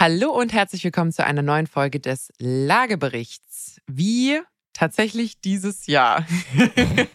Hallo 0.00 0.30
und 0.30 0.54
herzlich 0.54 0.82
willkommen 0.82 1.12
zu 1.12 1.26
einer 1.26 1.42
neuen 1.42 1.66
Folge 1.66 2.00
des 2.00 2.32
Lageberichts. 2.38 3.82
Wie 3.86 4.40
tatsächlich 4.72 5.42
dieses 5.42 5.86
Jahr. 5.88 6.26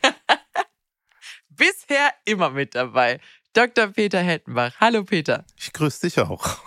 Bisher 1.49 2.13
immer 2.25 2.51
mit 2.51 2.75
dabei. 2.75 3.19
Dr. 3.53 3.87
Peter 3.87 4.19
Hettenbach. 4.19 4.75
Hallo 4.79 5.03
Peter. 5.03 5.45
Ich 5.57 5.73
grüße 5.73 6.05
dich 6.05 6.19
auch. 6.19 6.59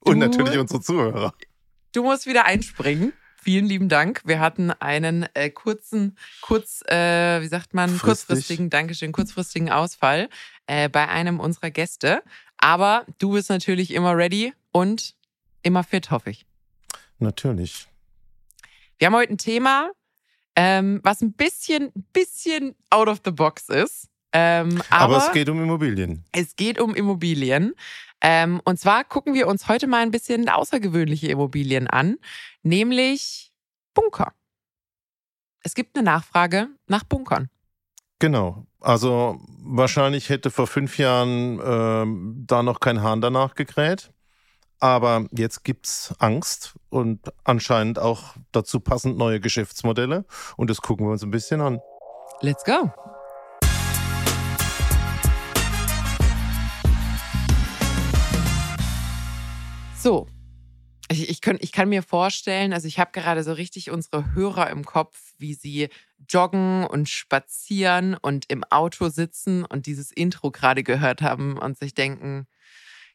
Und 0.00 0.20
Du- 0.20 0.26
natürlich 0.26 0.58
unsere 0.58 0.82
Zuhörer. 0.82 1.32
Du 1.92 2.02
musst 2.02 2.26
wieder 2.26 2.44
einspringen. 2.44 3.14
Vielen 3.42 3.64
lieben 3.64 3.88
Dank. 3.88 4.20
Wir 4.26 4.40
hatten 4.40 4.70
einen 4.70 5.26
äh, 5.32 5.48
kurzen, 5.48 6.18
kurz, 6.42 6.82
äh, 6.90 7.40
wie 7.40 7.48
sagt 7.48 7.72
man, 7.72 7.88
Fristig. 7.88 8.04
kurzfristigen, 8.04 8.68
Dankeschön, 8.68 9.12
kurzfristigen 9.12 9.70
Ausfall 9.70 10.28
äh, 10.66 10.90
bei 10.90 11.08
einem 11.08 11.40
unserer 11.40 11.70
Gäste. 11.70 12.22
Aber 12.58 13.06
du 13.18 13.32
bist 13.32 13.48
natürlich 13.48 13.94
immer 13.94 14.14
ready 14.14 14.52
und 14.70 15.14
immer 15.64 15.82
fit, 15.82 16.10
hoffe 16.10 16.30
ich. 16.30 16.46
Natürlich. 17.18 17.88
Wir 18.98 19.06
haben 19.06 19.14
heute 19.14 19.32
ein 19.32 19.38
Thema, 19.38 19.90
ähm, 20.56 21.00
was 21.02 21.20
ein 21.20 21.32
bisschen, 21.32 21.92
bisschen 22.12 22.74
out 22.90 23.08
of 23.08 23.20
the 23.24 23.30
box 23.30 23.68
ist. 23.68 24.08
Ähm, 24.32 24.82
aber 24.90 25.16
Aber, 25.16 25.26
es 25.26 25.32
geht 25.32 25.48
um 25.48 25.62
Immobilien. 25.62 26.24
Es 26.32 26.56
geht 26.56 26.80
um 26.80 26.94
Immobilien. 26.94 27.74
Ähm, 28.20 28.60
und 28.64 28.80
zwar 28.80 29.04
gucken 29.04 29.34
wir 29.34 29.46
uns 29.46 29.68
heute 29.68 29.86
mal 29.86 30.02
ein 30.02 30.10
bisschen 30.10 30.48
außergewöhnliche 30.48 31.28
Immobilien 31.28 31.88
an, 31.88 32.16
nämlich 32.62 33.52
Bunker. 33.92 34.32
Es 35.60 35.74
gibt 35.74 35.96
eine 35.96 36.04
Nachfrage 36.04 36.68
nach 36.88 37.04
Bunkern. 37.04 37.48
Genau. 38.18 38.66
Also 38.80 39.38
wahrscheinlich 39.62 40.28
hätte 40.28 40.50
vor 40.50 40.66
fünf 40.66 40.98
Jahren 40.98 41.60
ähm, 41.64 42.44
da 42.46 42.62
noch 42.62 42.80
kein 42.80 43.02
Hahn 43.02 43.20
danach 43.20 43.54
gekräht. 43.54 44.10
Aber 44.80 45.26
jetzt 45.32 45.64
gibt's 45.64 46.14
Angst 46.18 46.74
und 46.90 47.20
anscheinend 47.44 47.98
auch 47.98 48.34
dazu 48.52 48.80
passend 48.80 49.16
neue 49.16 49.40
Geschäftsmodelle. 49.40 50.24
Und 50.56 50.70
das 50.70 50.80
gucken 50.82 51.06
wir 51.06 51.12
uns 51.12 51.22
ein 51.22 51.30
bisschen 51.30 51.60
an. 51.60 51.80
Let's 52.40 52.64
go. 52.64 52.92
So, 59.96 60.26
ich, 61.10 61.30
ich, 61.30 61.40
könnt, 61.40 61.62
ich 61.62 61.72
kann 61.72 61.88
mir 61.88 62.02
vorstellen, 62.02 62.72
also 62.72 62.88
ich 62.88 62.98
habe 62.98 63.12
gerade 63.12 63.42
so 63.42 63.52
richtig 63.52 63.90
unsere 63.90 64.34
Hörer 64.34 64.70
im 64.70 64.84
Kopf, 64.84 65.34
wie 65.38 65.54
sie 65.54 65.88
joggen 66.28 66.86
und 66.86 67.08
spazieren 67.08 68.14
und 68.14 68.46
im 68.50 68.64
Auto 68.64 69.08
sitzen 69.08 69.64
und 69.64 69.86
dieses 69.86 70.10
Intro 70.10 70.50
gerade 70.50 70.82
gehört 70.82 71.22
haben 71.22 71.58
und 71.58 71.78
sich 71.78 71.94
denken, 71.94 72.46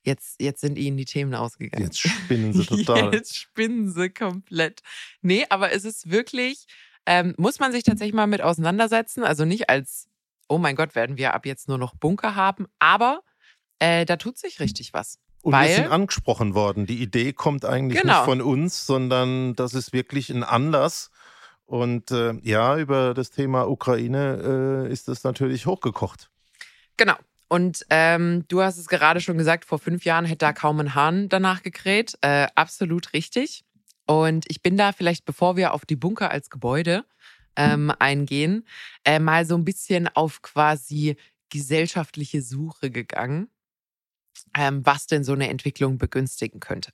jetzt, 0.04 0.42
jetzt 0.42 0.62
sind 0.62 0.78
ihnen 0.78 0.98
die 0.98 1.06
Themen 1.06 1.34
ausgegangen. 1.36 1.86
Jetzt 1.86 2.00
spinnen 2.00 2.54
sie 2.54 2.66
total. 2.86 3.14
Jetzt 3.14 3.36
spinnen 3.36 3.92
sie 3.92 4.10
komplett. 4.10 4.82
Nee, 5.22 5.46
aber 5.50 5.72
es 5.72 5.86
ist 5.86 6.10
wirklich, 6.10 6.66
ähm, 7.06 7.34
muss 7.38 7.60
man 7.60 7.72
sich 7.72 7.84
tatsächlich 7.84 8.14
mal 8.16 8.28
mit 8.28 8.42
auseinandersetzen. 8.42 9.24
Also 9.24 9.46
nicht 9.46 9.70
als, 9.70 10.08
oh 10.48 10.58
mein 10.58 10.76
Gott, 10.76 10.96
werden 10.96 11.18
wir 11.18 11.34
ab 11.34 11.46
jetzt 11.46 11.68
nur 11.68 11.78
noch 11.78 11.94
Bunker 11.96 12.36
haben, 12.36 12.68
aber 12.80 13.22
äh, 13.80 14.06
da 14.06 14.16
tut 14.18 14.38
sich 14.38 14.60
richtig 14.60 14.94
was. 14.94 15.20
Und 15.42 15.54
Weil- 15.54 15.70
wir 15.70 15.76
sind 15.76 15.88
angesprochen 15.92 16.54
worden. 16.54 16.86
Die 16.86 17.02
Idee 17.02 17.32
kommt 17.34 17.64
eigentlich 17.64 18.02
Genau. 18.02 18.18
nicht 18.18 18.26
von 18.26 18.42
uns, 18.42 18.86
sondern 18.86 19.56
das 19.56 19.74
ist 19.74 19.94
wirklich 19.94 20.30
ein 20.30 20.44
Anlass. 20.44 21.12
Und 21.66 22.12
äh, 22.12 22.34
ja, 22.42 22.78
über 22.78 23.14
das 23.14 23.30
Thema 23.30 23.70
Ukraine 23.70 24.86
äh, 24.88 24.92
ist 24.92 25.08
das 25.08 25.24
natürlich 25.24 25.66
hochgekocht. 25.68 26.30
Genau. 26.98 27.16
Und 27.50 27.84
ähm, 27.90 28.46
du 28.48 28.62
hast 28.62 28.78
es 28.78 28.88
gerade 28.88 29.20
schon 29.22 29.38
gesagt, 29.38 29.66
vor 29.66 29.80
fünf 29.80 30.06
Jahren 30.06 30.26
hätte 30.26 30.46
da 30.46 30.54
kaum 30.54 30.80
ein 30.80 30.94
Hahn 30.96 31.30
danach 31.30 31.64
gekräht. 31.64 32.16
Äh, 32.22 32.48
absolut 32.56 33.14
richtig. 33.14 33.66
Und 34.06 34.46
ich 34.48 34.62
bin 34.62 34.78
da 34.78 34.92
vielleicht, 34.92 35.26
bevor 35.26 35.58
wir 35.58 35.74
auf 35.74 35.86
die 35.86 35.96
Bunker 35.96 36.32
als 36.32 36.50
Gebäude 36.50 37.06
ähm, 37.56 37.92
eingehen, 37.98 38.66
äh, 39.04 39.20
mal 39.20 39.46
so 39.46 39.56
ein 39.56 39.66
bisschen 39.66 40.08
auf 40.08 40.44
quasi 40.44 41.18
gesellschaftliche 41.50 42.44
Suche 42.44 42.92
gegangen, 42.92 43.50
ähm, 44.56 44.86
was 44.86 45.08
denn 45.08 45.24
so 45.24 45.34
eine 45.34 45.50
Entwicklung 45.50 45.98
begünstigen 45.98 46.60
könnte. 46.60 46.92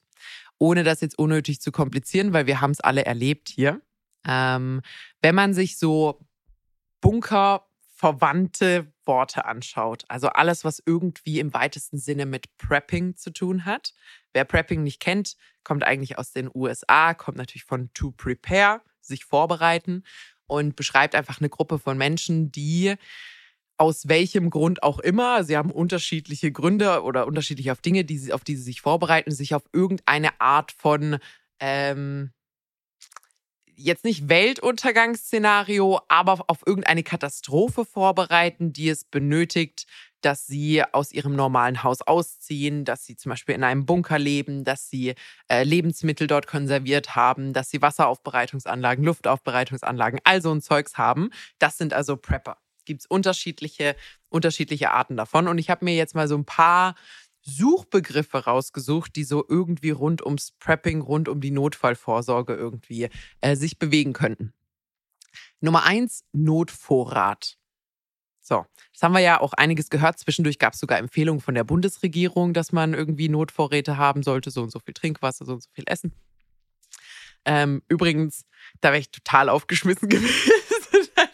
Ohne 0.57 0.83
das 0.83 1.01
jetzt 1.01 1.19
unnötig 1.19 1.59
zu 1.59 1.73
komplizieren, 1.73 2.31
weil 2.31 2.47
wir 2.47 2.61
haben 2.61 2.71
es 2.71 2.79
alle 2.79 3.05
erlebt 3.05 3.49
hier. 3.49 3.81
Ähm, 4.25 4.81
wenn 5.21 5.35
man 5.35 5.53
sich 5.53 5.77
so 5.77 6.25
Bunker 7.01 7.67
verwandte 7.95 8.91
Worte 9.06 9.45
anschaut. 9.45 10.03
Also 10.09 10.28
alles, 10.28 10.66
was 10.66 10.83
irgendwie 10.85 11.39
im 11.39 11.53
weitesten 11.53 11.97
Sinne 11.97 12.25
mit 12.25 12.56
Prepping 12.57 13.16
zu 13.16 13.31
tun 13.31 13.63
hat. 13.63 13.94
Wer 14.33 14.44
Prepping 14.44 14.83
nicht 14.83 15.00
kennt, 15.00 15.38
kommt 15.63 15.85
eigentlich 15.85 16.17
aus 16.17 16.31
den 16.31 16.50
USA, 16.53 17.13
kommt 17.13 17.38
natürlich 17.38 17.63
von 17.63 17.89
to 17.94 18.11
prepare, 18.11 18.81
sich 19.00 19.23
vorbereiten 19.23 20.03
und 20.45 20.75
beschreibt 20.75 21.16
einfach 21.16 21.39
eine 21.39 21.50
Gruppe 21.50 21.79
von 21.79 21.97
Menschen, 21.97 22.51
die 22.51 22.95
aus 23.78 24.07
welchem 24.07 24.50
Grund 24.50 24.83
auch 24.83 25.00
immer, 25.00 25.44
sie 25.44 25.57
haben 25.57 25.72
unterschiedliche 25.72 26.51
Gründe 26.51 27.01
oder 27.03 27.27
unterschiedliche 27.27 27.72
auf 27.72 27.81
Dinge, 27.81 28.03
die 28.06 28.17
sie, 28.17 28.33
auf 28.33 28.44
die 28.44 28.56
sie 28.56 28.63
sich 28.63 28.81
vorbereiten, 28.81 29.31
sich 29.31 29.56
auf 29.56 29.63
irgendeine 29.73 30.39
Art 30.39 30.72
von 30.73 31.17
ähm, 31.59 32.31
jetzt 33.78 34.06
nicht 34.06 34.30
Weltuntergangsszenario, 34.30 36.00
aber 36.08 36.44
auf 36.47 36.59
irgendeine 36.66 37.03
Katastrophe 37.03 37.86
vorbereiten, 37.86 38.74
die 38.74 38.90
es 38.90 39.03
benötigt, 39.03 39.86
dass 40.22 40.47
sie 40.47 40.84
aus 40.91 41.12
ihrem 41.12 41.36
normalen 41.36 41.84
Haus 41.84 42.02
ausziehen, 42.02 42.84
dass 42.84 43.06
sie 43.06 43.16
zum 43.16 43.30
Beispiel 43.30 43.53
in 43.53 43.63
einem 43.63 43.86
Bunker 43.86 44.18
leben, 44.18 44.63
dass 44.63 44.90
sie 44.90 45.13
äh, 45.50 45.63
Lebensmittel 45.63 46.25
dort 46.25 46.47
konserviert 46.47 47.16
haben, 47.16 47.53
dass 47.53 47.69
sie 47.69 47.81
Wasseraufbereitungsanlagen, 47.81 49.06
Luftaufbereitungsanlagen, 49.06 50.19
all 50.24 50.42
so 50.42 50.52
ein 50.52 50.62
Zeugs 50.62 50.97
haben. 50.97 51.30
Das 51.59 51.78
sind 51.78 51.94
also 51.94 52.18
Prepper. 52.18 52.57
Gibt 52.86 53.02
es 53.02 53.07
unterschiedliche, 53.07 53.96
unterschiedliche 54.30 54.92
Arten 54.92 55.16
davon. 55.16 55.47
Und 55.47 55.59
ich 55.59 55.69
habe 55.69 55.86
mir 55.86 55.96
jetzt 55.96 56.16
mal 56.16 56.28
so 56.28 56.36
ein 56.36 56.46
paar 56.46 56.96
Suchbegriffe 57.45 58.45
rausgesucht, 58.45 59.16
die 59.16 59.23
so 59.23 59.45
irgendwie 59.47 59.91
rund 59.91 60.25
ums 60.25 60.51
Prepping, 60.59 61.01
rund 61.01 61.29
um 61.29 61.41
die 61.41 61.51
Notfallvorsorge 61.51 62.53
irgendwie 62.53 63.09
äh, 63.41 63.56
sich 63.56 63.78
bewegen 63.78 64.13
könnten. 64.13 64.51
Nummer 65.61 65.83
eins, 65.83 66.23
Notvorrat. 66.33 67.57
So, 68.41 68.66
das 68.94 69.01
haben 69.01 69.13
wir 69.13 69.22
ja 69.22 69.41
auch 69.41 69.53
einiges 69.53 69.89
gehört. 69.89 70.19
Zwischendurch 70.19 70.59
gab 70.59 70.73
es 70.73 70.79
sogar 70.79 71.00
Empfehlungen 71.00 71.41
von 71.41 71.56
der 71.56 71.63
Bundesregierung, 71.63 72.53
dass 72.53 72.72
man 72.72 72.94
irgendwie 72.94 73.29
Notvorräte 73.29 73.97
haben 73.97 74.23
sollte, 74.23 74.51
so 74.51 74.62
und 74.62 74.72
so 74.72 74.79
viel 74.79 74.94
Trinkwasser, 74.94 75.45
so 75.45 75.53
und 75.53 75.63
so 75.63 75.69
viel 75.73 75.85
Essen. 75.88 76.13
Ähm, 77.45 77.83
übrigens, 77.88 78.45
da 78.81 78.89
wäre 78.89 79.00
ich 79.00 79.12
total 79.12 79.50
aufgeschmissen 79.50 80.09
gewesen. 80.09 80.51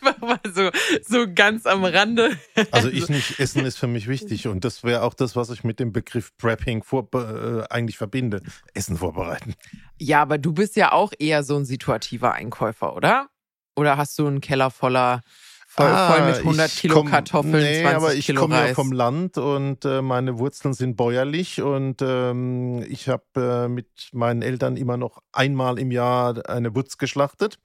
Einfach 0.02 0.20
mal 0.22 0.40
so, 0.54 0.70
so 1.08 1.26
ganz 1.34 1.66
am 1.66 1.84
Rande. 1.84 2.38
Also 2.72 2.90
ich 2.90 3.10
nicht, 3.10 3.40
Essen 3.40 3.66
ist 3.66 3.78
für 3.78 3.88
mich 3.88 4.08
wichtig. 4.08 4.48
Und 4.48 4.66
das 4.66 4.84
wäre 4.84 5.04
auch 5.04 5.14
das, 5.14 5.36
was 5.36 5.50
ich 5.50 5.64
mit 5.64 5.80
dem 5.80 5.92
Begriff 5.92 6.36
Prepping 6.38 6.84
vor, 6.84 7.08
äh, 7.14 7.64
eigentlich 7.70 7.98
verbinde. 7.98 8.42
Essen 8.74 8.98
vorbereiten. 8.98 9.56
Ja, 10.00 10.22
aber 10.22 10.38
du 10.38 10.54
bist 10.54 10.76
ja 10.76 10.92
auch 10.92 11.14
eher 11.20 11.44
so 11.44 11.56
ein 11.58 11.66
situativer 11.66 12.34
Einkäufer, 12.34 12.96
oder? 12.96 13.28
Oder 13.76 13.98
hast 13.98 14.18
du 14.20 14.28
einen 14.28 14.42
Keller 14.42 14.70
voller, 14.70 15.22
voll, 15.68 15.88
voll 15.88 16.26
mit 16.28 16.38
100 16.40 16.60
Ah, 16.60 16.66
ich 16.66 16.80
Kilo 16.82 16.96
komm- 16.96 17.10
Kartoffeln, 17.10 17.54
nee, 17.54 17.82
20 17.82 17.96
aber 17.96 18.14
ich 18.14 18.36
komme 18.36 18.68
ja 18.68 18.74
vom 18.74 18.92
Land 18.92 19.38
und 19.38 19.86
äh, 19.86 20.02
meine 20.02 20.38
Wurzeln 20.40 20.74
sind 20.74 20.98
bäuerlich 20.98 21.62
und 21.62 22.02
ähm, 22.02 22.84
ich 22.90 23.08
habe 23.08 23.24
äh, 23.38 23.68
mit 23.70 24.10
meinen 24.12 24.42
Eltern 24.42 24.76
immer 24.76 24.98
noch 24.98 25.20
einmal 25.32 25.80
im 25.80 25.92
Jahr 25.92 26.50
eine 26.50 26.76
Wurz 26.76 26.98
geschlachtet. 26.98 27.60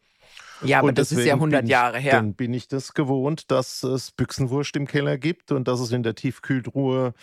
Ja, 0.63 0.79
aber 0.79 0.89
und 0.89 0.99
das 0.99 1.13
ist 1.13 1.19
ja 1.19 1.25
deswegen 1.25 1.35
100 1.37 1.61
bin 1.63 1.71
Jahre 1.71 1.99
ich, 1.99 2.05
her. 2.05 2.13
Dann 2.13 2.35
bin 2.35 2.55
ich 2.55 2.69
das 2.69 2.95
gewohnt, 2.95 3.51
dass 3.51 3.83
es 3.83 4.11
Büchsenwurst 4.11 4.77
im 4.77 4.87
Keller 4.87 5.19
gibt 5.19 5.53
und 5.53 5.69
dass 5.69 5.81
es 5.81 5.93
in 5.93 6.03
der 6.03 6.15
Tiefkühltruhe 6.15 7.15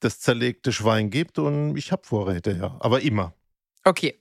das 0.00 0.20
zerlegte 0.20 0.72
Schwein 0.72 1.10
gibt 1.10 1.38
und 1.38 1.76
ich 1.76 1.92
habe 1.92 2.02
Vorräte, 2.04 2.52
ja, 2.52 2.76
aber 2.80 3.00
immer. 3.00 3.34
Okay. 3.84 4.18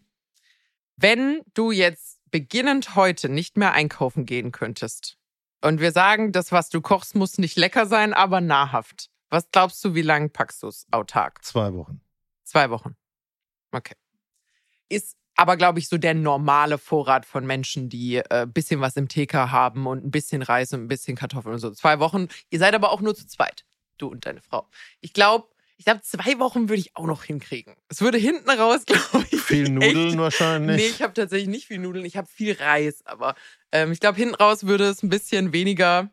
Wenn 0.96 1.42
du 1.54 1.72
jetzt 1.72 2.20
beginnend 2.32 2.96
heute 2.96 3.30
nicht 3.30 3.58
mehr 3.58 3.74
einkaufen 3.74 4.26
gehen 4.26 4.52
könntest 4.52 5.18
und 5.62 5.80
wir 5.80 5.92
sagen, 5.92 6.32
das, 6.32 6.52
was 6.52 6.70
du 6.70 6.82
kochst, 6.82 7.16
muss 7.16 7.38
nicht 7.38 7.58
lecker 7.58 7.86
sein, 7.86 8.14
aber 8.14 8.42
nahrhaft. 8.42 9.10
Was 9.30 9.50
glaubst 9.52 9.84
du, 9.86 9.94
wie 9.94 10.02
lange 10.02 10.30
packst 10.30 10.64
du 10.64 10.68
es 10.68 10.88
autark? 10.92 11.44
Zwei 11.44 11.74
Wochen. 11.74 12.02
Zwei 12.44 12.70
Wochen. 12.70 12.96
Okay. 13.72 13.96
Ist 14.90 15.19
aber, 15.40 15.56
glaube 15.58 15.80
ich, 15.80 15.88
so 15.88 15.98
der 15.98 16.14
normale 16.14 16.78
Vorrat 16.78 17.26
von 17.26 17.46
Menschen, 17.46 17.88
die 17.90 18.18
äh, 18.18 18.46
bisschen 18.46 18.82
was 18.82 18.96
im 18.98 19.08
TK 19.08 19.34
haben 19.52 19.88
und 19.88 20.04
ein 20.06 20.12
bisschen 20.12 20.42
Reis 20.42 20.74
und 20.74 20.82
ein 20.84 20.88
bisschen 20.88 21.16
Kartoffeln 21.16 21.54
und 21.54 21.60
so. 21.60 21.72
Zwei 21.72 22.00
Wochen. 22.00 22.28
Ihr 22.50 22.60
seid 22.60 22.74
aber 22.76 22.92
auch 22.92 23.00
nur 23.02 23.16
zu 23.16 23.26
zweit, 23.26 23.64
du 23.98 24.08
und 24.08 24.26
deine 24.26 24.42
Frau. 24.42 24.68
Ich 25.00 25.14
glaube, 25.14 25.48
ich 25.78 25.86
glaube, 25.86 26.02
zwei 26.02 26.38
Wochen 26.40 26.68
würde 26.68 26.82
ich 26.82 26.94
auch 26.98 27.06
noch 27.06 27.24
hinkriegen. 27.24 27.74
Es 27.88 28.02
würde 28.02 28.18
hinten 28.18 28.50
raus, 28.50 28.82
glaube 28.86 29.26
ich. 29.32 29.40
Viel 29.42 29.70
Nudeln 29.70 30.10
echt- 30.10 30.18
wahrscheinlich. 30.18 30.76
Nee, 30.76 30.88
ich 30.88 31.02
habe 31.02 31.14
tatsächlich 31.14 31.48
nicht 31.48 31.68
viel 31.68 31.80
Nudeln, 31.80 32.04
ich 32.04 32.18
habe 32.18 32.28
viel 32.28 32.54
Reis, 32.60 33.06
aber 33.06 33.36
ähm, 33.72 33.94
ich 33.94 34.02
glaube, 34.02 34.18
hinten 34.18 34.36
raus 34.36 34.66
würde 34.66 34.90
es 34.90 35.04
ein 35.04 35.10
bisschen 35.10 35.54
weniger 35.54 36.10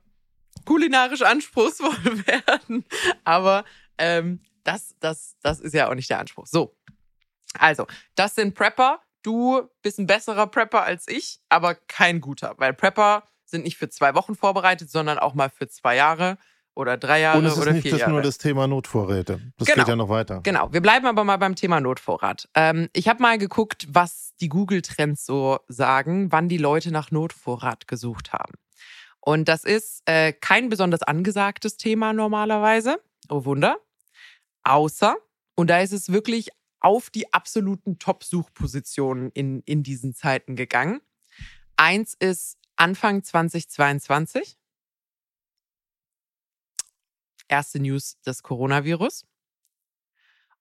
kulinarisch 0.67 1.23
anspruchsvoll 1.23 1.97
werden. 2.27 2.85
Aber 3.25 3.65
ähm, 3.99 4.41
das, 4.63 4.95
das, 5.01 5.37
das 5.43 5.59
ist 5.59 5.75
ja 5.75 5.91
auch 5.91 5.95
nicht 5.95 6.11
der 6.11 6.21
Anspruch. 6.21 6.47
So. 6.47 6.77
Also, 7.59 7.87
das 8.15 8.35
sind 8.37 8.55
Prepper. 8.55 9.01
Du 9.23 9.63
bist 9.83 9.99
ein 9.99 10.07
besserer 10.07 10.47
Prepper 10.47 10.83
als 10.83 11.09
ich, 11.09 11.41
aber 11.49 11.75
kein 11.75 12.21
guter, 12.21 12.55
weil 12.59 12.73
Prepper 12.75 13.25
sind 13.45 13.65
nicht 13.65 13.77
für 13.77 13.89
zwei 13.89 14.15
Wochen 14.15 14.35
vorbereitet, 14.35 14.91
sondern 14.91 15.19
auch 15.19 15.35
mal 15.35 15.51
für 15.51 15.69
zwei 15.69 15.97
Jahre 15.97 16.39
oder 16.75 16.97
drei 16.97 17.21
Jahre 17.21 17.39
Und 17.39 17.47
es 17.47 17.55
ist 17.55 17.59
oder 17.61 17.73
nicht 17.73 17.83
vier 17.83 17.93
das 17.93 18.01
Jahre. 18.01 18.13
nur 18.13 18.23
das 18.23 18.39
Thema 18.39 18.67
Notvorräte. 18.67 19.41
Das 19.57 19.67
Genau. 19.67 19.79
geht 19.79 19.89
ja 19.89 19.97
noch 19.97 20.09
weiter. 20.11 20.41
Genau, 20.43 20.73
wir 20.73 20.83
bleiben 20.83 21.07
aber 21.07 21.25
mal 21.25 21.39
beim 21.39 21.55
Thema 21.57 21.81
Notvorrat. 21.81 22.49
Ähm, 22.55 22.89
ich 22.93 23.09
habe 23.09 23.23
mal 23.23 23.39
geguckt, 23.39 23.87
was 23.89 24.35
die 24.41 24.49
Google-Trends 24.49 25.25
so 25.25 25.59
sagen, 25.69 26.31
wann 26.33 26.49
die 26.49 26.59
Leute 26.59 26.91
nach 26.91 27.11
Notvorrat 27.11 27.89
gesucht 27.89 28.33
haben. 28.33 28.55
Und 29.21 29.49
das 29.49 29.65
ist 29.65 30.03
äh, 30.05 30.33
kein 30.33 30.69
besonders 30.69 31.03
angesagtes 31.03 31.77
Thema 31.79 32.13
normalerweise. 32.13 33.01
Oh 33.29 33.45
Wunder. 33.45 33.79
Außer, 34.63 35.17
und 35.55 35.71
da 35.71 35.81
ist 35.81 35.93
es 35.93 36.13
wirklich 36.13 36.51
auf 36.81 37.11
die 37.11 37.33
absoluten 37.33 37.99
Top-Suchpositionen 37.99 39.31
in, 39.33 39.63
in 39.63 39.83
diesen 39.83 40.15
Zeiten 40.15 40.57
gegangen. 40.57 41.01
Eins 41.77 42.15
ist 42.15 42.59
Anfang 42.77 43.23
2022. 43.23 44.59
Erste 47.49 47.81
News 47.81 48.21
des 48.23 48.43
Coronavirus. 48.43 49.25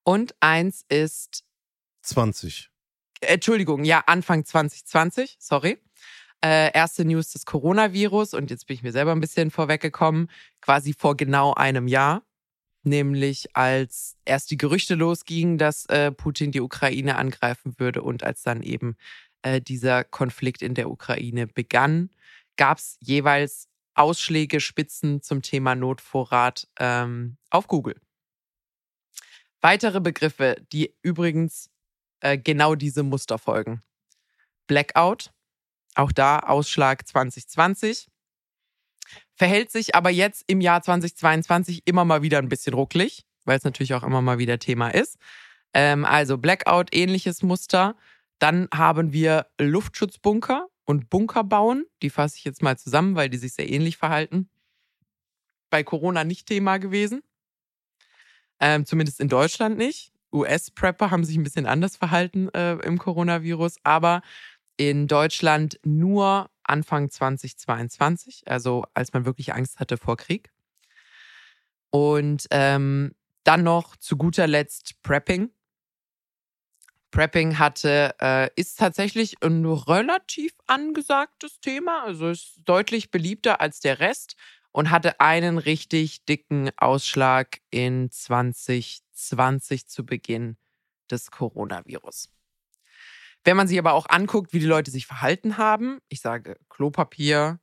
Und 0.03 0.35
eins 0.39 0.85
ist, 0.87 1.43
20. 2.03 2.69
Entschuldigung, 3.21 3.83
ja, 3.85 4.03
Anfang 4.05 4.45
2020, 4.45 5.37
sorry. 5.39 5.81
Äh, 6.43 6.71
erste 6.73 7.05
News 7.05 7.31
des 7.31 7.45
Coronavirus. 7.45 8.35
Und 8.35 8.51
jetzt 8.51 8.67
bin 8.67 8.75
ich 8.75 8.83
mir 8.83 8.91
selber 8.91 9.13
ein 9.13 9.21
bisschen 9.21 9.49
vorweggekommen, 9.49 10.29
quasi 10.61 10.93
vor 10.93 11.17
genau 11.17 11.53
einem 11.55 11.87
Jahr. 11.87 12.23
Nämlich 12.85 13.55
als 13.55 14.15
erst 14.25 14.51
die 14.51 14.57
Gerüchte 14.57 14.93
losgingen, 14.93 15.57
dass 15.57 15.87
äh, 15.87 16.11
Putin 16.11 16.51
die 16.51 16.61
Ukraine 16.61 17.17
angreifen 17.17 17.73
würde 17.79 18.03
und 18.03 18.23
als 18.23 18.43
dann 18.43 18.61
eben 18.61 18.95
äh, 19.41 19.59
dieser 19.59 20.03
Konflikt 20.03 20.61
in 20.61 20.75
der 20.75 20.91
Ukraine 20.91 21.47
begann, 21.47 22.11
gab 22.57 22.77
es 22.77 22.97
jeweils 23.01 23.67
Ausschläge, 23.95 24.59
Spitzen 24.59 25.23
zum 25.23 25.41
Thema 25.41 25.73
Notvorrat 25.73 26.67
ähm, 26.79 27.37
auf 27.49 27.67
Google. 27.67 27.99
Weitere 29.61 29.99
Begriffe, 29.99 30.55
die 30.71 30.93
übrigens 31.01 31.71
äh, 32.19 32.37
genau 32.37 32.75
diese 32.75 33.01
Muster 33.01 33.39
folgen. 33.39 33.81
Blackout, 34.67 35.31
auch 35.95 36.11
da 36.11 36.39
Ausschlag 36.39 37.07
2020. 37.07 38.07
Verhält 39.35 39.71
sich 39.71 39.95
aber 39.95 40.09
jetzt 40.09 40.43
im 40.47 40.61
Jahr 40.61 40.81
2022 40.81 41.83
immer 41.85 42.05
mal 42.05 42.21
wieder 42.21 42.39
ein 42.39 42.49
bisschen 42.49 42.73
rucklig, 42.73 43.25
weil 43.43 43.57
es 43.57 43.63
natürlich 43.63 43.93
auch 43.93 44.03
immer 44.03 44.21
mal 44.21 44.37
wieder 44.37 44.59
Thema 44.59 44.89
ist. 44.89 45.17
Ähm, 45.73 46.05
also 46.05 46.37
Blackout, 46.37 46.95
ähnliches 46.95 47.43
Muster. 47.43 47.95
Dann 48.39 48.69
haben 48.73 49.11
wir 49.11 49.47
Luftschutzbunker 49.59 50.67
und 50.85 51.09
Bunker 51.09 51.43
bauen. 51.43 51.85
Die 52.01 52.09
fasse 52.09 52.37
ich 52.37 52.45
jetzt 52.45 52.63
mal 52.63 52.77
zusammen, 52.77 53.15
weil 53.15 53.29
die 53.29 53.37
sich 53.37 53.53
sehr 53.53 53.69
ähnlich 53.69 53.97
verhalten. 53.97 54.49
Bei 55.69 55.83
Corona 55.83 56.23
nicht 56.23 56.47
Thema 56.47 56.77
gewesen. 56.77 57.21
Ähm, 58.59 58.85
zumindest 58.85 59.19
in 59.19 59.27
Deutschland 59.27 59.77
nicht. 59.77 60.13
US-Prepper 60.31 61.11
haben 61.11 61.25
sich 61.25 61.37
ein 61.37 61.43
bisschen 61.43 61.65
anders 61.65 61.97
verhalten 61.97 62.49
äh, 62.49 62.75
im 62.85 62.97
Coronavirus, 62.97 63.77
aber 63.83 64.21
in 64.77 65.07
Deutschland 65.07 65.79
nur 65.83 66.49
Anfang 66.67 67.09
2022, 67.09 68.43
also 68.47 68.85
als 68.93 69.13
man 69.13 69.25
wirklich 69.25 69.53
Angst 69.53 69.79
hatte 69.79 69.97
vor 69.97 70.17
Krieg. 70.17 70.51
Und 71.89 72.47
ähm, 72.51 73.13
dann 73.43 73.63
noch 73.63 73.95
zu 73.95 74.17
guter 74.17 74.47
Letzt 74.47 75.01
Prepping. 75.03 75.51
Prepping 77.11 77.57
hatte, 77.59 78.15
äh, 78.19 78.49
ist 78.55 78.79
tatsächlich 78.79 79.41
ein 79.41 79.65
relativ 79.65 80.53
angesagtes 80.67 81.61
Thema, 81.61 82.03
also 82.03 82.29
ist 82.29 82.59
deutlich 82.65 83.11
beliebter 83.11 83.61
als 83.61 83.79
der 83.79 83.99
Rest 83.99 84.35
und 84.73 84.91
hatte 84.91 85.21
einen 85.21 85.57
richtig 85.57 86.25
dicken 86.25 86.69
Ausschlag 86.75 87.61
in 87.69 88.11
2020 88.11 89.87
zu 89.87 90.05
Beginn 90.05 90.57
des 91.09 91.31
Coronavirus. 91.31 92.34
Wenn 93.45 93.55
man 93.55 93.67
sich 93.67 93.77
aber 93.77 93.93
auch 93.93 94.07
anguckt, 94.09 94.53
wie 94.53 94.59
die 94.59 94.65
Leute 94.65 94.89
sich 94.89 95.05
verhalten 95.05 95.57
haben, 95.57 95.99
ich 96.09 96.19
sage 96.19 96.57
Klopapier 96.67 97.59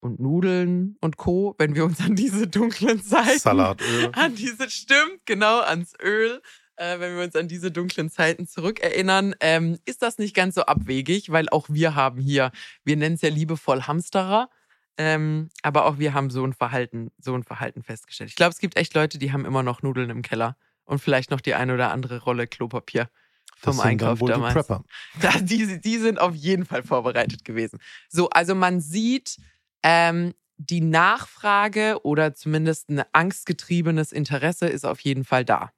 und 0.00 0.20
Nudeln 0.20 0.96
und 1.00 1.16
Co., 1.16 1.54
wenn 1.58 1.74
wir 1.74 1.86
uns 1.86 2.00
an 2.00 2.14
diese 2.14 2.46
dunklen 2.46 3.02
Zeiten, 3.02 3.38
Salatöl. 3.38 4.10
an 4.12 4.34
diese, 4.34 4.68
stimmt, 4.68 5.24
genau, 5.24 5.60
ans 5.60 5.94
Öl, 6.02 6.42
äh, 6.76 7.00
wenn 7.00 7.16
wir 7.16 7.24
uns 7.24 7.34
an 7.34 7.48
diese 7.48 7.70
dunklen 7.70 8.10
Zeiten 8.10 8.46
zurückerinnern, 8.46 9.34
ähm, 9.40 9.78
ist 9.86 10.02
das 10.02 10.18
nicht 10.18 10.34
ganz 10.34 10.54
so 10.54 10.62
abwegig, 10.62 11.32
weil 11.32 11.48
auch 11.48 11.66
wir 11.70 11.94
haben 11.94 12.20
hier, 12.20 12.52
wir 12.84 12.98
nennen 12.98 13.14
es 13.14 13.22
ja 13.22 13.30
liebevoll 13.30 13.82
Hamsterer, 13.82 14.50
ähm, 14.98 15.48
aber 15.62 15.86
auch 15.86 15.98
wir 15.98 16.12
haben 16.12 16.28
so 16.28 16.44
ein 16.44 16.52
Verhalten, 16.52 17.10
so 17.18 17.34
ein 17.34 17.42
Verhalten 17.42 17.82
festgestellt. 17.82 18.28
Ich 18.28 18.36
glaube, 18.36 18.50
es 18.50 18.58
gibt 18.58 18.76
echt 18.76 18.92
Leute, 18.92 19.16
die 19.16 19.32
haben 19.32 19.46
immer 19.46 19.62
noch 19.62 19.80
Nudeln 19.80 20.10
im 20.10 20.20
Keller 20.20 20.58
und 20.84 20.98
vielleicht 20.98 21.30
noch 21.30 21.40
die 21.40 21.54
eine 21.54 21.72
oder 21.72 21.90
andere 21.90 22.20
Rolle 22.22 22.46
Klopapier 22.46 23.08
vom 23.56 23.76
Das 23.76 23.84
Einkauf 23.84 24.18
die 24.18 24.26
damals. 24.26 24.54
Prepper. 24.54 24.84
Da, 25.20 25.30
die, 25.38 25.80
die 25.80 25.98
sind 25.98 26.20
auf 26.20 26.34
jeden 26.34 26.64
Fall 26.64 26.82
vorbereitet 26.82 27.44
gewesen. 27.44 27.78
So, 28.08 28.28
also 28.30 28.54
man 28.54 28.80
sieht, 28.80 29.36
ähm, 29.82 30.34
die 30.56 30.80
Nachfrage 30.80 31.98
oder 32.04 32.34
zumindest 32.34 32.88
ein 32.88 33.02
angstgetriebenes 33.12 34.12
Interesse 34.12 34.66
ist 34.68 34.84
auf 34.84 35.00
jeden 35.00 35.24
Fall 35.24 35.44
da. 35.44 35.72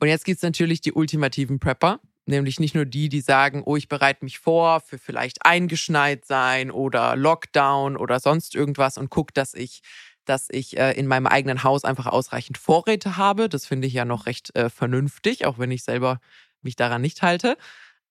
Und 0.00 0.08
jetzt 0.08 0.24
gibt 0.24 0.36
es 0.36 0.42
natürlich 0.42 0.80
die 0.80 0.92
ultimativen 0.92 1.60
Prepper, 1.60 2.00
nämlich 2.26 2.58
nicht 2.58 2.74
nur 2.74 2.84
die, 2.84 3.08
die 3.08 3.20
sagen, 3.20 3.62
oh, 3.64 3.76
ich 3.76 3.88
bereite 3.88 4.24
mich 4.24 4.38
vor 4.38 4.80
für 4.80 4.98
vielleicht 4.98 5.44
eingeschneit 5.46 6.24
sein 6.24 6.70
oder 6.70 7.16
Lockdown 7.16 7.96
oder 7.96 8.18
sonst 8.20 8.54
irgendwas 8.54 8.98
und 8.98 9.08
guck, 9.10 9.32
dass 9.34 9.54
ich 9.54 9.82
dass 10.24 10.48
ich 10.50 10.76
äh, 10.76 10.92
in 10.92 11.06
meinem 11.06 11.26
eigenen 11.26 11.62
Haus 11.62 11.84
einfach 11.84 12.06
ausreichend 12.06 12.58
Vorräte 12.58 13.16
habe. 13.16 13.48
Das 13.48 13.66
finde 13.66 13.86
ich 13.86 13.94
ja 13.94 14.04
noch 14.04 14.26
recht 14.26 14.54
äh, 14.54 14.70
vernünftig, 14.70 15.46
auch 15.46 15.58
wenn 15.58 15.70
ich 15.70 15.84
selber 15.84 16.20
mich 16.62 16.76
daran 16.76 17.02
nicht 17.02 17.22
halte. 17.22 17.56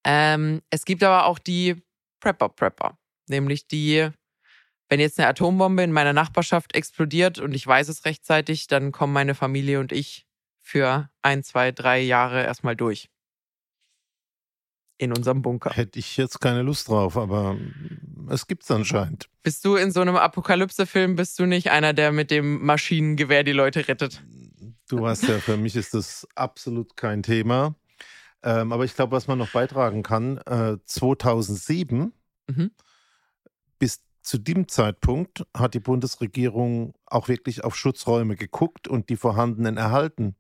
Ähm, 0.04 0.62
es 0.70 0.86
gibt 0.86 1.04
aber 1.04 1.26
auch 1.26 1.40
die 1.40 1.82
Prepper-Prepper, 2.20 2.98
nämlich 3.28 3.68
die, 3.68 4.10
wenn 4.90 5.00
jetzt 5.00 5.20
eine 5.20 5.28
Atombombe 5.28 5.84
in 5.84 5.92
meiner 5.92 6.14
Nachbarschaft 6.14 6.76
explodiert 6.76 7.40
und 7.40 7.54
ich 7.54 7.66
weiß 7.66 7.88
es 7.90 8.06
rechtzeitig, 8.06 8.68
dann 8.68 8.92
kommen 8.92 9.14
meine 9.14 9.36
Familie 9.36 9.80
und 9.80 9.92
ich 9.92 10.26
für 10.62 11.10
ein, 11.22 11.44
zwei, 11.44 11.72
drei 11.72 12.00
Jahre 12.00 12.44
erstmal 12.44 12.76
durch. 12.76 13.10
In 14.98 15.12
unserem 15.12 15.42
Bunker. 15.42 15.72
Hätte 15.72 16.00
ich 16.00 16.18
jetzt 16.18 16.40
keine 16.40 16.62
Lust 16.62 16.88
drauf, 16.88 17.18
aber 17.18 17.58
es 18.30 18.48
gibt's 18.48 18.70
anscheinend. 18.72 19.30
Bist 19.44 19.64
du 19.66 19.76
in 19.76 19.92
so 19.92 20.02
einem 20.02 20.16
Apokalypse-Film, 20.16 21.16
bist 21.16 21.38
du 21.40 21.46
nicht 21.46 21.72
einer, 21.72 21.94
der 21.94 22.12
mit 22.12 22.32
dem 22.32 22.66
Maschinengewehr 22.66 23.44
die 23.44 23.52
Leute 23.52 23.88
rettet? 23.88 24.24
Du 24.90 25.02
weißt 25.02 25.24
ja, 25.28 25.40
für 25.40 25.58
mich 25.58 25.76
ist 25.76 25.94
das 25.94 26.28
absolut 26.36 26.96
kein 26.98 27.24
Thema. 27.24 27.76
Ähm, 28.44 28.72
aber 28.74 28.84
ich 28.86 28.96
glaube, 28.96 29.14
was 29.14 29.28
man 29.28 29.38
noch 29.40 29.50
beitragen 29.52 30.04
kann, 30.04 30.38
äh, 30.40 30.78
2007 30.86 32.14
Mhm. 32.48 32.72
bis 33.80 34.02
zu 34.22 34.38
dem 34.38 34.68
Zeitpunkt 34.68 35.46
hat 35.56 35.74
die 35.74 35.80
Bundesregierung 35.80 36.94
auch 37.06 37.30
wirklich 37.30 37.64
auf 37.64 37.76
Schutzräume 37.76 38.36
geguckt 38.36 38.88
und 38.90 39.10
die 39.10 39.16
vorhandenen 39.16 39.78
erhalten 39.78 40.36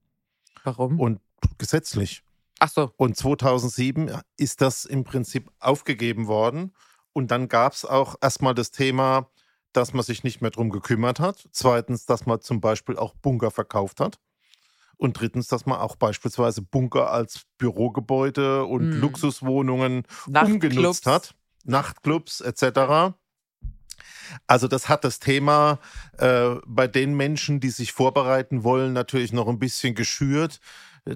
Warum? 0.65 0.99
und 0.99 1.19
gesetzlich. 1.57 2.23
Ach 2.59 2.69
so. 2.69 2.91
Und 2.97 3.15
2007 3.17 4.11
ist 4.37 4.61
das 4.61 4.85
im 4.85 5.03
Prinzip 5.05 5.49
aufgegeben 5.59 6.27
worden. 6.27 6.73
Und 7.13 7.31
dann 7.31 7.47
gab 7.47 7.73
es 7.73 7.85
auch 7.85 8.15
erstmal 8.21 8.55
das 8.55 8.71
Thema, 8.71 9.29
dass 9.71 9.93
man 9.93 10.03
sich 10.03 10.23
nicht 10.23 10.41
mehr 10.41 10.51
drum 10.51 10.69
gekümmert 10.69 11.19
hat. 11.19 11.47
Zweitens, 11.51 12.05
dass 12.05 12.25
man 12.25 12.41
zum 12.41 12.61
Beispiel 12.61 12.97
auch 12.97 13.13
Bunker 13.15 13.51
verkauft 13.51 13.99
hat. 13.99 14.19
Und 14.97 15.19
drittens, 15.19 15.47
dass 15.47 15.65
man 15.65 15.79
auch 15.79 15.95
beispielsweise 15.95 16.61
Bunker 16.61 17.11
als 17.11 17.43
Bürogebäude 17.57 18.65
und 18.65 18.93
Hm. 18.93 19.01
Luxuswohnungen 19.01 20.03
umgenutzt 20.27 21.07
hat. 21.07 21.35
Nachtclubs 21.65 22.41
etc. 22.41 23.13
Also 24.47 24.67
das 24.67 24.89
hat 24.89 25.03
das 25.03 25.19
Thema 25.19 25.79
äh, 26.17 26.55
bei 26.65 26.87
den 26.87 27.15
Menschen, 27.15 27.59
die 27.59 27.69
sich 27.69 27.91
vorbereiten 27.93 28.63
wollen, 28.63 28.93
natürlich 28.93 29.33
noch 29.33 29.47
ein 29.47 29.59
bisschen 29.59 29.95
geschürt. 29.95 30.59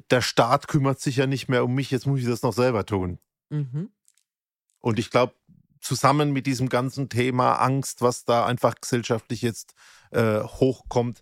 Der 0.09 0.21
Staat 0.21 0.67
kümmert 0.67 0.99
sich 0.99 1.17
ja 1.17 1.27
nicht 1.27 1.47
mehr 1.47 1.63
um 1.63 1.73
mich, 1.73 1.91
jetzt 1.91 2.07
muss 2.07 2.19
ich 2.19 2.25
das 2.25 2.41
noch 2.41 2.53
selber 2.53 2.85
tun. 2.85 3.19
Mhm. 3.49 3.89
Und 4.79 4.99
ich 4.99 5.09
glaube, 5.09 5.33
zusammen 5.81 6.31
mit 6.31 6.47
diesem 6.47 6.69
ganzen 6.69 7.09
Thema 7.09 7.55
Angst, 7.55 8.01
was 8.01 8.25
da 8.25 8.45
einfach 8.45 8.75
gesellschaftlich 8.75 9.41
jetzt 9.41 9.73
äh, 10.11 10.41
hochkommt, 10.41 11.21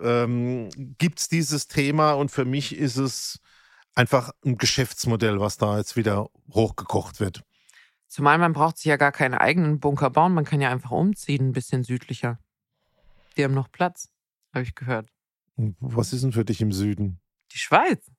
ähm, 0.00 0.68
gibt 0.98 1.20
es 1.20 1.28
dieses 1.28 1.68
Thema 1.68 2.12
und 2.12 2.30
für 2.30 2.44
mich 2.44 2.76
ist 2.76 2.96
es 2.96 3.40
einfach 3.94 4.32
ein 4.44 4.58
Geschäftsmodell, 4.58 5.40
was 5.40 5.56
da 5.56 5.78
jetzt 5.78 5.96
wieder 5.96 6.28
hochgekocht 6.52 7.20
wird. 7.20 7.42
Zumal 8.08 8.38
man 8.38 8.52
braucht 8.52 8.78
sich 8.78 8.86
ja 8.86 8.96
gar 8.96 9.12
keinen 9.12 9.34
eigenen 9.34 9.80
Bunker 9.80 10.10
bauen, 10.10 10.34
man 10.34 10.44
kann 10.44 10.60
ja 10.60 10.70
einfach 10.70 10.90
umziehen, 10.92 11.48
ein 11.48 11.52
bisschen 11.52 11.82
südlicher. 11.82 12.38
Die 13.36 13.44
haben 13.44 13.54
noch 13.54 13.70
Platz, 13.70 14.08
habe 14.52 14.62
ich 14.62 14.74
gehört. 14.74 15.10
Und 15.56 15.76
Was 15.80 16.12
ist 16.12 16.22
denn 16.22 16.32
für 16.32 16.44
dich 16.44 16.60
im 16.60 16.72
Süden? 16.72 17.20
Die 17.52 17.58
Schweiz. 17.58 18.10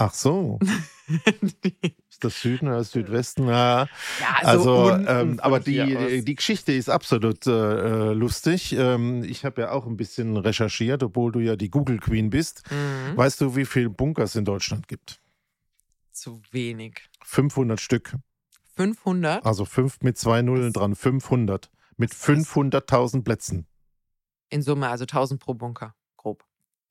Ach 0.00 0.14
so. 0.14 0.58
ist 2.08 2.24
das 2.24 2.40
Süden 2.40 2.68
oder 2.68 2.78
das 2.78 2.90
Südwesten? 2.90 3.46
Ja, 3.46 3.82
ja 3.82 3.88
also, 4.36 4.84
also 4.84 5.06
ähm, 5.06 5.38
aber 5.40 5.60
die, 5.60 6.24
die 6.24 6.34
Geschichte 6.34 6.72
ist 6.72 6.88
absolut 6.88 7.46
äh, 7.46 8.14
lustig. 8.14 8.72
Ähm, 8.72 9.22
ich 9.24 9.44
habe 9.44 9.60
ja 9.60 9.72
auch 9.72 9.86
ein 9.86 9.98
bisschen 9.98 10.38
recherchiert, 10.38 11.02
obwohl 11.02 11.32
du 11.32 11.40
ja 11.40 11.54
die 11.54 11.68
Google 11.68 11.98
Queen 11.98 12.30
bist. 12.30 12.62
Mhm. 12.70 13.14
Weißt 13.18 13.42
du, 13.42 13.56
wie 13.56 13.66
viele 13.66 13.90
Bunker 13.90 14.22
es 14.22 14.34
in 14.36 14.46
Deutschland 14.46 14.88
gibt? 14.88 15.20
Zu 16.12 16.40
wenig. 16.50 17.02
500 17.24 17.78
Stück. 17.78 18.14
500? 18.76 19.44
Also 19.44 19.66
fünf 19.66 20.00
mit 20.00 20.16
zwei 20.16 20.40
Nullen 20.40 20.72
dran. 20.72 20.96
500. 20.96 21.70
Mit 21.98 22.12
500.000 22.12 23.22
Plätzen. 23.22 23.66
In 24.48 24.62
Summe, 24.62 24.88
also 24.88 25.02
1000 25.02 25.38
pro 25.38 25.52
Bunker. 25.52 25.94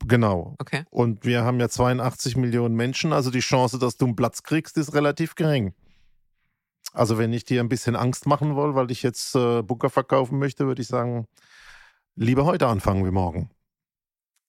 Genau. 0.05 0.55
Okay. 0.59 0.83
Und 0.89 1.25
wir 1.25 1.43
haben 1.43 1.59
ja 1.59 1.69
82 1.69 2.37
Millionen 2.37 2.75
Menschen, 2.75 3.13
also 3.13 3.31
die 3.31 3.39
Chance, 3.39 3.79
dass 3.79 3.97
du 3.97 4.05
einen 4.05 4.15
Platz 4.15 4.43
kriegst, 4.43 4.77
ist 4.77 4.93
relativ 4.93 5.35
gering. 5.35 5.73
Also 6.93 7.17
wenn 7.17 7.33
ich 7.33 7.45
dir 7.45 7.61
ein 7.61 7.69
bisschen 7.69 7.95
Angst 7.95 8.25
machen 8.25 8.55
will, 8.55 8.75
weil 8.75 8.91
ich 8.91 9.03
jetzt 9.03 9.35
äh, 9.35 9.61
Bunker 9.61 9.89
verkaufen 9.89 10.39
möchte, 10.39 10.65
würde 10.65 10.81
ich 10.81 10.87
sagen, 10.87 11.27
lieber 12.15 12.45
heute 12.45 12.67
anfangen 12.67 13.05
wie 13.05 13.11
morgen. 13.11 13.51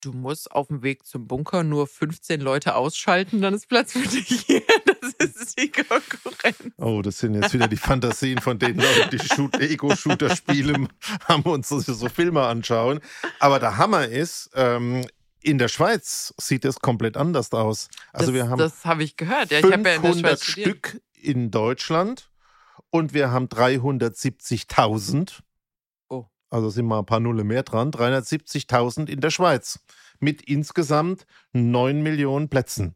Du 0.02 0.12
musst 0.12 0.50
auf 0.50 0.68
dem 0.68 0.82
Weg 0.82 1.04
zum 1.04 1.26
Bunker 1.26 1.62
nur 1.62 1.86
15 1.86 2.40
Leute 2.40 2.74
ausschalten, 2.74 3.42
dann 3.42 3.52
ist 3.52 3.68
Platz 3.68 3.92
für 3.92 4.08
dich 4.08 4.44
hier. 4.46 4.62
Das 5.18 5.36
ist 5.36 5.58
die 5.58 5.70
Konkurrenz. 5.70 6.74
Oh, 6.78 7.02
das 7.02 7.18
sind 7.18 7.34
jetzt 7.34 7.52
wieder 7.52 7.68
die 7.68 7.76
Fantasien 7.76 8.38
von 8.38 8.58
den 8.58 8.76
Leuten, 8.76 9.10
die 9.10 9.64
Ego-Shooter 9.64 10.34
spielen, 10.34 10.88
haben 11.28 11.42
uns 11.42 11.68
so 11.68 12.08
Filme 12.08 12.42
anschauen. 12.42 13.00
Aber 13.38 13.58
der 13.58 13.76
Hammer 13.76 14.06
ist, 14.06 14.50
ähm, 14.54 15.04
in 15.42 15.58
der 15.58 15.68
Schweiz 15.68 16.34
sieht 16.38 16.64
es 16.64 16.80
komplett 16.80 17.16
anders 17.16 17.52
aus. 17.52 17.88
Also 18.12 18.26
das, 18.26 18.34
wir 18.34 18.48
haben 18.48 18.58
das 18.58 18.84
habe 18.84 19.02
ich 19.02 19.16
gehört. 19.16 19.50
Ja, 19.50 19.58
ich 19.58 19.72
habe 19.72 19.88
ja 19.88 19.94
in 19.96 20.36
Stück 20.36 21.00
in 21.14 21.50
Deutschland 21.50 22.30
und 22.90 23.14
wir 23.14 23.30
haben 23.30 23.46
370.000. 23.46 25.40
Oh. 26.08 26.26
Also 26.50 26.70
sind 26.70 26.86
mal 26.86 27.00
ein 27.00 27.06
paar 27.06 27.20
Nulle 27.20 27.44
mehr 27.44 27.62
dran. 27.62 27.90
370.000 27.90 29.08
in 29.08 29.20
der 29.20 29.30
Schweiz 29.30 29.80
mit 30.18 30.42
insgesamt 30.42 31.26
9 31.52 32.02
Millionen 32.02 32.48
Plätzen. 32.48 32.94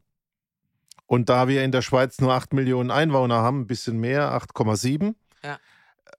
Und 1.07 1.29
da 1.29 1.47
wir 1.47 1.63
in 1.63 1.71
der 1.71 1.81
Schweiz 1.81 2.19
nur 2.19 2.33
8 2.33 2.53
Millionen 2.53 2.91
Einwohner 2.91 3.35
haben, 3.35 3.61
ein 3.61 3.67
bisschen 3.67 3.99
mehr, 3.99 4.31
8,7, 4.31 5.13
ja. 5.43 5.59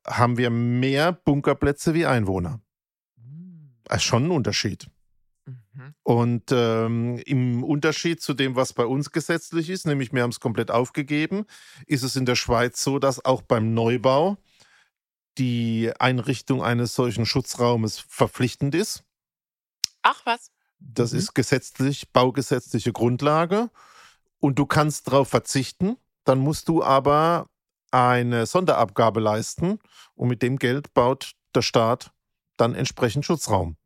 haben 0.07 0.39
wir 0.39 0.51
mehr 0.51 1.13
Bunkerplätze 1.13 1.93
wie 1.95 2.07
Einwohner. 2.07 2.61
Hm. 3.17 3.73
Das 3.85 3.99
ist 3.99 4.05
schon 4.05 4.27
ein 4.27 4.31
Unterschied. 4.31 4.89
Mhm. 5.77 5.95
Und 6.03 6.45
ähm, 6.51 7.19
im 7.27 7.63
Unterschied 7.63 8.21
zu 8.23 8.35
dem, 8.35 8.57
was 8.57 8.73
bei 8.73 8.87
uns 8.87 9.11
gesetzlich 9.13 9.71
ist, 9.71 9.87
nämlich 9.87 10.13
wir 10.13 10.23
haben 10.23 10.31
es 10.31 10.41
komplett 10.41 10.71
aufgegeben, 10.71 11.47
ist 11.87 12.03
es 12.03 12.17
in 12.17 12.27
der 12.27 12.37
Schweiz 12.37 12.83
so, 12.83 12.99
dass 12.99 13.25
auch 13.25 13.43
beim 13.43 13.75
Neubau 13.75 14.39
die 15.39 15.93
Einrichtung 15.99 16.63
eines 16.63 16.95
solchen 16.95 17.27
Schutzraumes 17.27 17.99
verpflichtend 17.99 18.75
ist. 18.75 19.05
Ach 20.03 20.21
was. 20.25 20.51
Das 20.79 21.13
mhm. 21.13 21.19
ist 21.19 21.35
gesetzlich, 21.35 22.11
baugesetzliche 22.13 22.93
Grundlage. 22.93 23.71
Und 24.39 24.59
du 24.59 24.67
kannst 24.67 25.09
darauf 25.09 25.29
verzichten, 25.29 25.97
dann 26.25 26.39
musst 26.39 26.69
du 26.69 26.83
aber 26.83 27.49
eine 27.91 28.47
Sonderabgabe 28.47 29.21
leisten 29.21 29.79
und 30.15 30.29
mit 30.29 30.43
dem 30.43 30.59
Geld 30.59 30.93
baut 30.95 31.33
der 31.55 31.63
Staat 31.63 32.13
dann 32.57 32.75
entsprechend 32.75 33.25
Schutzraum. 33.25 33.77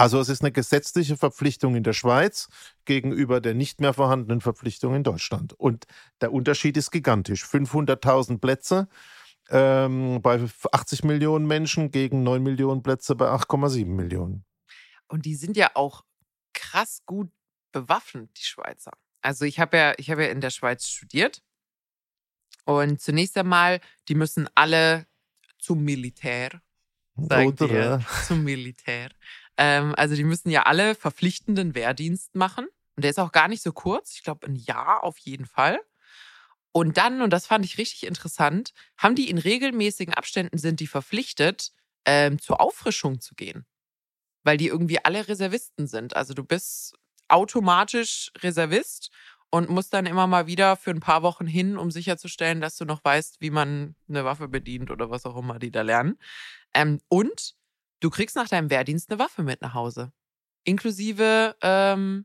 Also 0.00 0.18
es 0.18 0.30
ist 0.30 0.40
eine 0.40 0.50
gesetzliche 0.50 1.18
Verpflichtung 1.18 1.74
in 1.74 1.82
der 1.82 1.92
Schweiz 1.92 2.48
gegenüber 2.86 3.42
der 3.42 3.52
nicht 3.52 3.82
mehr 3.82 3.92
vorhandenen 3.92 4.40
Verpflichtung 4.40 4.94
in 4.94 5.04
Deutschland. 5.04 5.52
Und 5.52 5.84
der 6.22 6.32
Unterschied 6.32 6.78
ist 6.78 6.90
gigantisch. 6.90 7.44
500.000 7.44 8.38
Plätze 8.38 8.88
ähm, 9.50 10.22
bei 10.22 10.42
80 10.72 11.04
Millionen 11.04 11.46
Menschen 11.46 11.90
gegen 11.90 12.22
9 12.22 12.42
Millionen 12.42 12.82
Plätze 12.82 13.14
bei 13.14 13.26
8,7 13.26 13.84
Millionen. 13.84 14.46
Und 15.06 15.26
die 15.26 15.34
sind 15.34 15.54
ja 15.54 15.72
auch 15.74 16.06
krass 16.54 17.02
gut 17.04 17.30
bewaffnet, 17.70 18.30
die 18.38 18.44
Schweizer. 18.44 18.92
Also 19.20 19.44
ich 19.44 19.60
habe 19.60 19.76
ja, 19.76 19.92
ich 19.98 20.06
ja 20.06 20.16
in 20.16 20.40
der 20.40 20.48
Schweiz 20.48 20.86
studiert. 20.86 21.42
Und 22.64 23.02
zunächst 23.02 23.36
einmal, 23.36 23.82
die 24.08 24.14
müssen 24.14 24.48
alle 24.54 25.06
zum 25.58 25.84
Militär. 25.84 26.62
Sagen 27.16 27.48
Oder? 27.48 28.00
zum 28.26 28.44
Militär. 28.44 29.10
Ähm, 29.60 29.94
also 29.94 30.16
die 30.16 30.24
müssen 30.24 30.48
ja 30.48 30.62
alle 30.62 30.94
verpflichtenden 30.94 31.74
Wehrdienst 31.74 32.34
machen. 32.34 32.66
Und 32.96 33.02
der 33.04 33.10
ist 33.10 33.18
auch 33.18 33.30
gar 33.30 33.46
nicht 33.46 33.62
so 33.62 33.72
kurz. 33.72 34.14
Ich 34.14 34.22
glaube, 34.22 34.46
ein 34.46 34.56
Jahr 34.56 35.04
auf 35.04 35.18
jeden 35.18 35.44
Fall. 35.44 35.78
Und 36.72 36.96
dann, 36.96 37.20
und 37.20 37.30
das 37.30 37.46
fand 37.46 37.64
ich 37.66 37.76
richtig 37.76 38.06
interessant, 38.06 38.72
haben 38.96 39.14
die 39.14 39.28
in 39.28 39.36
regelmäßigen 39.36 40.14
Abständen 40.14 40.56
sind 40.56 40.80
die 40.80 40.86
verpflichtet, 40.86 41.72
ähm, 42.06 42.38
zur 42.40 42.60
Auffrischung 42.60 43.20
zu 43.20 43.34
gehen. 43.34 43.66
Weil 44.44 44.56
die 44.56 44.68
irgendwie 44.68 45.04
alle 45.04 45.28
Reservisten 45.28 45.86
sind. 45.86 46.16
Also 46.16 46.32
du 46.32 46.42
bist 46.42 46.94
automatisch 47.28 48.32
Reservist 48.38 49.10
und 49.50 49.68
musst 49.68 49.92
dann 49.92 50.06
immer 50.06 50.26
mal 50.26 50.46
wieder 50.46 50.76
für 50.76 50.90
ein 50.90 51.00
paar 51.00 51.22
Wochen 51.22 51.46
hin, 51.46 51.76
um 51.76 51.90
sicherzustellen, 51.90 52.62
dass 52.62 52.76
du 52.76 52.86
noch 52.86 53.04
weißt, 53.04 53.42
wie 53.42 53.50
man 53.50 53.94
eine 54.08 54.24
Waffe 54.24 54.48
bedient 54.48 54.90
oder 54.90 55.10
was 55.10 55.26
auch 55.26 55.36
immer 55.36 55.58
die 55.58 55.70
da 55.70 55.82
lernen. 55.82 56.18
Ähm, 56.72 57.00
und 57.08 57.56
Du 58.00 58.10
kriegst 58.10 58.36
nach 58.36 58.48
deinem 58.48 58.70
Wehrdienst 58.70 59.10
eine 59.10 59.18
Waffe 59.18 59.42
mit 59.42 59.60
nach 59.60 59.74
Hause. 59.74 60.12
Inklusive 60.64 61.56
ähm, 61.62 62.24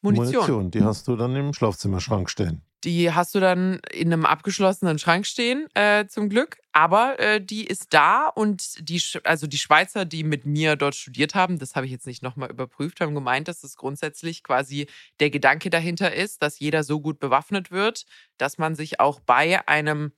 Munition. 0.00 0.34
Munition, 0.34 0.70
die 0.70 0.82
hast 0.82 1.08
du 1.08 1.16
dann 1.16 1.34
im 1.34 1.52
Schlafzimmerschrank 1.52 2.30
stehen. 2.30 2.62
Die 2.84 3.12
hast 3.12 3.34
du 3.34 3.40
dann 3.40 3.80
in 3.92 4.12
einem 4.12 4.24
abgeschlossenen 4.24 5.00
Schrank 5.00 5.26
stehen, 5.26 5.66
äh, 5.74 6.06
zum 6.06 6.28
Glück. 6.28 6.58
Aber 6.70 7.18
äh, 7.18 7.44
die 7.44 7.66
ist 7.66 7.92
da 7.92 8.28
und 8.28 8.88
die, 8.88 9.02
also 9.24 9.48
die 9.48 9.58
Schweizer, 9.58 10.04
die 10.04 10.22
mit 10.22 10.46
mir 10.46 10.76
dort 10.76 10.94
studiert 10.94 11.34
haben, 11.34 11.58
das 11.58 11.74
habe 11.74 11.86
ich 11.86 11.92
jetzt 11.92 12.06
nicht 12.06 12.22
nochmal 12.22 12.50
überprüft, 12.50 13.00
haben 13.00 13.16
gemeint, 13.16 13.48
dass 13.48 13.62
das 13.62 13.74
grundsätzlich 13.74 14.44
quasi 14.44 14.86
der 15.18 15.30
Gedanke 15.30 15.70
dahinter 15.70 16.14
ist, 16.14 16.40
dass 16.40 16.60
jeder 16.60 16.84
so 16.84 17.00
gut 17.00 17.18
bewaffnet 17.18 17.72
wird, 17.72 18.06
dass 18.36 18.58
man 18.58 18.76
sich 18.76 19.00
auch 19.00 19.18
bei 19.18 19.66
einem 19.66 20.12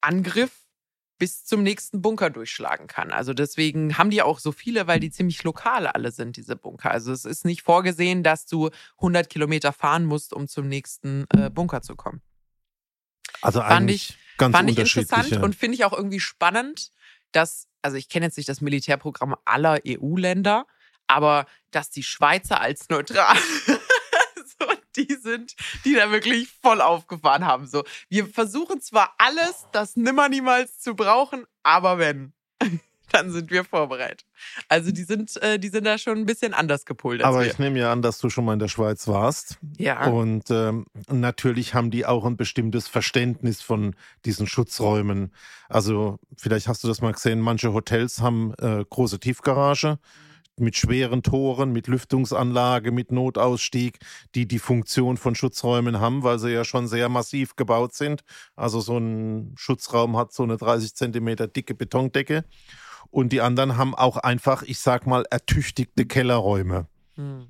Angriff 0.00 0.65
bis 1.18 1.44
zum 1.44 1.62
nächsten 1.62 2.02
Bunker 2.02 2.30
durchschlagen 2.30 2.86
kann. 2.86 3.10
Also 3.10 3.32
deswegen 3.32 3.96
haben 3.96 4.10
die 4.10 4.22
auch 4.22 4.38
so 4.38 4.52
viele, 4.52 4.86
weil 4.86 5.00
die 5.00 5.10
ziemlich 5.10 5.42
lokal 5.44 5.86
alle 5.86 6.12
sind, 6.12 6.36
diese 6.36 6.56
Bunker. 6.56 6.90
Also 6.90 7.12
es 7.12 7.24
ist 7.24 7.44
nicht 7.44 7.62
vorgesehen, 7.62 8.22
dass 8.22 8.46
du 8.46 8.70
100 8.98 9.28
Kilometer 9.28 9.72
fahren 9.72 10.04
musst, 10.04 10.32
um 10.32 10.46
zum 10.48 10.68
nächsten 10.68 11.26
äh, 11.30 11.50
Bunker 11.50 11.82
zu 11.82 11.96
kommen. 11.96 12.22
Also 13.42 13.60
fand 13.60 13.90
ich 13.90 14.18
ganz 14.38 14.56
fand 14.56 14.70
ich 14.70 14.78
interessant 14.78 15.42
und 15.42 15.54
finde 15.54 15.76
ich 15.76 15.84
auch 15.84 15.92
irgendwie 15.92 16.20
spannend, 16.20 16.90
dass 17.32 17.68
also 17.82 17.96
ich 17.96 18.08
kenne 18.08 18.26
jetzt 18.26 18.36
nicht 18.36 18.48
das 18.48 18.60
Militärprogramm 18.60 19.36
aller 19.44 19.78
EU-Länder, 19.86 20.66
aber 21.06 21.46
dass 21.70 21.90
die 21.90 22.02
Schweizer 22.02 22.60
als 22.60 22.88
neutral 22.88 23.36
die 25.08 25.14
sind, 25.20 25.54
die 25.84 25.94
da 25.94 26.10
wirklich 26.10 26.48
voll 26.62 26.80
aufgefahren 26.80 27.44
haben. 27.44 27.66
So, 27.66 27.84
wir 28.08 28.26
versuchen 28.26 28.80
zwar 28.80 29.14
alles, 29.18 29.66
das 29.72 29.96
nimmer 29.96 30.28
niemals 30.28 30.80
zu 30.80 30.94
brauchen, 30.94 31.44
aber 31.62 31.98
wenn, 31.98 32.32
dann 33.12 33.30
sind 33.30 33.50
wir 33.50 33.64
vorbereitet. 33.64 34.26
Also 34.68 34.90
die 34.90 35.04
sind, 35.04 35.40
äh, 35.42 35.58
die 35.58 35.68
sind 35.68 35.84
da 35.84 35.98
schon 35.98 36.18
ein 36.18 36.26
bisschen 36.26 36.54
anders 36.54 36.84
gepolt. 36.84 37.22
aber 37.22 37.40
wir. 37.40 37.46
ich 37.46 37.58
nehme 37.58 37.78
ja 37.78 37.92
an, 37.92 38.02
dass 38.02 38.18
du 38.18 38.30
schon 38.30 38.44
mal 38.44 38.54
in 38.54 38.58
der 38.58 38.68
Schweiz 38.68 39.06
warst. 39.06 39.58
Ja. 39.78 40.06
Und 40.08 40.50
ähm, 40.50 40.86
natürlich 41.08 41.74
haben 41.74 41.90
die 41.90 42.06
auch 42.06 42.24
ein 42.24 42.36
bestimmtes 42.36 42.88
Verständnis 42.88 43.62
von 43.62 43.94
diesen 44.24 44.46
Schutzräumen. 44.46 45.32
Also 45.68 46.18
vielleicht 46.36 46.68
hast 46.68 46.84
du 46.84 46.88
das 46.88 47.00
mal 47.00 47.12
gesehen, 47.12 47.40
manche 47.40 47.72
Hotels 47.72 48.20
haben 48.20 48.54
äh, 48.58 48.84
große 48.88 49.20
Tiefgarage. 49.20 49.98
Mhm 50.00 50.25
mit 50.60 50.76
schweren 50.76 51.22
Toren, 51.22 51.72
mit 51.72 51.86
Lüftungsanlage, 51.86 52.92
mit 52.92 53.12
Notausstieg, 53.12 53.98
die 54.34 54.46
die 54.46 54.58
Funktion 54.58 55.16
von 55.16 55.34
Schutzräumen 55.34 56.00
haben, 56.00 56.22
weil 56.22 56.38
sie 56.38 56.50
ja 56.50 56.64
schon 56.64 56.88
sehr 56.88 57.08
massiv 57.08 57.56
gebaut 57.56 57.94
sind. 57.94 58.22
Also 58.54 58.80
so 58.80 58.98
ein 58.98 59.54
Schutzraum 59.56 60.16
hat 60.16 60.32
so 60.32 60.42
eine 60.42 60.56
30 60.56 60.94
Zentimeter 60.94 61.48
dicke 61.48 61.74
Betondecke. 61.74 62.44
Und 63.10 63.32
die 63.32 63.40
anderen 63.40 63.76
haben 63.76 63.94
auch 63.94 64.16
einfach, 64.16 64.62
ich 64.62 64.78
sag 64.78 65.06
mal, 65.06 65.24
ertüchtigte 65.30 66.06
Kellerräume. 66.06 66.86
Mhm. 67.16 67.48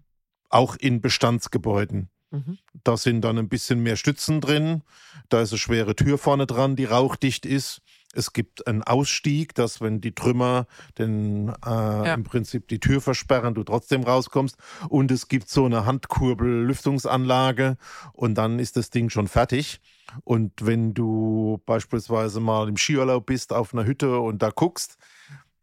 Auch 0.48 0.76
in 0.76 1.00
Bestandsgebäuden. 1.00 2.10
Mhm. 2.30 2.58
Da 2.84 2.96
sind 2.96 3.22
dann 3.22 3.38
ein 3.38 3.48
bisschen 3.48 3.82
mehr 3.82 3.96
Stützen 3.96 4.40
drin. 4.40 4.82
Da 5.28 5.40
ist 5.40 5.52
eine 5.52 5.58
schwere 5.58 5.96
Tür 5.96 6.18
vorne 6.18 6.46
dran, 6.46 6.76
die 6.76 6.84
rauchdicht 6.84 7.46
ist. 7.46 7.80
Es 8.16 8.32
gibt 8.32 8.66
einen 8.66 8.82
Ausstieg, 8.82 9.54
dass 9.54 9.80
wenn 9.80 10.00
die 10.00 10.14
Trümmer 10.14 10.66
den, 10.98 11.48
äh, 11.48 11.52
ja. 11.68 12.14
im 12.14 12.24
Prinzip 12.24 12.68
die 12.68 12.80
Tür 12.80 13.00
versperren, 13.00 13.54
du 13.54 13.62
trotzdem 13.62 14.02
rauskommst. 14.02 14.56
Und 14.88 15.10
es 15.10 15.28
gibt 15.28 15.48
so 15.48 15.64
eine 15.66 15.86
Handkurbel-Lüftungsanlage 15.86 17.76
und 18.12 18.34
dann 18.34 18.58
ist 18.58 18.76
das 18.76 18.90
Ding 18.90 19.10
schon 19.10 19.28
fertig. 19.28 19.80
Und 20.24 20.52
wenn 20.64 20.94
du 20.94 21.60
beispielsweise 21.66 22.40
mal 22.40 22.68
im 22.68 22.76
Skiurlaub 22.76 23.26
bist 23.26 23.52
auf 23.52 23.74
einer 23.74 23.84
Hütte 23.84 24.18
und 24.18 24.42
da 24.42 24.50
guckst, 24.50 24.96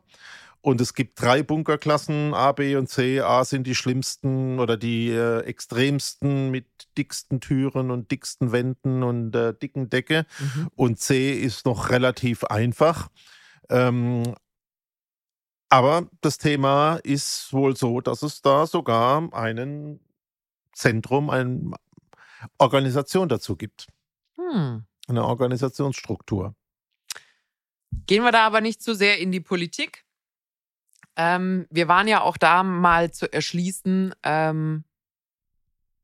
Und 0.62 0.81
es 0.81 0.95
gibt 0.95 1.21
drei 1.21 1.43
Bunkerklassen, 1.43 2.33
A, 2.33 2.53
B 2.53 2.75
und 2.75 2.89
C. 2.89 3.21
A 3.21 3.45
sind 3.45 3.67
die 3.67 3.75
schlimmsten 3.75 4.59
oder 4.59 4.77
die 4.77 5.09
äh, 5.09 5.41
extremsten 5.41 6.50
mit 6.50 6.65
dicksten 6.97 7.39
Türen 7.39 7.91
und 7.91 8.09
dicksten 8.09 8.51
Wänden 8.51 9.03
und 9.03 9.36
äh, 9.36 9.53
dicken 9.53 9.91
Decke. 9.91 10.25
Mhm. 10.39 10.69
Und 10.75 11.00
C 11.00 11.33
ist 11.33 11.67
noch 11.67 11.91
relativ 11.91 12.45
einfach. 12.45 13.09
Ähm, 13.69 14.33
aber 15.69 16.09
das 16.21 16.39
Thema 16.39 16.95
ist 17.03 17.53
wohl 17.53 17.77
so, 17.77 18.01
dass 18.01 18.24
es 18.24 18.41
da 18.41 18.65
sogar 18.65 19.31
einen 19.36 20.00
Zentrum, 20.74 21.29
eine 21.29 21.77
Organisation 22.58 23.30
dazu 23.30 23.56
gibt. 23.56 23.88
Hm. 24.36 24.86
Eine 25.08 25.25
Organisationsstruktur. 25.25 26.56
Gehen 28.06 28.24
wir 28.24 28.32
da 28.32 28.46
aber 28.46 28.62
nicht 28.62 28.82
zu 28.82 28.94
sehr 28.94 29.20
in 29.20 29.32
die 29.32 29.39
Politik. 29.39 30.04
Ähm, 31.16 31.66
wir 31.70 31.88
waren 31.88 32.08
ja 32.08 32.22
auch 32.22 32.38
da 32.38 32.63
mal 32.63 33.12
zu 33.12 33.32
erschließen, 33.32 34.13
ähm, 34.24 34.84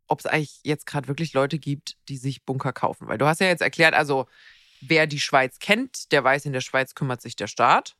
ob 0.07 0.19
es 0.19 0.25
eigentlich 0.25 0.59
jetzt 0.63 0.85
gerade 0.85 1.07
wirklich 1.07 1.33
Leute 1.33 1.59
gibt, 1.59 1.97
die 2.09 2.17
sich 2.17 2.45
Bunker 2.45 2.73
kaufen. 2.73 3.07
Weil 3.07 3.17
du 3.17 3.25
hast 3.25 3.39
ja 3.39 3.47
jetzt 3.47 3.61
erklärt, 3.61 3.93
also 3.93 4.27
wer 4.81 5.07
die 5.07 5.19
Schweiz 5.19 5.59
kennt, 5.59 6.11
der 6.11 6.23
weiß, 6.23 6.45
in 6.45 6.53
der 6.53 6.61
Schweiz 6.61 6.95
kümmert 6.95 7.21
sich 7.21 7.35
der 7.35 7.47
Staat. 7.47 7.95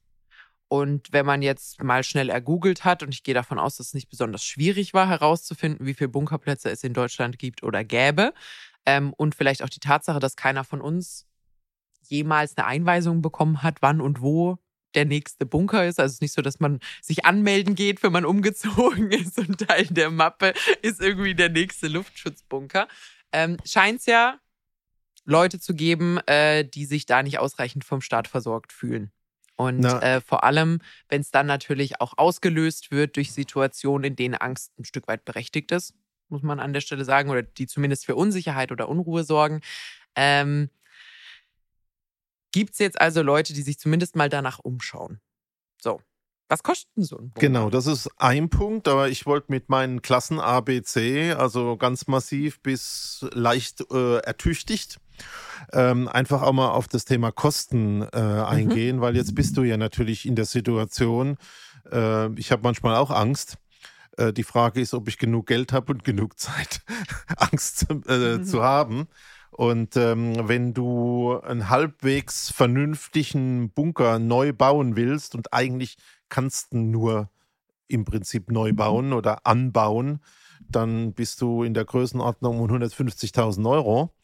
Und 0.74 1.14
wenn 1.14 1.28
man 1.28 1.44
jetzt 1.44 1.84
mal 1.84 2.04
schnell 2.04 2.32
ergoogelt 2.32 2.84
hat, 2.84 3.04
und 3.04 3.14
ich 3.14 3.22
gehe 3.22 3.36
davon 3.36 3.60
aus, 3.60 3.78
dass 3.78 3.90
es 3.90 3.94
nicht 3.94 4.10
besonders 4.10 4.44
schwierig 4.44 4.96
war, 4.96 5.08
herauszufinden, 5.08 5.86
wie 5.86 5.94
viele 5.94 6.08
Bunkerplätze 6.08 6.72
es 6.72 6.84
in 6.84 6.96
Deutschland 6.96 7.38
gibt 7.38 7.62
oder 7.62 7.84
gäbe, 7.84 8.34
ähm, 8.88 9.14
und 9.14 9.36
vielleicht 9.36 9.62
auch 9.62 9.70
die 9.70 9.80
Tatsache, 9.80 10.20
dass 10.20 10.36
keiner 10.36 10.64
von 10.64 10.82
uns 10.82 11.28
jemals 12.02 12.58
eine 12.58 12.66
Einweisung 12.66 13.22
bekommen 13.22 13.62
hat, 13.62 13.84
wann 13.84 14.02
und 14.02 14.22
wo 14.22 14.58
der 14.96 15.06
nächste 15.06 15.46
Bunker 15.46 15.86
ist. 15.86 16.00
Also 16.00 16.08
es 16.08 16.14
ist 16.16 16.22
nicht 16.24 16.34
so, 16.34 16.42
dass 16.42 16.60
man 16.60 16.80
sich 17.04 17.24
anmelden 17.24 17.76
geht, 17.76 18.02
wenn 18.02 18.12
man 18.12 18.26
umgezogen 18.34 19.12
ist 19.12 19.38
und 19.38 19.60
Teil 19.60 19.86
der 19.86 20.10
Mappe 20.10 20.56
ist 20.82 21.02
irgendwie 21.02 21.36
der 21.36 21.50
nächste 21.50 21.88
Luftschutzbunker. 21.88 22.88
Ähm, 23.32 23.58
Scheint 23.64 24.00
es 24.00 24.08
ja 24.08 24.40
Leute 25.24 25.60
zu 25.60 25.76
geben, 25.76 26.18
äh, 26.26 26.66
die 26.66 26.86
sich 26.86 27.06
da 27.06 27.22
nicht 27.22 27.38
ausreichend 27.38 27.86
vom 27.86 28.02
Staat 28.02 28.28
versorgt 28.28 28.74
fühlen. 28.74 29.12
Und 29.64 29.86
äh, 29.86 30.22
vor 30.22 30.44
allem, 30.44 30.80
wenn 31.10 31.22
es 31.22 31.32
dann 31.32 31.48
natürlich 31.48 32.02
auch 32.02 32.14
ausgelöst 32.18 32.92
wird 32.92 33.16
durch 33.16 33.32
Situationen, 33.32 34.06
in 34.06 34.16
denen 34.16 34.36
Angst 34.36 34.72
ein 34.78 34.86
Stück 34.86 35.08
weit 35.08 35.26
berechtigt 35.26 35.72
ist, 35.72 35.94
muss 36.30 36.42
man 36.42 36.60
an 36.60 36.74
der 36.74 36.82
Stelle 36.82 37.06
sagen, 37.06 37.30
oder 37.30 37.44
die 37.44 37.68
zumindest 37.68 38.06
für 38.06 38.16
Unsicherheit 38.16 38.72
oder 38.72 38.90
Unruhe 38.90 39.24
sorgen, 39.24 39.62
ähm, 40.16 40.70
Gibt 42.54 42.74
es 42.74 42.80
jetzt 42.80 43.02
also 43.02 43.24
Leute, 43.24 43.52
die 43.52 43.64
sich 43.64 43.80
zumindest 43.80 44.16
mal 44.16 44.30
danach 44.30 44.60
umschauen? 44.60 45.20
So. 45.82 46.00
Was 46.50 46.62
kostet 46.62 46.96
denn 46.96 47.04
so 47.04 47.18
ein 47.18 47.32
Bunker? 47.32 47.40
Genau, 47.40 47.70
das 47.72 47.88
ist 47.88 48.08
ein 48.18 48.50
Punkt, 48.50 48.88
aber 48.88 49.10
ich 49.10 49.26
wollte 49.26 49.52
mit 49.52 49.70
meinen 49.70 50.04
Klassen 50.04 50.40
ABC, 50.40 51.34
also 51.34 51.78
ganz 51.78 52.06
massiv 52.06 52.60
bis 52.60 53.26
leicht 53.32 53.84
äh, 53.92 54.20
ertüchtigt, 54.20 55.00
ähm, 55.72 56.08
einfach 56.08 56.42
auch 56.42 56.54
mal 56.54 56.70
auf 56.70 56.88
das 56.88 57.06
Thema 57.06 57.32
Kosten 57.32 58.02
äh, 58.14 58.22
mhm. 58.22 58.44
eingehen, 58.44 58.96
mhm. 58.98 59.02
weil 59.02 59.16
jetzt 59.16 59.36
bist 59.36 59.58
du 59.58 59.64
ja 59.64 59.78
natürlich 59.78 60.26
in 60.26 60.36
der 60.36 60.46
Situation, 60.46 61.38
äh, 61.92 62.32
ich 62.40 62.52
habe 62.52 62.64
manchmal 62.64 62.96
auch 62.96 63.12
Angst. 63.12 63.58
Äh, 64.18 64.34
die 64.34 64.44
Frage 64.44 64.82
ist, 64.82 64.94
ob 64.94 65.08
ich 65.08 65.18
genug 65.18 65.48
Geld 65.48 65.74
habe 65.74 65.94
und 65.94 66.04
genug 66.04 66.40
Zeit, 66.40 66.82
Angst 67.38 67.80
zu, 67.80 68.02
äh, 68.08 68.38
mhm. 68.38 68.46
zu 68.46 68.64
haben. 68.64 69.08
Und 69.52 69.96
ähm, 69.98 70.48
wenn 70.48 70.74
du 70.74 71.40
einen 71.40 71.70
halbwegs 71.70 72.52
vernünftigen 72.52 73.70
Bunker 73.70 74.18
neu 74.18 74.52
bauen 74.52 74.96
willst 74.96 75.36
und 75.36 75.54
eigentlich 75.54 75.98
kannst 76.28 76.74
du 76.74 76.78
nur 76.78 77.30
im 77.88 78.06
Prinzip 78.06 78.52
neu 78.52 78.72
mhm. 78.72 78.76
bauen 78.76 79.14
oder 79.14 79.46
anbauen, 79.46 80.20
dann 80.70 81.14
bist 81.14 81.42
du 81.42 81.64
in 81.64 81.74
der 81.74 81.86
Größenordnung 81.86 82.60
um 82.60 82.70
150.000 82.70 83.70
Euro. 83.70 84.16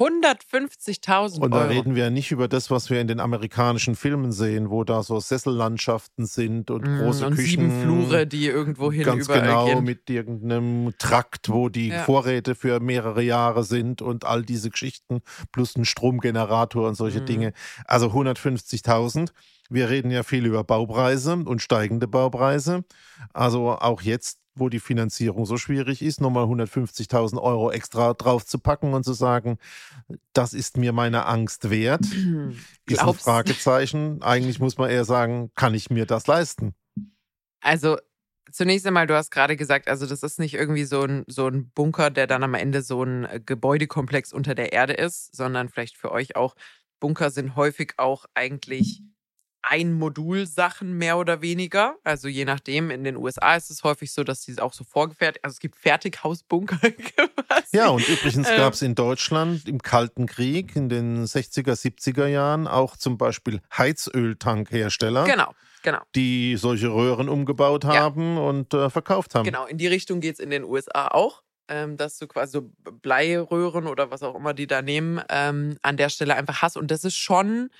150.000 0.00 1.34
Euro. 1.34 1.44
Und 1.44 1.50
da 1.50 1.64
reden 1.64 1.94
wir 1.94 2.04
ja 2.04 2.10
nicht 2.10 2.30
über 2.30 2.48
das, 2.48 2.70
was 2.70 2.88
wir 2.88 3.02
in 3.02 3.06
den 3.06 3.20
amerikanischen 3.20 3.94
Filmen 3.94 4.32
sehen, 4.32 4.70
wo 4.70 4.82
da 4.82 5.02
so 5.02 5.20
Sessellandschaften 5.20 6.24
sind 6.24 6.70
und 6.70 6.86
mm, 6.86 7.00
große 7.00 7.26
und 7.26 7.34
Küchen. 7.34 7.70
Sieben 7.70 7.82
Flure, 7.82 8.26
die 8.26 8.46
irgendwo 8.46 8.90
hin 8.90 9.04
Ganz 9.04 9.28
genau, 9.28 9.66
gehen. 9.66 9.84
mit 9.84 10.08
irgendeinem 10.08 10.94
Trakt, 10.98 11.50
wo 11.50 11.68
die 11.68 11.88
ja. 11.88 12.02
Vorräte 12.04 12.54
für 12.54 12.80
mehrere 12.80 13.22
Jahre 13.22 13.62
sind 13.62 14.00
und 14.00 14.24
all 14.24 14.42
diese 14.42 14.70
Geschichten, 14.70 15.20
plus 15.52 15.76
ein 15.76 15.84
Stromgenerator 15.84 16.88
und 16.88 16.94
solche 16.94 17.20
mm. 17.20 17.26
Dinge. 17.26 17.52
Also 17.84 18.06
150.000. 18.06 19.28
Wir 19.70 19.88
reden 19.88 20.10
ja 20.10 20.22
viel 20.22 20.46
über 20.46 20.64
Baupreise 20.64 21.34
und 21.34 21.62
steigende 21.62 22.08
Baupreise. 22.08 22.84
Also 23.32 23.70
auch 23.70 24.02
jetzt 24.02 24.40
wo 24.54 24.68
die 24.68 24.80
Finanzierung 24.80 25.46
so 25.46 25.56
schwierig 25.56 26.02
ist, 26.02 26.20
nochmal 26.20 26.44
150.000 26.44 27.40
Euro 27.40 27.70
extra 27.70 28.14
drauf 28.14 28.44
zu 28.46 28.58
packen 28.58 28.94
und 28.94 29.04
zu 29.04 29.12
sagen, 29.12 29.58
das 30.32 30.52
ist 30.52 30.76
mir 30.76 30.92
meine 30.92 31.26
Angst 31.26 31.70
wert, 31.70 32.04
ist 32.86 33.00
ein 33.00 33.14
Fragezeichen. 33.14 34.22
Eigentlich 34.22 34.60
muss 34.60 34.78
man 34.78 34.90
eher 34.90 35.04
sagen, 35.04 35.50
kann 35.54 35.74
ich 35.74 35.90
mir 35.90 36.06
das 36.06 36.26
leisten? 36.26 36.74
Also 37.60 37.98
zunächst 38.50 38.86
einmal, 38.86 39.06
du 39.06 39.14
hast 39.14 39.30
gerade 39.30 39.56
gesagt, 39.56 39.88
also 39.88 40.06
das 40.06 40.22
ist 40.22 40.38
nicht 40.38 40.54
irgendwie 40.54 40.84
so 40.84 41.02
ein, 41.02 41.24
so 41.26 41.46
ein 41.48 41.70
Bunker, 41.70 42.10
der 42.10 42.26
dann 42.26 42.42
am 42.42 42.54
Ende 42.54 42.82
so 42.82 43.02
ein 43.02 43.26
Gebäudekomplex 43.44 44.32
unter 44.32 44.54
der 44.54 44.72
Erde 44.72 44.94
ist, 44.94 45.34
sondern 45.34 45.68
vielleicht 45.68 45.96
für 45.96 46.12
euch 46.12 46.36
auch, 46.36 46.54
Bunker 47.00 47.30
sind 47.30 47.56
häufig 47.56 47.94
auch 47.96 48.26
eigentlich 48.34 49.02
ein 49.62 49.92
Modul 49.92 50.46
Sachen 50.46 50.96
mehr 50.98 51.18
oder 51.18 51.42
weniger. 51.42 51.96
Also 52.04 52.28
je 52.28 52.44
nachdem, 52.44 52.90
in 52.90 53.04
den 53.04 53.16
USA 53.16 53.56
ist 53.56 53.70
es 53.70 53.84
häufig 53.84 54.12
so, 54.12 54.24
dass 54.24 54.40
die 54.42 54.58
auch 54.60 54.72
so 54.72 54.84
vorgefertigt, 54.84 55.44
also 55.44 55.54
es 55.54 55.60
gibt 55.60 55.76
Fertighausbunker. 55.76 56.78
Ja, 57.72 57.88
und 57.88 58.08
übrigens 58.08 58.48
ähm, 58.48 58.56
gab 58.56 58.74
es 58.74 58.82
in 58.82 58.94
Deutschland 58.94 59.68
im 59.68 59.80
Kalten 59.80 60.26
Krieg 60.26 60.74
in 60.74 60.88
den 60.88 61.24
60er, 61.24 61.72
70er 61.72 62.26
Jahren 62.26 62.66
auch 62.66 62.96
zum 62.96 63.16
Beispiel 63.16 63.60
Heizöltankhersteller. 63.76 65.24
Genau. 65.24 65.54
Genau. 65.82 66.00
Die 66.14 66.56
solche 66.56 66.88
Röhren 66.88 67.28
umgebaut 67.28 67.84
haben 67.84 68.36
ja. 68.36 68.42
und 68.42 68.74
äh, 68.74 68.90
verkauft 68.90 69.34
haben. 69.34 69.44
Genau, 69.44 69.66
in 69.66 69.78
die 69.78 69.86
Richtung 69.86 70.20
geht 70.20 70.34
es 70.34 70.40
in 70.40 70.50
den 70.50 70.64
USA 70.64 71.08
auch 71.08 71.42
ähm, 71.70 71.96
dass 71.96 72.18
du 72.18 72.26
quasi 72.26 72.52
so 72.52 72.70
Bleiröhren 73.00 73.86
oder 73.86 74.10
was 74.10 74.22
auch 74.22 74.34
immer 74.34 74.52
die 74.52 74.66
da 74.66 74.82
nehmen, 74.82 75.22
ähm, 75.30 75.78
an 75.82 75.96
der 75.96 76.10
Stelle 76.10 76.34
einfach 76.34 76.62
hast. 76.62 76.76
Und 76.76 76.90
das 76.90 77.04
ist 77.04 77.16
schon, 77.16 77.70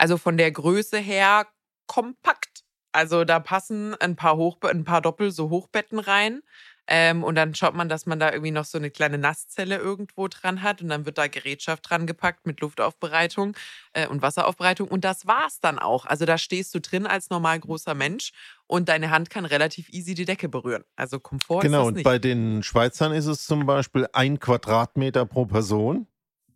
also 0.00 0.16
von 0.16 0.38
der 0.38 0.50
Größe 0.50 0.98
her 0.98 1.46
kompakt. 1.86 2.64
Also 2.92 3.24
da 3.24 3.38
passen 3.38 3.94
ein 4.00 4.16
paar 4.16 4.36
Hoch, 4.36 4.56
ein 4.62 4.84
paar 4.84 5.02
Doppel 5.02 5.30
so 5.30 5.50
Hochbetten 5.50 5.98
rein. 5.98 6.40
Ähm, 6.86 7.22
und 7.22 7.36
dann 7.36 7.54
schaut 7.54 7.74
man, 7.74 7.88
dass 7.88 8.06
man 8.06 8.18
da 8.18 8.32
irgendwie 8.32 8.50
noch 8.50 8.64
so 8.64 8.78
eine 8.78 8.90
kleine 8.90 9.18
Nasszelle 9.18 9.76
irgendwo 9.76 10.26
dran 10.26 10.62
hat 10.62 10.82
und 10.82 10.88
dann 10.88 11.06
wird 11.06 11.18
da 11.18 11.28
Gerätschaft 11.28 11.88
dran 11.88 12.06
gepackt 12.06 12.46
mit 12.46 12.60
Luftaufbereitung 12.60 13.56
äh, 13.92 14.08
und 14.08 14.22
Wasseraufbereitung 14.22 14.88
und 14.88 15.04
das 15.04 15.24
war's 15.26 15.60
dann 15.60 15.78
auch. 15.78 16.06
Also 16.06 16.24
da 16.24 16.36
stehst 16.36 16.74
du 16.74 16.80
drin 16.80 17.06
als 17.06 17.30
normal 17.30 17.60
großer 17.60 17.94
Mensch 17.94 18.32
und 18.66 18.88
deine 18.88 19.10
Hand 19.10 19.30
kann 19.30 19.44
relativ 19.44 19.88
easy 19.90 20.14
die 20.14 20.24
Decke 20.24 20.48
berühren. 20.48 20.82
Also 20.96 21.20
Komfort 21.20 21.60
genau, 21.60 21.82
ist 21.82 21.88
Genau, 21.88 21.98
und 21.98 22.02
bei 22.02 22.18
den 22.18 22.64
Schweizern 22.64 23.12
ist 23.12 23.26
es 23.26 23.44
zum 23.44 23.66
Beispiel 23.66 24.08
ein 24.12 24.40
Quadratmeter 24.40 25.26
pro 25.26 25.46
Person. 25.46 26.08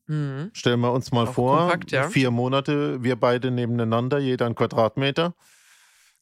Mhm. 0.07 0.51
Stellen 0.53 0.81
wir 0.81 0.93
uns 0.93 1.13
mal 1.13 1.27
Auch 1.27 1.35
vor, 1.35 1.59
kompakt, 1.61 1.93
ja. 1.93 2.09
vier 2.09 2.31
Monate, 2.31 3.03
wir 3.03 3.17
beide 3.17 3.51
nebeneinander, 3.51 4.19
jeder 4.19 4.47
ein 4.47 4.55
Quadratmeter. 4.55 5.35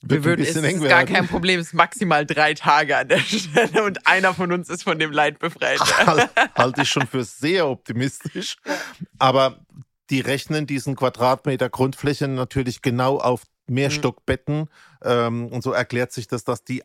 Wir 0.04 0.24
würden, 0.24 0.44
es 0.44 0.56
ist 0.56 0.82
gar 0.82 1.04
kein 1.04 1.28
Problem, 1.28 1.60
es 1.60 1.68
ist 1.68 1.74
maximal 1.74 2.26
drei 2.26 2.54
Tage 2.54 2.96
an 2.96 3.08
der 3.08 3.18
Stelle 3.20 3.84
und 3.84 4.06
einer 4.06 4.34
von 4.34 4.50
uns 4.50 4.68
ist 4.68 4.82
von 4.82 4.98
dem 4.98 5.12
Leid 5.12 5.38
befreit. 5.38 5.80
Halte 6.56 6.82
ich 6.82 6.88
schon 6.88 7.06
für 7.06 7.22
sehr 7.22 7.68
optimistisch. 7.68 8.56
Aber 9.18 9.64
die 10.10 10.20
rechnen 10.20 10.66
diesen 10.66 10.96
Quadratmeter 10.96 11.70
Grundfläche 11.70 12.26
natürlich 12.26 12.82
genau 12.82 13.18
auf 13.18 13.44
Mehrstockbetten. 13.68 14.60
Mhm. 14.60 14.68
Ähm, 15.02 15.46
und 15.48 15.62
so 15.62 15.72
erklärt 15.72 16.12
sich 16.12 16.26
das, 16.26 16.42
dass 16.42 16.64
die, 16.64 16.82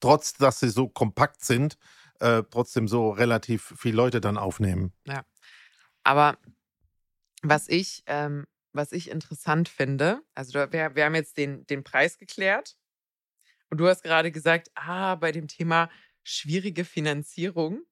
trotz 0.00 0.34
dass 0.34 0.58
sie 0.58 0.68
so 0.68 0.88
kompakt 0.88 1.44
sind, 1.44 1.78
äh, 2.18 2.42
trotzdem 2.50 2.88
so 2.88 3.10
relativ 3.10 3.74
viele 3.76 3.96
Leute 3.96 4.20
dann 4.20 4.36
aufnehmen. 4.36 4.92
Ja. 5.06 5.22
Aber 6.04 6.38
was 7.42 7.68
ich 7.68 8.02
ähm, 8.06 8.46
was 8.72 8.92
ich 8.92 9.10
interessant 9.10 9.68
finde, 9.68 10.22
also 10.34 10.54
wir, 10.54 10.94
wir 10.94 11.04
haben 11.04 11.14
jetzt 11.14 11.36
den, 11.36 11.66
den 11.66 11.84
Preis 11.84 12.18
geklärt 12.18 12.76
und 13.70 13.78
du 13.78 13.88
hast 13.88 14.02
gerade 14.02 14.32
gesagt, 14.32 14.70
ah, 14.74 15.14
bei 15.14 15.32
dem 15.32 15.48
Thema 15.48 15.90
schwierige 16.24 16.84
Finanzierung, 16.84 17.82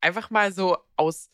einfach 0.00 0.30
mal 0.30 0.52
so 0.52 0.78
aus 0.96 1.30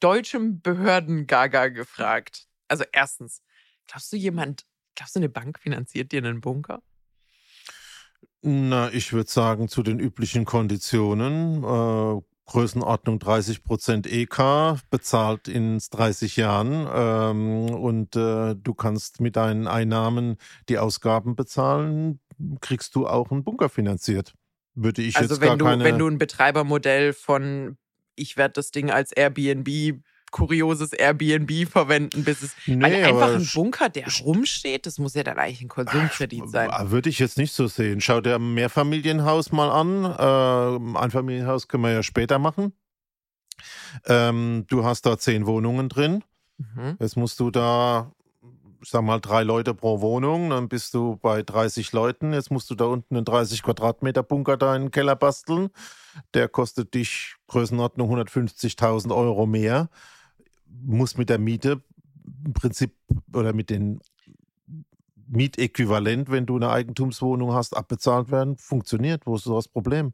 deutschem 0.00 0.60
Behörden-Gaga 0.60 1.68
gefragt. 1.68 2.46
Also 2.68 2.84
erstens, 2.92 3.42
glaubst 3.86 4.12
du 4.12 4.16
jemand, 4.16 4.66
glaubst 4.94 5.16
du 5.16 5.20
eine 5.20 5.28
Bank 5.28 5.58
finanziert 5.58 6.12
dir 6.12 6.18
einen 6.18 6.40
Bunker? 6.40 6.82
Na, 8.40 8.90
ich 8.92 9.12
würde 9.12 9.30
sagen, 9.30 9.68
zu 9.68 9.82
den 9.82 9.98
üblichen 9.98 10.44
Konditionen. 10.44 11.64
Äh, 11.64 12.20
Größenordnung 12.48 13.18
30 13.18 13.62
Prozent 13.62 14.06
EK, 14.06 14.78
bezahlt 14.90 15.48
in 15.48 15.78
30 15.78 16.36
Jahren 16.36 16.88
ähm, 16.92 17.74
und 17.74 18.16
äh, 18.16 18.54
du 18.56 18.74
kannst 18.74 19.20
mit 19.20 19.36
deinen 19.36 19.66
Einnahmen 19.66 20.36
die 20.68 20.78
Ausgaben 20.78 21.36
bezahlen, 21.36 22.20
kriegst 22.60 22.94
du 22.94 23.06
auch 23.06 23.30
einen 23.30 23.44
Bunker 23.44 23.68
finanziert. 23.68 24.34
Würde 24.74 25.02
ich 25.02 25.16
also 25.16 25.34
jetzt 25.34 25.40
wenn 25.40 25.48
gar 25.48 25.56
du, 25.58 25.64
keine... 25.66 25.84
wenn 25.84 25.98
du 25.98 26.08
ein 26.08 26.18
Betreibermodell 26.18 27.12
von 27.12 27.76
ich 28.16 28.36
werde 28.36 28.54
das 28.54 28.70
Ding 28.70 28.90
als 28.90 29.12
Airbnb 29.12 30.02
kurioses 30.30 30.92
Airbnb 30.92 31.68
verwenden, 31.68 32.24
bis 32.24 32.42
es. 32.42 32.56
Nee, 32.66 32.82
weil 32.82 33.04
einfach 33.04 33.34
ein 33.34 33.48
Bunker, 33.54 33.88
der 33.88 34.06
rumsteht, 34.22 34.86
das 34.86 34.98
muss 34.98 35.14
ja 35.14 35.22
dann 35.22 35.38
eigentlich 35.38 35.62
ein 35.62 35.68
Konsumkredit 35.68 36.50
sein. 36.50 36.70
Würde 36.90 37.08
ich 37.08 37.18
jetzt 37.18 37.38
nicht 37.38 37.52
so 37.52 37.66
sehen. 37.66 38.00
Schau 38.00 38.20
dir 38.20 38.36
ein 38.36 38.54
Mehrfamilienhaus 38.54 39.52
mal 39.52 39.70
an. 39.70 40.04
Äh, 40.04 40.98
ein 40.98 41.10
Familienhaus 41.10 41.68
können 41.68 41.84
wir 41.84 41.92
ja 41.92 42.02
später 42.02 42.38
machen. 42.38 42.72
Ähm, 44.06 44.64
du 44.68 44.84
hast 44.84 45.06
da 45.06 45.18
zehn 45.18 45.46
Wohnungen 45.46 45.88
drin. 45.88 46.24
Mhm. 46.58 46.96
Jetzt 47.00 47.16
musst 47.16 47.40
du 47.40 47.50
da, 47.50 48.12
ich 48.82 48.90
sag 48.90 49.02
mal, 49.02 49.20
drei 49.20 49.42
Leute 49.42 49.74
pro 49.74 50.00
Wohnung. 50.00 50.50
Dann 50.50 50.68
bist 50.68 50.94
du 50.94 51.16
bei 51.16 51.42
30 51.42 51.92
Leuten. 51.92 52.32
Jetzt 52.32 52.50
musst 52.50 52.70
du 52.70 52.74
da 52.74 52.84
unten 52.84 53.16
einen 53.16 53.24
30 53.24 53.62
Quadratmeter 53.62 54.22
Bunker 54.22 54.56
da 54.56 54.74
in 54.76 54.82
den 54.82 54.90
Keller 54.90 55.16
basteln. 55.16 55.70
Der 56.34 56.48
kostet 56.48 56.94
dich 56.94 57.36
Größenordnung 57.46 58.10
150.000 58.12 59.14
Euro 59.14 59.46
mehr 59.46 59.88
muss 60.70 61.16
mit 61.16 61.28
der 61.28 61.38
Miete 61.38 61.82
im 62.44 62.52
Prinzip 62.52 62.94
oder 63.32 63.52
mit 63.52 63.70
den 63.70 64.00
Mietäquivalent, 65.28 66.30
wenn 66.30 66.46
du 66.46 66.56
eine 66.56 66.70
Eigentumswohnung 66.70 67.52
hast, 67.52 67.76
abbezahlt 67.76 68.30
werden. 68.30 68.56
Funktioniert. 68.56 69.26
Wo 69.26 69.36
ist 69.36 69.44
so 69.44 69.54
das 69.54 69.68
Problem? 69.68 70.12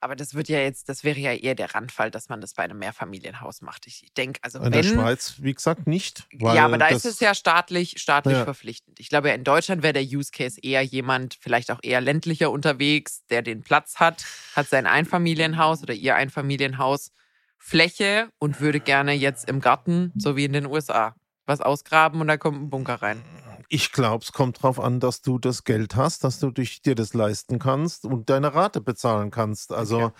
Aber 0.00 0.14
das 0.14 0.34
wird 0.34 0.48
ja 0.48 0.58
jetzt, 0.58 0.88
das 0.88 1.04
wäre 1.04 1.18
ja 1.18 1.32
eher 1.32 1.54
der 1.54 1.74
Randfall, 1.74 2.10
dass 2.10 2.28
man 2.28 2.40
das 2.40 2.54
bei 2.54 2.62
einem 2.62 2.78
Mehrfamilienhaus 2.78 3.62
macht. 3.62 3.86
Ich 3.86 4.12
denke, 4.16 4.40
also 4.42 4.58
in 4.58 4.64
wenn, 4.66 4.72
der 4.72 4.82
Schweiz, 4.82 5.36
wie 5.38 5.54
gesagt, 5.54 5.86
nicht. 5.86 6.26
ja, 6.32 6.64
aber 6.64 6.78
da 6.78 6.88
ist 6.88 7.06
es 7.06 7.18
ja 7.20 7.34
staatlich, 7.34 7.94
staatlich 7.96 8.36
ja. 8.36 8.44
verpflichtend. 8.44 9.00
Ich 9.00 9.08
glaube, 9.08 9.30
in 9.30 9.44
Deutschland 9.44 9.82
wäre 9.82 9.94
der 9.94 10.04
Use 10.04 10.30
Case 10.30 10.60
eher 10.62 10.82
jemand, 10.82 11.38
vielleicht 11.40 11.70
auch 11.70 11.80
eher 11.82 12.00
ländlicher 12.00 12.50
unterwegs, 12.50 13.24
der 13.30 13.42
den 13.42 13.62
Platz 13.62 13.96
hat, 13.96 14.24
hat 14.54 14.68
sein 14.68 14.86
Einfamilienhaus 14.86 15.82
oder 15.82 15.94
ihr 15.94 16.14
Einfamilienhaus 16.14 17.10
Fläche 17.66 18.28
und 18.38 18.60
würde 18.60 18.78
gerne 18.78 19.12
jetzt 19.12 19.50
im 19.50 19.60
Garten, 19.60 20.12
so 20.16 20.36
wie 20.36 20.44
in 20.44 20.52
den 20.52 20.66
USA, 20.66 21.16
was 21.46 21.60
ausgraben 21.60 22.20
und 22.20 22.28
da 22.28 22.36
kommt 22.36 22.62
ein 22.62 22.70
Bunker 22.70 23.02
rein. 23.02 23.20
Ich 23.68 23.92
glaube, 23.92 24.22
es 24.22 24.32
kommt 24.32 24.58
darauf 24.58 24.78
an, 24.78 25.00
dass 25.00 25.22
du 25.22 25.38
das 25.38 25.64
Geld 25.64 25.96
hast, 25.96 26.24
dass 26.24 26.38
du 26.38 26.50
dich, 26.50 26.82
dir 26.82 26.94
das 26.94 27.14
leisten 27.14 27.58
kannst 27.58 28.04
und 28.04 28.30
deine 28.30 28.54
Rate 28.54 28.80
bezahlen 28.80 29.30
kannst. 29.30 29.72
Also 29.72 30.02
okay. 30.02 30.14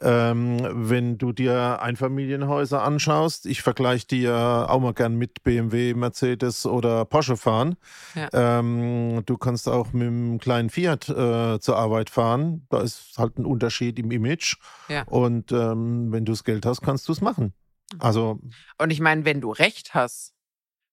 ähm, 0.00 0.88
wenn 0.88 1.18
du 1.18 1.32
dir 1.32 1.82
Einfamilienhäuser 1.82 2.82
anschaust, 2.82 3.46
ich 3.46 3.62
vergleiche 3.62 4.06
die 4.06 4.22
ja 4.22 4.68
auch 4.68 4.80
mal 4.80 4.94
gern 4.94 5.16
mit 5.16 5.42
BMW, 5.42 5.94
Mercedes 5.94 6.66
oder 6.66 7.04
Porsche 7.04 7.36
fahren. 7.36 7.76
Ja. 8.14 8.28
Ähm, 8.32 9.22
du 9.26 9.36
kannst 9.36 9.68
auch 9.68 9.92
mit 9.92 10.06
einem 10.06 10.38
kleinen 10.38 10.70
Fiat 10.70 11.08
äh, 11.08 11.58
zur 11.60 11.76
Arbeit 11.76 12.10
fahren. 12.10 12.66
Da 12.70 12.80
ist 12.80 13.18
halt 13.18 13.38
ein 13.38 13.46
Unterschied 13.46 13.98
im 13.98 14.10
Image. 14.10 14.56
Ja. 14.88 15.02
Und 15.04 15.52
ähm, 15.52 16.12
wenn 16.12 16.24
du 16.24 16.32
das 16.32 16.44
Geld 16.44 16.66
hast, 16.66 16.82
kannst 16.82 17.08
du 17.08 17.12
es 17.12 17.20
machen. 17.20 17.52
Also. 17.98 18.40
Und 18.78 18.90
ich 18.90 19.00
meine, 19.00 19.24
wenn 19.24 19.40
du 19.40 19.50
recht 19.50 19.94
hast, 19.94 20.34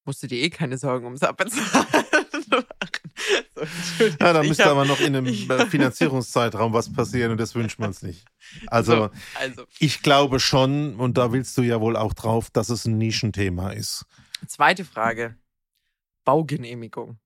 musst 0.10 0.24
du 0.24 0.28
dir 0.28 0.42
eh 0.42 0.50
keine 0.50 0.80
Sorgen 0.80 1.06
ums 1.06 1.22
Abbezahlen 1.22 1.68
machen. 2.50 3.12
So, 4.00 4.06
ja, 4.20 4.34
da 4.34 4.42
müsste 4.42 4.66
aber 4.66 4.86
noch 4.86 5.00
in 5.00 5.16
einem 5.16 5.28
Finanzierungszeitraum 5.70 6.74
was 6.74 6.92
passieren 6.92 7.32
und 7.32 7.40
das 7.40 7.54
wünscht 7.54 7.78
man 7.78 7.92
es 7.92 8.02
nicht. 8.02 8.26
Also, 8.68 8.96
so, 8.96 9.10
also, 9.40 9.66
ich 9.78 10.02
glaube 10.02 10.40
schon, 10.40 10.96
und 10.96 11.20
da 11.20 11.32
willst 11.32 11.56
du 11.60 11.62
ja 11.62 11.80
wohl 11.80 11.96
auch 11.96 12.16
drauf, 12.16 12.50
dass 12.50 12.70
es 12.70 12.86
ein 12.86 12.98
Nischenthema 12.98 13.70
ist. 13.70 14.08
Zweite 14.48 14.84
Frage. 14.84 15.36
Baugenehmigung. 16.26 17.20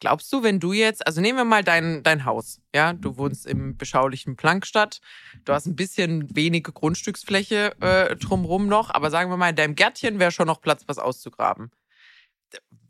Glaubst 0.00 0.32
du, 0.32 0.42
wenn 0.42 0.60
du 0.60 0.72
jetzt, 0.72 1.06
also 1.06 1.20
nehmen 1.20 1.38
wir 1.38 1.44
mal 1.44 1.62
dein, 1.62 2.02
dein 2.02 2.24
Haus, 2.24 2.60
ja, 2.74 2.94
du 2.94 3.18
wohnst 3.18 3.46
im 3.46 3.76
beschaulichen 3.76 4.34
Plankstadt, 4.34 5.00
du 5.44 5.52
hast 5.52 5.66
ein 5.66 5.76
bisschen 5.76 6.34
wenige 6.34 6.72
Grundstücksfläche 6.72 7.78
äh, 7.80 8.16
drumrum 8.16 8.66
noch, 8.66 8.92
aber 8.94 9.10
sagen 9.10 9.30
wir 9.30 9.36
mal, 9.36 9.50
in 9.50 9.56
deinem 9.56 9.74
Gärtchen 9.74 10.18
wäre 10.18 10.30
schon 10.30 10.46
noch 10.46 10.62
Platz, 10.62 10.84
was 10.86 10.98
auszugraben. 10.98 11.70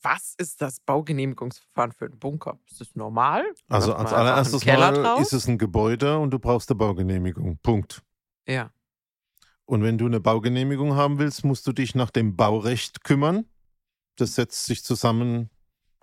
Was 0.02 0.34
ist 0.38 0.62
das 0.62 0.80
Baugenehmigungsverfahren 0.80 1.92
für 1.92 2.06
einen 2.06 2.18
Bunker? 2.18 2.58
Ist 2.70 2.80
das 2.80 2.94
normal? 2.94 3.44
Also 3.68 3.92
als 3.94 4.12
allererstes 4.12 4.64
Mal 4.64 4.94
drauf? 4.94 5.20
ist 5.20 5.32
es 5.32 5.48
ein 5.48 5.58
Gebäude 5.58 6.18
und 6.18 6.30
du 6.30 6.38
brauchst 6.38 6.70
eine 6.70 6.78
Baugenehmigung. 6.78 7.58
Punkt. 7.62 8.02
Ja. 8.46 8.70
Und 9.66 9.82
wenn 9.82 9.98
du 9.98 10.06
eine 10.06 10.20
Baugenehmigung 10.20 10.94
haben 10.94 11.18
willst, 11.18 11.44
musst 11.44 11.66
du 11.66 11.72
dich 11.72 11.94
nach 11.94 12.10
dem 12.10 12.36
Baurecht 12.36 13.04
kümmern. 13.04 13.44
Das 14.16 14.36
setzt 14.36 14.64
sich 14.64 14.82
zusammen 14.84 15.50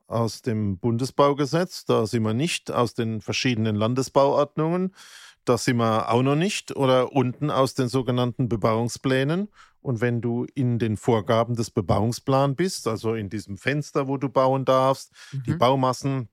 aus 0.07 0.41
dem 0.41 0.77
Bundesbaugesetz, 0.77 1.85
da 1.85 2.05
sind 2.05 2.23
wir 2.23 2.33
nicht, 2.33 2.71
aus 2.71 2.93
den 2.93 3.21
verschiedenen 3.21 3.75
Landesbauordnungen, 3.75 4.93
da 5.45 5.57
sind 5.57 5.77
wir 5.77 6.09
auch 6.09 6.23
noch 6.23 6.35
nicht, 6.35 6.75
oder 6.75 7.13
unten 7.13 7.51
aus 7.51 7.73
den 7.73 7.87
sogenannten 7.87 8.49
Bebauungsplänen. 8.49 9.49
Und 9.81 10.01
wenn 10.01 10.19
du 10.19 10.45
in 10.53 10.79
den 10.79 10.97
Vorgaben 10.97 11.55
des 11.55 11.71
Bebauungsplans 11.71 12.55
bist, 12.57 12.87
also 12.87 13.13
in 13.13 13.29
diesem 13.29 13.57
Fenster, 13.57 14.07
wo 14.07 14.17
du 14.17 14.27
bauen 14.27 14.65
darfst, 14.65 15.13
mhm. 15.31 15.43
die 15.43 15.53
Baumassen, 15.53 16.27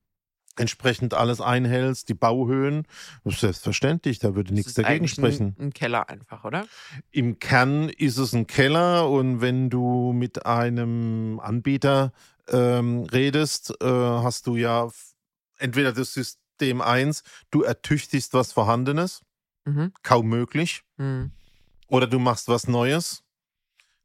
entsprechend 0.57 1.15
alles 1.15 1.41
einhältst, 1.41 2.09
die 2.09 2.15
Bauhöhen, 2.15 2.87
selbstverständlich, 3.25 4.19
da 4.19 4.35
würde 4.35 4.51
das 4.51 4.57
nichts 4.57 4.75
dagegen 4.75 5.09
sprechen. 5.09 5.55
Ein, 5.59 5.67
ein, 5.67 5.73
Keller 5.73 6.09
einfach, 6.09 6.45
oder? 6.45 6.67
Im 7.11 7.39
Kern 7.39 7.89
ist 7.89 8.19
es 8.19 8.35
ein 8.35 8.47
Keller 8.47 9.09
und 9.09 9.41
wenn 9.41 9.71
du 9.71 10.13
mit 10.13 10.47
einem 10.47 11.41
Anbieter 11.41 12.13
ähm, 12.49 13.05
redest, 13.05 13.75
äh, 13.81 13.87
hast 13.87 14.47
du 14.47 14.57
ja 14.57 14.89
entweder 15.59 15.93
das 15.93 16.15
System 16.15 16.81
1, 16.81 17.23
du 17.51 17.63
ertüchtigst 17.63 18.35
was 18.35 18.53
Vorhandenes, 18.53 19.23
mhm. 19.65 19.93
kaum 20.03 20.29
möglich, 20.29 20.83
mhm. 20.97 21.33
oder 21.89 22.07
du 22.07 22.19
machst 22.19 22.49
was 22.49 22.69
Neues. 22.69 23.23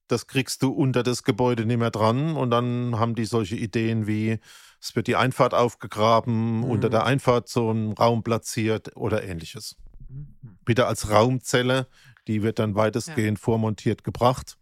Das 0.07 0.25
kriegst 0.25 0.63
du 0.63 0.71
unter 0.71 1.03
das 1.03 1.23
Gebäude 1.23 1.65
nicht 1.65 1.77
mehr 1.77 1.91
dran 1.91 2.35
und 2.35 2.49
dann 2.49 2.97
haben 2.97 3.13
die 3.13 3.25
solche 3.25 3.55
Ideen 3.55 4.07
wie, 4.07 4.39
es 4.81 4.95
wird 4.95 5.07
die 5.07 5.15
Einfahrt 5.15 5.53
aufgegraben, 5.53 6.59
mhm. 6.59 6.63
unter 6.63 6.89
der 6.89 7.05
Einfahrt 7.05 7.49
so 7.49 7.71
ein 7.71 7.93
Raum 7.93 8.23
platziert 8.23 8.95
oder 8.95 9.23
ähnliches. 9.23 9.75
Mhm. 10.07 10.57
Wieder 10.65 10.87
als 10.87 11.09
Raumzelle, 11.09 11.87
die 12.27 12.41
wird 12.41 12.59
dann 12.59 12.75
weitestgehend 12.75 13.37
ja. 13.37 13.43
vormontiert 13.43 14.03
gebracht. 14.03 14.57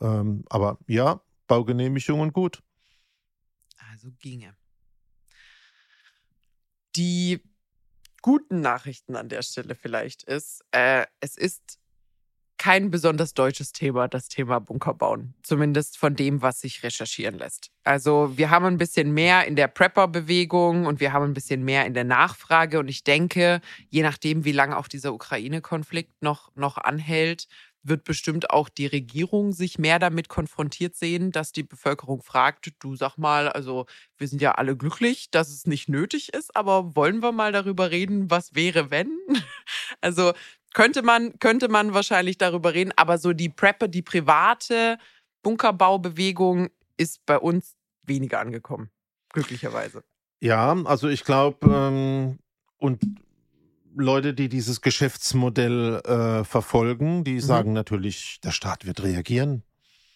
Ähm, 0.00 0.44
aber 0.48 0.78
ja, 0.86 1.20
Baugenehmigungen 1.46 2.32
gut 2.32 2.62
so 3.96 4.10
ginge. 4.20 4.56
Die 6.94 7.40
guten 8.22 8.60
Nachrichten 8.60 9.16
an 9.16 9.28
der 9.28 9.42
Stelle 9.42 9.74
vielleicht 9.74 10.22
ist, 10.24 10.64
äh, 10.72 11.06
es 11.20 11.36
ist 11.36 11.78
kein 12.58 12.90
besonders 12.90 13.34
deutsches 13.34 13.72
Thema, 13.72 14.08
das 14.08 14.28
Thema 14.28 14.58
Bunker 14.60 14.94
bauen. 14.94 15.34
Zumindest 15.42 15.98
von 15.98 16.16
dem, 16.16 16.42
was 16.42 16.60
sich 16.60 16.82
recherchieren 16.82 17.38
lässt. 17.38 17.70
Also 17.84 18.36
wir 18.36 18.50
haben 18.50 18.64
ein 18.64 18.78
bisschen 18.78 19.12
mehr 19.12 19.46
in 19.46 19.56
der 19.56 19.68
Prepper-Bewegung 19.68 20.86
und 20.86 21.00
wir 21.00 21.12
haben 21.12 21.24
ein 21.24 21.34
bisschen 21.34 21.64
mehr 21.64 21.86
in 21.86 21.94
der 21.94 22.04
Nachfrage. 22.04 22.78
Und 22.78 22.88
ich 22.88 23.04
denke, 23.04 23.60
je 23.88 24.02
nachdem, 24.02 24.44
wie 24.44 24.52
lange 24.52 24.76
auch 24.76 24.88
dieser 24.88 25.12
Ukraine-Konflikt 25.12 26.22
noch, 26.22 26.50
noch 26.56 26.78
anhält, 26.78 27.46
wird 27.88 28.04
bestimmt 28.04 28.50
auch 28.50 28.68
die 28.68 28.86
Regierung 28.86 29.52
sich 29.52 29.78
mehr 29.78 29.98
damit 29.98 30.28
konfrontiert 30.28 30.96
sehen, 30.96 31.32
dass 31.32 31.52
die 31.52 31.62
Bevölkerung 31.62 32.22
fragt, 32.22 32.72
du 32.80 32.96
sag 32.96 33.16
mal, 33.16 33.48
also 33.48 33.86
wir 34.18 34.28
sind 34.28 34.42
ja 34.42 34.52
alle 34.52 34.76
glücklich, 34.76 35.30
dass 35.30 35.50
es 35.50 35.66
nicht 35.66 35.88
nötig 35.88 36.32
ist, 36.32 36.56
aber 36.56 36.96
wollen 36.96 37.22
wir 37.22 37.32
mal 37.32 37.52
darüber 37.52 37.90
reden, 37.90 38.30
was 38.30 38.54
wäre, 38.54 38.90
wenn? 38.90 39.10
Also 40.00 40.32
könnte 40.74 41.02
man, 41.02 41.38
könnte 41.38 41.68
man 41.68 41.94
wahrscheinlich 41.94 42.38
darüber 42.38 42.74
reden, 42.74 42.92
aber 42.96 43.18
so 43.18 43.32
die 43.32 43.48
Prepper, 43.48 43.88
die 43.88 44.02
private 44.02 44.98
Bunkerbaubewegung 45.42 46.70
ist 46.96 47.24
bei 47.24 47.38
uns 47.38 47.76
weniger 48.02 48.40
angekommen, 48.40 48.90
glücklicherweise. 49.32 50.04
Ja, 50.40 50.76
also 50.84 51.08
ich 51.08 51.24
glaube, 51.24 51.66
ähm, 51.66 52.38
und 52.78 53.00
Leute, 53.96 54.34
die 54.34 54.48
dieses 54.48 54.80
Geschäftsmodell 54.80 55.96
äh, 56.04 56.44
verfolgen, 56.44 57.24
die 57.24 57.34
mhm. 57.34 57.40
sagen 57.40 57.72
natürlich, 57.72 58.40
der 58.42 58.50
Staat 58.50 58.86
wird 58.86 59.02
reagieren. 59.02 59.62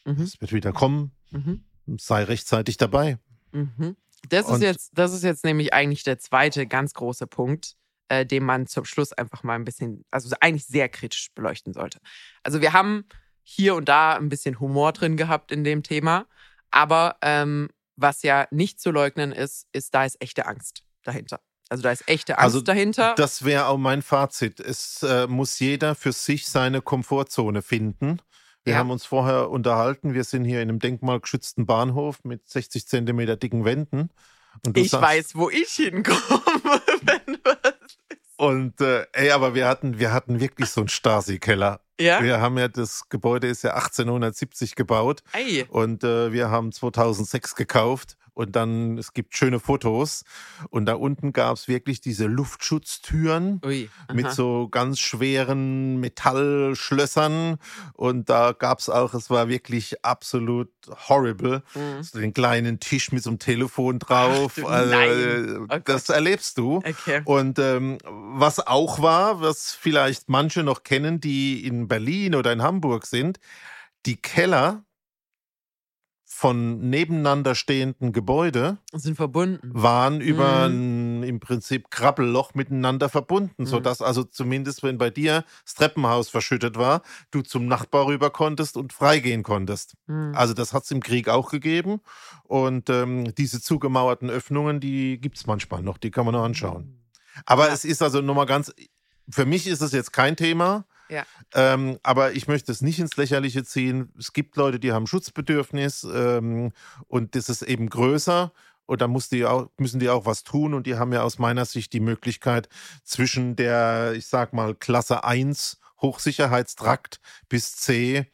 Mhm. 0.04 0.22
Es 0.22 0.40
wird 0.40 0.52
wieder 0.52 0.72
kommen. 0.72 1.12
Mhm. 1.30 1.64
Sei 1.98 2.24
rechtzeitig 2.24 2.76
dabei. 2.76 3.18
Mhm. 3.52 3.96
Das, 4.28 4.50
ist 4.50 4.62
jetzt, 4.62 4.90
das 4.94 5.12
ist 5.12 5.24
jetzt 5.24 5.44
nämlich 5.44 5.72
eigentlich 5.72 6.04
der 6.04 6.18
zweite 6.18 6.66
ganz 6.66 6.92
große 6.92 7.26
Punkt, 7.26 7.76
äh, 8.08 8.26
den 8.26 8.44
man 8.44 8.66
zum 8.66 8.84
Schluss 8.84 9.12
einfach 9.12 9.42
mal 9.42 9.54
ein 9.54 9.64
bisschen, 9.64 10.04
also 10.10 10.34
eigentlich 10.40 10.66
sehr 10.66 10.88
kritisch 10.88 11.30
beleuchten 11.34 11.72
sollte. 11.72 12.00
Also 12.42 12.60
wir 12.60 12.72
haben 12.72 13.04
hier 13.42 13.74
und 13.74 13.88
da 13.88 14.14
ein 14.14 14.28
bisschen 14.28 14.60
Humor 14.60 14.92
drin 14.92 15.16
gehabt 15.16 15.52
in 15.52 15.64
dem 15.64 15.82
Thema, 15.82 16.26
aber 16.70 17.16
ähm, 17.22 17.70
was 17.96 18.22
ja 18.22 18.46
nicht 18.50 18.80
zu 18.80 18.90
leugnen 18.90 19.32
ist, 19.32 19.66
ist, 19.72 19.94
da 19.94 20.04
ist 20.04 20.20
echte 20.20 20.46
Angst 20.46 20.84
dahinter. 21.02 21.40
Also 21.70 21.84
da 21.84 21.92
ist 21.92 22.08
echte 22.08 22.36
Angst 22.36 22.44
also, 22.44 22.60
dahinter. 22.60 23.14
Das 23.16 23.44
wäre 23.44 23.66
auch 23.66 23.78
mein 23.78 24.02
Fazit. 24.02 24.58
Es 24.58 25.04
äh, 25.04 25.28
muss 25.28 25.60
jeder 25.60 25.94
für 25.94 26.12
sich 26.12 26.48
seine 26.48 26.82
Komfortzone 26.82 27.62
finden. 27.62 28.20
Wir 28.64 28.72
ja. 28.72 28.78
haben 28.80 28.90
uns 28.90 29.06
vorher 29.06 29.50
unterhalten. 29.50 30.12
Wir 30.12 30.24
sind 30.24 30.44
hier 30.44 30.62
in 30.62 30.68
einem 30.68 30.80
denkmalgeschützten 30.80 31.66
Bahnhof 31.66 32.24
mit 32.24 32.48
60 32.48 32.88
Zentimeter 32.88 33.36
dicken 33.36 33.64
Wänden. 33.64 34.10
ich 34.74 34.90
sagst, 34.90 35.02
weiß, 35.02 35.34
wo 35.36 35.48
ich 35.48 35.70
hinkomme, 35.70 36.18
wenn 37.02 37.38
was 37.44 37.74
Und 38.36 38.80
äh, 38.80 39.06
ey, 39.12 39.30
aber 39.30 39.54
wir 39.54 39.68
hatten, 39.68 40.00
wir 40.00 40.12
hatten 40.12 40.40
wirklich 40.40 40.70
so 40.70 40.80
einen 40.80 40.88
Stasi-Keller. 40.88 41.80
Ja. 42.00 42.20
Wir 42.20 42.40
haben 42.40 42.58
ja 42.58 42.66
das 42.66 43.08
Gebäude 43.08 43.46
ist 43.46 43.62
ja 43.62 43.74
1870 43.74 44.74
gebaut 44.74 45.22
Ei. 45.32 45.66
und 45.68 46.02
äh, 46.02 46.32
wir 46.32 46.50
haben 46.50 46.72
2006 46.72 47.54
gekauft 47.54 48.16
und 48.40 48.56
dann, 48.56 48.96
es 48.96 49.12
gibt 49.12 49.36
schöne 49.36 49.60
Fotos. 49.60 50.24
Und 50.70 50.86
da 50.86 50.94
unten 50.94 51.34
gab 51.34 51.58
es 51.58 51.68
wirklich 51.68 52.00
diese 52.00 52.24
Luftschutztüren 52.24 53.60
Ui, 53.62 53.90
mit 54.14 54.30
so 54.30 54.66
ganz 54.70 54.98
schweren 54.98 56.00
Metallschlössern. 56.00 57.58
Und 57.92 58.30
da 58.30 58.52
gab 58.52 58.78
es 58.78 58.88
auch, 58.88 59.12
es 59.12 59.28
war 59.28 59.48
wirklich 59.50 60.02
absolut 60.06 60.70
horrible. 61.10 61.62
Mhm. 61.74 62.02
So 62.02 62.18
den 62.18 62.32
kleinen 62.32 62.80
Tisch 62.80 63.12
mit 63.12 63.22
so 63.22 63.28
einem 63.28 63.38
Telefon 63.40 63.98
drauf. 63.98 64.58
Ach, 64.64 64.70
also, 64.70 64.94
äh, 64.94 65.58
oh 65.58 65.78
das 65.84 66.08
erlebst 66.08 66.56
du. 66.56 66.76
Okay. 66.76 67.20
Und 67.26 67.58
ähm, 67.58 67.98
was 68.06 68.66
auch 68.66 69.02
war, 69.02 69.42
was 69.42 69.72
vielleicht 69.72 70.30
manche 70.30 70.62
noch 70.62 70.82
kennen, 70.82 71.20
die 71.20 71.66
in 71.66 71.88
Berlin 71.88 72.34
oder 72.34 72.54
in 72.54 72.62
Hamburg 72.62 73.04
sind, 73.04 73.38
die 74.06 74.16
Keller 74.16 74.82
von 76.40 76.88
nebeneinander 76.88 77.54
stehenden 77.54 78.14
Gebäude 78.14 78.78
sind 78.94 79.16
verbunden. 79.16 79.60
waren 79.74 80.22
über 80.22 80.70
mhm. 80.70 81.20
ein 81.20 81.22
im 81.22 81.38
Prinzip 81.38 81.90
Krabbelloch 81.90 82.54
miteinander 82.54 83.10
verbunden, 83.10 83.64
mhm. 83.64 83.66
sodass 83.66 84.00
also 84.00 84.24
zumindest, 84.24 84.82
wenn 84.82 84.96
bei 84.96 85.10
dir 85.10 85.44
das 85.66 85.74
Treppenhaus 85.74 86.30
verschüttet 86.30 86.78
war, 86.78 87.02
du 87.30 87.42
zum 87.42 87.66
Nachbar 87.66 88.06
rüber 88.06 88.30
konntest 88.30 88.78
und 88.78 88.94
freigehen 88.94 89.42
konntest. 89.42 89.96
Mhm. 90.06 90.32
Also 90.34 90.54
das 90.54 90.72
hat 90.72 90.84
es 90.84 90.90
im 90.90 91.02
Krieg 91.02 91.28
auch 91.28 91.50
gegeben 91.50 92.00
und 92.44 92.88
ähm, 92.88 93.34
diese 93.34 93.60
zugemauerten 93.60 94.30
Öffnungen, 94.30 94.80
die 94.80 95.20
gibt 95.20 95.36
es 95.36 95.46
manchmal 95.46 95.82
noch, 95.82 95.98
die 95.98 96.10
kann 96.10 96.24
man 96.24 96.32
noch 96.32 96.44
anschauen. 96.44 96.84
Mhm. 96.84 97.42
Aber 97.44 97.66
ja. 97.68 97.74
es 97.74 97.84
ist 97.84 98.00
also 98.00 98.22
nochmal 98.22 98.46
ganz, 98.46 98.72
für 99.28 99.44
mich 99.44 99.66
ist 99.66 99.82
es 99.82 99.92
jetzt 99.92 100.14
kein 100.14 100.38
Thema, 100.38 100.86
ja. 101.10 101.24
Ähm, 101.54 101.98
aber 102.02 102.32
ich 102.32 102.48
möchte 102.48 102.72
es 102.72 102.80
nicht 102.80 102.98
ins 102.98 103.16
Lächerliche 103.16 103.64
ziehen. 103.64 104.12
Es 104.18 104.32
gibt 104.32 104.56
Leute, 104.56 104.78
die 104.78 104.92
haben 104.92 105.06
Schutzbedürfnis 105.06 106.04
ähm, 106.04 106.72
und 107.08 107.34
das 107.34 107.48
ist 107.48 107.62
eben 107.62 107.88
größer. 107.88 108.52
Und 108.86 109.00
da 109.00 109.06
muss 109.06 109.28
die 109.28 109.44
auch, 109.44 109.68
müssen 109.76 110.00
die 110.00 110.08
auch 110.08 110.26
was 110.26 110.42
tun. 110.42 110.74
Und 110.74 110.86
die 110.86 110.96
haben 110.96 111.12
ja 111.12 111.22
aus 111.22 111.38
meiner 111.38 111.64
Sicht 111.64 111.92
die 111.92 112.00
Möglichkeit, 112.00 112.68
zwischen 113.04 113.54
der, 113.54 114.14
ich 114.16 114.26
sag 114.26 114.52
mal, 114.52 114.74
Klasse 114.74 115.22
1 115.22 115.78
Hochsicherheitstrakt 116.00 117.20
bis 117.48 117.76
C 117.76 118.26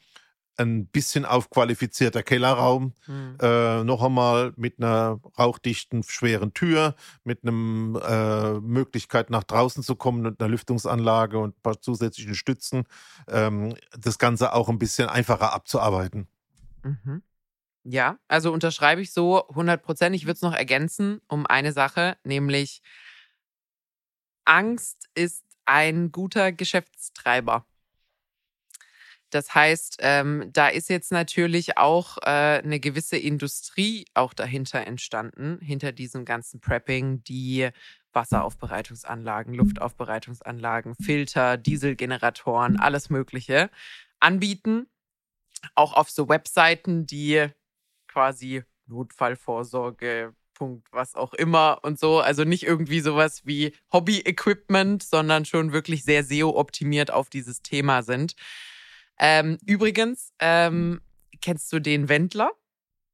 ein 0.59 0.87
bisschen 0.87 1.25
aufqualifizierter 1.25 2.23
Kellerraum, 2.23 2.93
mhm. 3.07 3.37
äh, 3.41 3.85
noch 3.85 4.03
einmal 4.03 4.53
mit 4.57 4.79
einer 4.79 5.21
rauchdichten, 5.39 6.03
schweren 6.03 6.55
Tür, 6.55 6.95
mit 7.25 7.41
einer 7.43 8.57
äh, 8.57 8.61
Möglichkeit 8.61 9.31
nach 9.31 9.45
draußen 9.45 9.83
zu 9.83 9.97
kommen 9.97 10.27
und 10.27 10.41
einer 10.41 10.49
Lüftungsanlage 10.49 11.39
und 11.39 11.57
ein 11.59 11.63
paar 11.63 11.81
zusätzlichen 11.81 12.35
Stützen, 12.35 12.85
ähm, 13.29 13.75
das 13.99 14.19
Ganze 14.19 14.53
auch 14.53 14.69
ein 14.69 14.79
bisschen 14.79 15.09
einfacher 15.09 15.53
abzuarbeiten. 15.53 16.27
Mhm. 16.83 17.23
Ja, 17.85 18.19
also 18.27 18.53
unterschreibe 18.53 19.01
ich 19.01 19.13
so 19.13 19.47
100 19.49 19.83
Prozent. 19.83 20.17
Ich 20.17 20.25
würde 20.25 20.35
es 20.35 20.43
noch 20.43 20.55
ergänzen 20.55 21.21
um 21.29 21.47
eine 21.47 21.73
Sache, 21.73 22.17
nämlich 22.25 22.83
Angst 24.45 25.09
ist 25.15 25.45
ein 25.67 26.13
guter 26.13 26.53
Geschäftstreiber. 26.53 27.65
Das 29.37 29.55
heißt, 29.55 29.99
ähm, 30.01 30.49
da 30.55 30.69
ist 30.69 30.89
jetzt 30.89 31.13
natürlich 31.13 31.77
auch 31.77 32.17
äh, 32.23 32.63
eine 32.65 32.81
gewisse 32.81 33.19
Industrie 33.19 34.07
auch 34.15 34.33
dahinter 34.33 34.87
entstanden, 34.87 35.59
hinter 35.61 35.93
diesem 35.93 36.25
ganzen 36.25 36.59
Prepping, 36.59 37.23
die 37.23 37.69
Wasseraufbereitungsanlagen, 38.15 39.53
Luftaufbereitungsanlagen, 39.53 40.95
Filter, 40.95 41.59
Dieselgeneratoren, 41.59 42.81
alles 42.81 43.11
Mögliche 43.11 43.69
anbieten. 44.21 44.87
Auch 45.75 45.93
auf 45.93 46.09
so 46.09 46.31
Webseiten, 46.31 47.07
die 47.07 47.49
quasi 48.09 48.63
Notfallvorsorge, 48.87 50.33
Punkt, 50.55 50.89
was 50.93 51.15
auch 51.15 51.35
immer 51.35 51.81
und 51.83 51.99
so. 51.99 52.21
Also 52.21 52.45
nicht 52.45 52.63
irgendwie 52.63 53.01
sowas 53.01 53.45
wie 53.45 53.75
Hobby-Equipment, 53.93 55.03
sondern 55.03 55.45
schon 55.45 55.75
wirklich 55.75 56.05
sehr 56.05 56.25
SEO-optimiert 56.25 57.11
auf 57.11 57.29
dieses 57.29 57.61
Thema 57.61 58.03
sind. 58.03 58.35
Ähm, 59.19 59.59
übrigens, 59.65 60.33
ähm, 60.39 61.01
kennst 61.41 61.73
du 61.73 61.81
den 61.81 62.09
Wendler? 62.09 62.51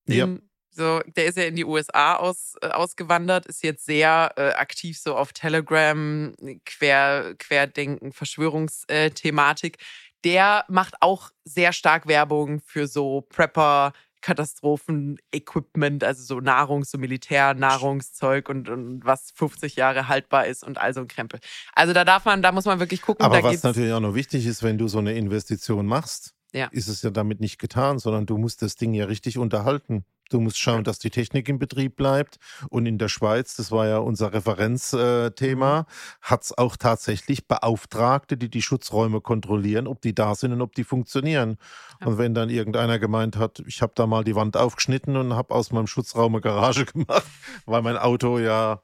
Den, 0.08 0.36
ja. 0.36 0.42
So, 0.74 1.00
der 1.16 1.26
ist 1.26 1.36
ja 1.36 1.44
in 1.44 1.56
die 1.56 1.66
USA 1.66 2.16
aus, 2.16 2.54
äh, 2.62 2.68
ausgewandert, 2.68 3.44
ist 3.46 3.62
jetzt 3.62 3.84
sehr 3.84 4.32
äh, 4.36 4.52
aktiv 4.52 4.98
so 4.98 5.16
auf 5.16 5.34
Telegram, 5.34 6.34
Quer, 6.64 7.34
Querdenken, 7.38 8.12
Verschwörungsthematik. 8.12 9.76
Der 10.24 10.64
macht 10.68 10.94
auch 11.00 11.30
sehr 11.44 11.74
stark 11.74 12.06
Werbung 12.06 12.60
für 12.60 12.86
so 12.86 13.20
Prepper, 13.20 13.92
Katastrophen-Equipment, 14.22 16.04
also 16.04 16.22
so 16.22 16.40
Nahrungs-, 16.40 16.90
so 16.90 16.98
Militärnahrungszeug 16.98 18.48
und, 18.48 18.68
und 18.68 19.04
was 19.04 19.32
50 19.34 19.76
Jahre 19.76 20.08
haltbar 20.08 20.46
ist 20.46 20.64
und 20.64 20.78
all 20.78 20.94
so 20.94 21.00
ein 21.00 21.08
Krempel. 21.08 21.40
Also 21.74 21.92
da 21.92 22.04
darf 22.04 22.24
man, 22.24 22.40
da 22.40 22.52
muss 22.52 22.64
man 22.64 22.80
wirklich 22.80 23.02
gucken. 23.02 23.24
Aber 23.26 23.42
was 23.42 23.62
natürlich 23.62 23.92
auch 23.92 24.00
noch 24.00 24.14
wichtig 24.14 24.46
ist, 24.46 24.62
wenn 24.62 24.78
du 24.78 24.88
so 24.88 24.98
eine 24.98 25.12
Investition 25.12 25.86
machst, 25.86 26.34
ja. 26.52 26.68
ist 26.70 26.88
es 26.88 27.02
ja 27.02 27.10
damit 27.10 27.40
nicht 27.40 27.58
getan, 27.58 27.98
sondern 27.98 28.26
du 28.26 28.38
musst 28.38 28.62
das 28.62 28.76
Ding 28.76 28.94
ja 28.94 29.06
richtig 29.06 29.38
unterhalten. 29.38 30.04
Du 30.32 30.40
musst 30.40 30.58
schauen, 30.58 30.84
dass 30.84 30.98
die 30.98 31.10
Technik 31.10 31.48
in 31.48 31.58
Betrieb 31.58 31.96
bleibt. 31.96 32.38
Und 32.70 32.86
in 32.86 32.98
der 32.98 33.08
Schweiz, 33.08 33.56
das 33.56 33.70
war 33.70 33.86
ja 33.86 33.98
unser 33.98 34.32
Referenzthema, 34.32 35.80
mhm. 35.80 35.86
hat 36.22 36.44
es 36.44 36.56
auch 36.56 36.76
tatsächlich 36.76 37.46
Beauftragte, 37.46 38.36
die 38.36 38.48
die 38.48 38.62
Schutzräume 38.62 39.20
kontrollieren, 39.20 39.86
ob 39.86 40.00
die 40.00 40.14
da 40.14 40.34
sind 40.34 40.52
und 40.52 40.62
ob 40.62 40.74
die 40.74 40.84
funktionieren. 40.84 41.58
Ja. 42.00 42.06
Und 42.06 42.18
wenn 42.18 42.34
dann 42.34 42.48
irgendeiner 42.48 42.98
gemeint 42.98 43.36
hat, 43.36 43.62
ich 43.66 43.82
habe 43.82 43.92
da 43.94 44.06
mal 44.06 44.24
die 44.24 44.34
Wand 44.34 44.56
aufgeschnitten 44.56 45.16
und 45.16 45.34
habe 45.34 45.54
aus 45.54 45.70
meinem 45.70 45.86
Schutzraum 45.86 46.34
eine 46.34 46.40
Garage 46.40 46.84
gemacht, 46.92 47.26
weil 47.66 47.82
mein 47.82 47.98
Auto 47.98 48.38
ja 48.38 48.82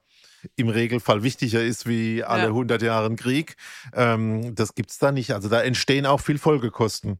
im 0.55 0.69
Regelfall 0.69 1.23
wichtiger 1.23 1.63
ist 1.63 1.87
wie 1.87 2.23
alle 2.23 2.43
ja. 2.43 2.47
100 2.49 2.81
Jahre 2.81 3.13
Krieg. 3.15 3.55
Ähm, 3.93 4.53
das 4.55 4.75
gibt 4.75 4.91
es 4.91 4.99
da 4.99 5.11
nicht. 5.11 5.31
Also 5.31 5.49
da 5.49 5.61
entstehen 5.61 6.05
auch 6.05 6.21
viel 6.21 6.37
Folgekosten. 6.37 7.19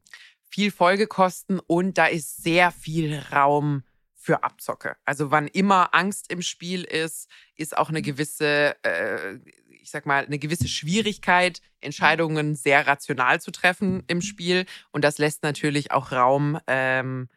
Viel 0.51 0.71
Folgekosten 0.71 1.59
und 1.59 1.97
da 1.97 2.05
ist 2.07 2.43
sehr 2.43 2.71
viel 2.71 3.21
Raum 3.31 3.83
für 4.29 4.43
Abzocke. 4.43 4.95
Also 5.05 5.31
wann 5.31 5.47
immer 5.47 5.95
Angst 5.95 6.31
im 6.31 6.43
Spiel 6.43 6.83
ist, 6.83 7.31
ist 7.55 7.75
auch 7.75 7.89
eine 7.89 8.03
gewisse, 8.03 8.75
äh, 8.83 9.39
ich 9.81 9.89
sag 9.89 10.05
mal, 10.05 10.23
eine 10.23 10.37
gewisse 10.37 10.67
Schwierigkeit, 10.67 11.63
Entscheidungen 11.81 12.53
sehr 12.53 12.85
rational 12.85 13.41
zu 13.41 13.49
treffen 13.49 14.03
im 14.05 14.21
Spiel. 14.21 14.67
Und 14.91 15.03
das 15.03 15.17
lässt 15.17 15.41
natürlich 15.41 15.91
auch 15.91 16.11
Raum 16.11 16.59
ähm, 16.67 17.27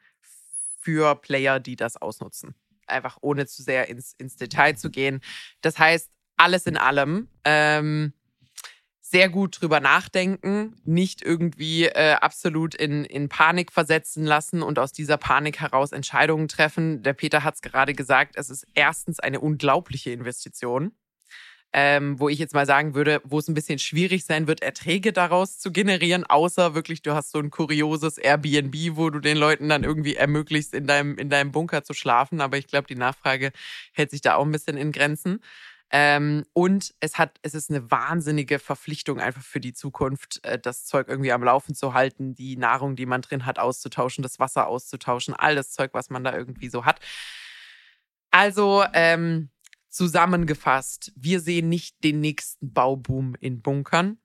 für 0.81 1.15
Player, 1.15 1.61
die 1.61 1.77
das 1.77 1.97
ausnutzen. 1.97 2.55
Einfach 2.87 3.17
ohne 3.23 3.47
zu 3.47 3.63
sehr 3.63 3.89
ins, 3.89 4.13
ins 4.19 4.37
Detail 4.37 4.75
zu 4.75 4.91
gehen. 4.91 5.23
Das 5.63 5.79
heißt, 5.79 6.11
alles 6.37 6.67
in 6.67 6.77
allem 6.77 7.29
ähm, 7.45 8.13
sehr 9.13 9.29
gut 9.29 9.61
drüber 9.61 9.79
nachdenken, 9.79 10.75
nicht 10.87 11.21
irgendwie 11.21 11.85
äh, 11.85 12.15
absolut 12.15 12.75
in, 12.75 13.05
in 13.05 13.29
Panik 13.29 13.71
versetzen 13.71 14.25
lassen 14.25 14.63
und 14.63 14.79
aus 14.79 14.93
dieser 14.93 15.19
Panik 15.19 15.61
heraus 15.61 15.93
Entscheidungen 15.93 16.49
treffen. 16.49 17.03
Der 17.03 17.13
Peter 17.13 17.45
hat 17.45 17.57
es 17.57 17.61
gerade 17.61 17.93
gesagt, 17.93 18.37
es 18.37 18.49
ist 18.49 18.67
erstens 18.73 19.21
eine 19.21 19.41
unglaubliche 19.41 20.11
Investition. 20.11 20.93
Ähm, 21.75 22.21
wo 22.21 22.29
ich 22.29 22.39
jetzt 22.39 22.53
mal 22.53 22.67
sagen 22.67 22.95
würde, 22.95 23.23
wo 23.25 23.39
es 23.39 23.49
ein 23.49 23.55
bisschen 23.55 23.79
schwierig 23.79 24.27
sein 24.27 24.47
wird, 24.47 24.63
Erträge 24.63 25.15
daraus 25.15 25.59
zu 25.59 25.73
generieren, 25.73 26.25
außer 26.25 26.75
wirklich, 26.75 27.01
du 27.01 27.15
hast 27.15 27.31
so 27.31 27.39
ein 27.39 27.49
kurioses 27.51 28.19
Airbnb, 28.19 28.75
wo 28.97 29.09
du 29.09 29.21
den 29.21 29.39
Leuten 29.39 29.71
dann 29.71 29.83
irgendwie 29.83 30.15
ermöglichst, 30.15 30.75
in 30.75 30.87
deinem, 30.87 31.17
in 31.17 31.31
deinem 31.31 31.51
Bunker 31.51 31.83
zu 31.83 31.95
schlafen. 31.95 32.43
Aber 32.43 32.59
ich 32.59 32.67
glaube, 32.67 32.89
die 32.89 32.95
Nachfrage 32.95 33.53
hält 33.93 34.11
sich 34.11 34.21
da 34.21 34.35
auch 34.35 34.45
ein 34.45 34.53
bisschen 34.53 34.77
in 34.77 34.93
Grenzen. 34.93 35.41
Ähm, 35.95 36.45
und 36.55 36.95
es 37.01 37.19
hat, 37.19 37.39
es 37.43 37.53
ist 37.53 37.69
eine 37.69 37.91
wahnsinnige 37.91 38.59
Verpflichtung 38.59 39.21
einfach 39.21 39.43
für 39.43 39.61
die 39.61 39.75
Zukunft, 39.75 40.43
äh, 40.43 40.59
das 40.59 40.87
Zeug 40.87 41.07
irgendwie 41.09 41.33
am 41.33 41.45
Laufen 41.45 41.75
zu 41.75 41.93
halten, 41.93 42.35
die 42.35 42.57
Nahrung, 42.57 42.97
die 42.97 43.05
man 43.05 43.21
drin 43.21 43.45
hat, 43.45 43.59
auszutauschen, 43.59 44.23
das 44.23 44.39
Wasser 44.39 44.69
auszutauschen, 44.69 45.35
all 45.35 45.55
das 45.55 45.71
Zeug, 45.71 45.91
was 45.93 46.09
man 46.09 46.25
da 46.25 46.35
irgendwie 46.35 46.71
so 46.71 46.87
hat. 46.87 47.01
Also 48.31 48.83
ähm, 48.95 49.51
zusammengefasst, 49.91 51.13
wir 51.15 51.41
sehen 51.41 51.69
nicht 51.69 52.03
den 52.03 52.21
nächsten 52.21 52.73
Bauboom 52.73 53.35
in 53.39 53.61
Bunkern. 53.61 54.17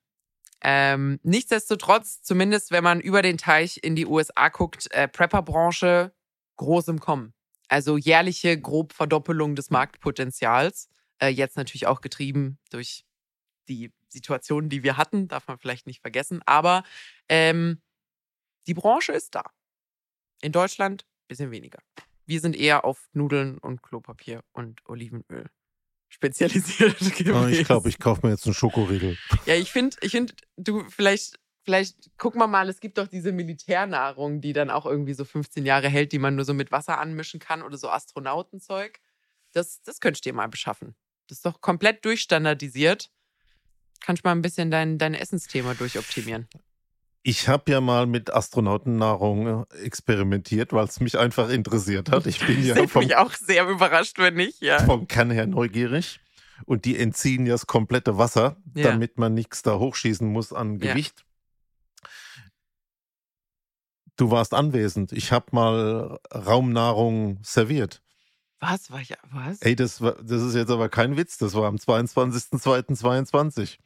Ähm, 0.62 1.19
nichtsdestotrotz, 1.23 2.23
zumindest 2.23 2.71
wenn 2.71 2.84
man 2.84 3.01
über 3.01 3.21
den 3.21 3.38
Teich 3.38 3.82
in 3.84 3.97
die 3.97 4.06
USA 4.06 4.47
guckt, 4.47 4.89
äh, 4.91 5.10
Prepper-Branche 5.10 6.13
groß 6.56 6.88
im 6.88 6.99
Kommen. 7.01 7.34
Also 7.67 7.97
jährliche 7.97 8.60
grob 8.60 8.93
Verdoppelung 8.93 9.56
des 9.56 9.69
Marktpotenzials. 9.69 10.89
Äh, 11.19 11.30
jetzt 11.30 11.58
natürlich 11.58 11.88
auch 11.88 12.01
getrieben 12.01 12.60
durch 12.69 13.06
die 13.67 13.91
Situationen, 14.10 14.69
die 14.69 14.84
wir 14.84 14.97
hatten, 14.97 15.27
darf 15.27 15.47
man 15.47 15.58
vielleicht 15.58 15.88
nicht 15.88 16.01
vergessen. 16.01 16.41
Aber 16.45 16.84
ähm, 17.30 17.82
die 18.67 18.73
Branche 18.73 19.13
ist 19.13 19.36
da. 19.36 19.43
In 20.41 20.51
Deutschland 20.51 21.03
ein 21.03 21.27
bisschen 21.27 21.51
weniger. 21.51 21.80
Wir 22.25 22.41
sind 22.41 22.56
eher 22.56 22.86
auf 22.86 23.10
Nudeln 23.13 23.58
und 23.58 23.82
Klopapier 23.82 24.43
und 24.51 24.82
Olivenöl 24.86 25.49
spezialisiert 26.10 26.99
gewesen. 27.17 27.34
Oh, 27.34 27.47
ich 27.47 27.65
glaube, 27.65 27.89
ich 27.89 27.99
kaufe 27.99 28.25
mir 28.25 28.34
jetzt 28.34 28.45
einen 28.45 28.53
Schokoriegel. 28.53 29.17
Ja, 29.45 29.56
ich 29.56 29.71
finde, 29.71 29.97
ich 30.01 30.12
finde, 30.12 30.34
du 30.56 30.84
vielleicht, 30.89 31.39
vielleicht 31.63 32.17
gucken 32.17 32.39
wir 32.39 32.47
mal, 32.47 32.69
es 32.69 32.80
gibt 32.80 32.97
doch 32.97 33.08
diese 33.08 33.32
Militärnahrung, 33.32 34.41
die 34.41 34.53
dann 34.53 34.69
auch 34.69 34.86
irgendwie 34.86 35.13
so 35.13 35.25
15 35.25 35.65
Jahre 35.65 35.89
hält, 35.89 36.12
die 36.12 36.19
man 36.19 36.36
nur 36.36 36.45
so 36.45 36.53
mit 36.53 36.71
Wasser 36.71 36.99
anmischen 36.99 37.39
kann 37.39 37.62
oder 37.62 37.77
so 37.77 37.89
Astronautenzeug. 37.89 38.99
Das, 39.53 39.82
das 39.82 39.99
könntest 39.99 40.25
du 40.25 40.30
dir 40.30 40.36
mal 40.36 40.47
beschaffen. 40.47 40.95
Das 41.27 41.39
ist 41.39 41.45
doch 41.45 41.61
komplett 41.61 42.05
durchstandardisiert. 42.05 43.09
Kannst 44.01 44.23
du 44.23 44.27
mal 44.27 44.33
ein 44.33 44.41
bisschen 44.41 44.71
dein, 44.71 44.97
dein 44.97 45.13
Essensthema 45.13 45.73
durchoptimieren. 45.73 46.47
Ich 47.23 47.49
habe 47.49 47.69
ja 47.71 47.81
mal 47.81 48.05
mit 48.05 48.33
Astronautennahrung 48.33 49.65
äh, 49.69 49.77
experimentiert, 49.79 50.71
weil 50.71 50.85
es 50.85 51.01
mich 51.01 51.17
einfach 51.17 51.49
interessiert 51.49 52.09
hat. 52.09 52.25
Ich 52.25 52.45
bin 52.45 52.63
ja 52.65 52.87
vom, 52.87 53.03
mich 53.03 53.17
auch 53.17 53.33
sehr 53.33 53.67
überrascht, 53.67 54.17
wenn 54.19 54.35
nicht, 54.35 54.61
ja. 54.61 54.79
Vom 54.85 55.07
Kern 55.07 55.31
her 55.31 55.45
neugierig. 55.45 56.21
Und 56.65 56.85
die 56.85 56.97
entziehen 56.97 57.45
ja 57.45 57.53
das 57.53 57.67
komplette 57.67 58.17
Wasser, 58.17 58.55
ja. 58.75 58.83
damit 58.83 59.17
man 59.17 59.33
nichts 59.33 59.61
da 59.61 59.77
hochschießen 59.77 60.27
muss 60.27 60.53
an 60.53 60.79
Gewicht. 60.79 61.19
Ja. 61.19 62.09
Du 64.15 64.31
warst 64.31 64.53
anwesend. 64.53 65.11
Ich 65.11 65.31
habe 65.31 65.47
mal 65.51 66.19
Raumnahrung 66.33 67.39
serviert. 67.43 68.01
Was? 68.60 68.91
War 68.91 69.02
ich, 69.02 69.13
was? 69.32 69.62
Ey, 69.62 69.76
das, 69.76 70.02
war, 70.02 70.15
das 70.24 70.41
ist 70.41 70.56
jetzt 70.56 70.72
aber 70.72 70.89
kein 70.89 71.15
Witz. 71.17 71.38
Das 71.38 71.54
war 71.54 71.65
am 71.65 71.76
22.02.22. 71.76 73.78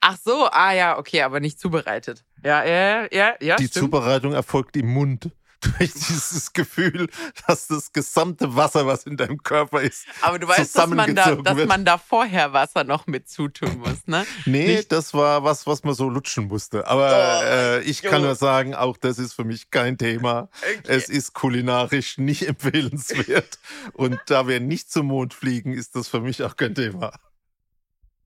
Ach 0.00 0.16
so, 0.16 0.48
ah 0.50 0.72
ja, 0.72 0.98
okay, 0.98 1.20
aber 1.22 1.40
nicht 1.40 1.60
zubereitet. 1.60 2.24
Ja, 2.42 2.64
ja, 2.64 3.06
ja, 3.12 3.34
ja. 3.40 3.56
Die 3.56 3.66
stimmt. 3.66 3.84
Zubereitung 3.84 4.32
erfolgt 4.32 4.76
im 4.76 4.92
Mund. 4.92 5.30
Durch 5.60 5.92
dieses 5.92 6.52
Gefühl, 6.52 7.08
dass 7.46 7.66
das 7.68 7.92
gesamte 7.92 8.54
Wasser, 8.56 8.86
was 8.86 9.04
in 9.04 9.16
deinem 9.16 9.42
Körper 9.42 9.80
ist, 9.80 10.06
Aber 10.20 10.38
du 10.38 10.46
weißt, 10.46 10.76
dass 10.76 10.90
man 10.90 11.14
da, 11.14 11.34
dass 11.34 11.66
man 11.66 11.84
da 11.84 11.98
vorher 11.98 12.52
Wasser 12.52 12.84
noch 12.84 13.06
mit 13.06 13.28
zutun 13.28 13.78
muss, 13.78 14.06
ne? 14.06 14.26
Nee, 14.44 14.76
Nicht? 14.76 14.92
das 14.92 15.14
war 15.14 15.44
was, 15.44 15.66
was 15.66 15.82
man 15.84 15.94
so 15.94 16.08
lutschen 16.08 16.48
musste. 16.48 16.86
Aber 16.86 17.08
oh, 17.08 17.44
äh, 17.44 17.80
ich 17.82 18.02
jo. 18.02 18.10
kann 18.10 18.22
nur 18.22 18.34
sagen, 18.34 18.74
auch 18.74 18.96
das 18.96 19.18
ist 19.18 19.32
für 19.32 19.44
mich 19.44 19.70
kein 19.70 19.98
Thema. 19.98 20.48
Okay. 20.60 20.80
Es 20.86 21.08
ist 21.08 21.32
kulinarisch 21.32 22.18
nicht 22.18 22.46
empfehlenswert. 22.46 23.58
Und 23.94 24.20
da 24.26 24.46
wir 24.48 24.60
nicht 24.60 24.90
zum 24.90 25.06
Mond 25.06 25.34
fliegen, 25.34 25.72
ist 25.72 25.96
das 25.96 26.08
für 26.08 26.20
mich 26.20 26.42
auch 26.42 26.56
kein 26.56 26.74
Thema. 26.74 27.18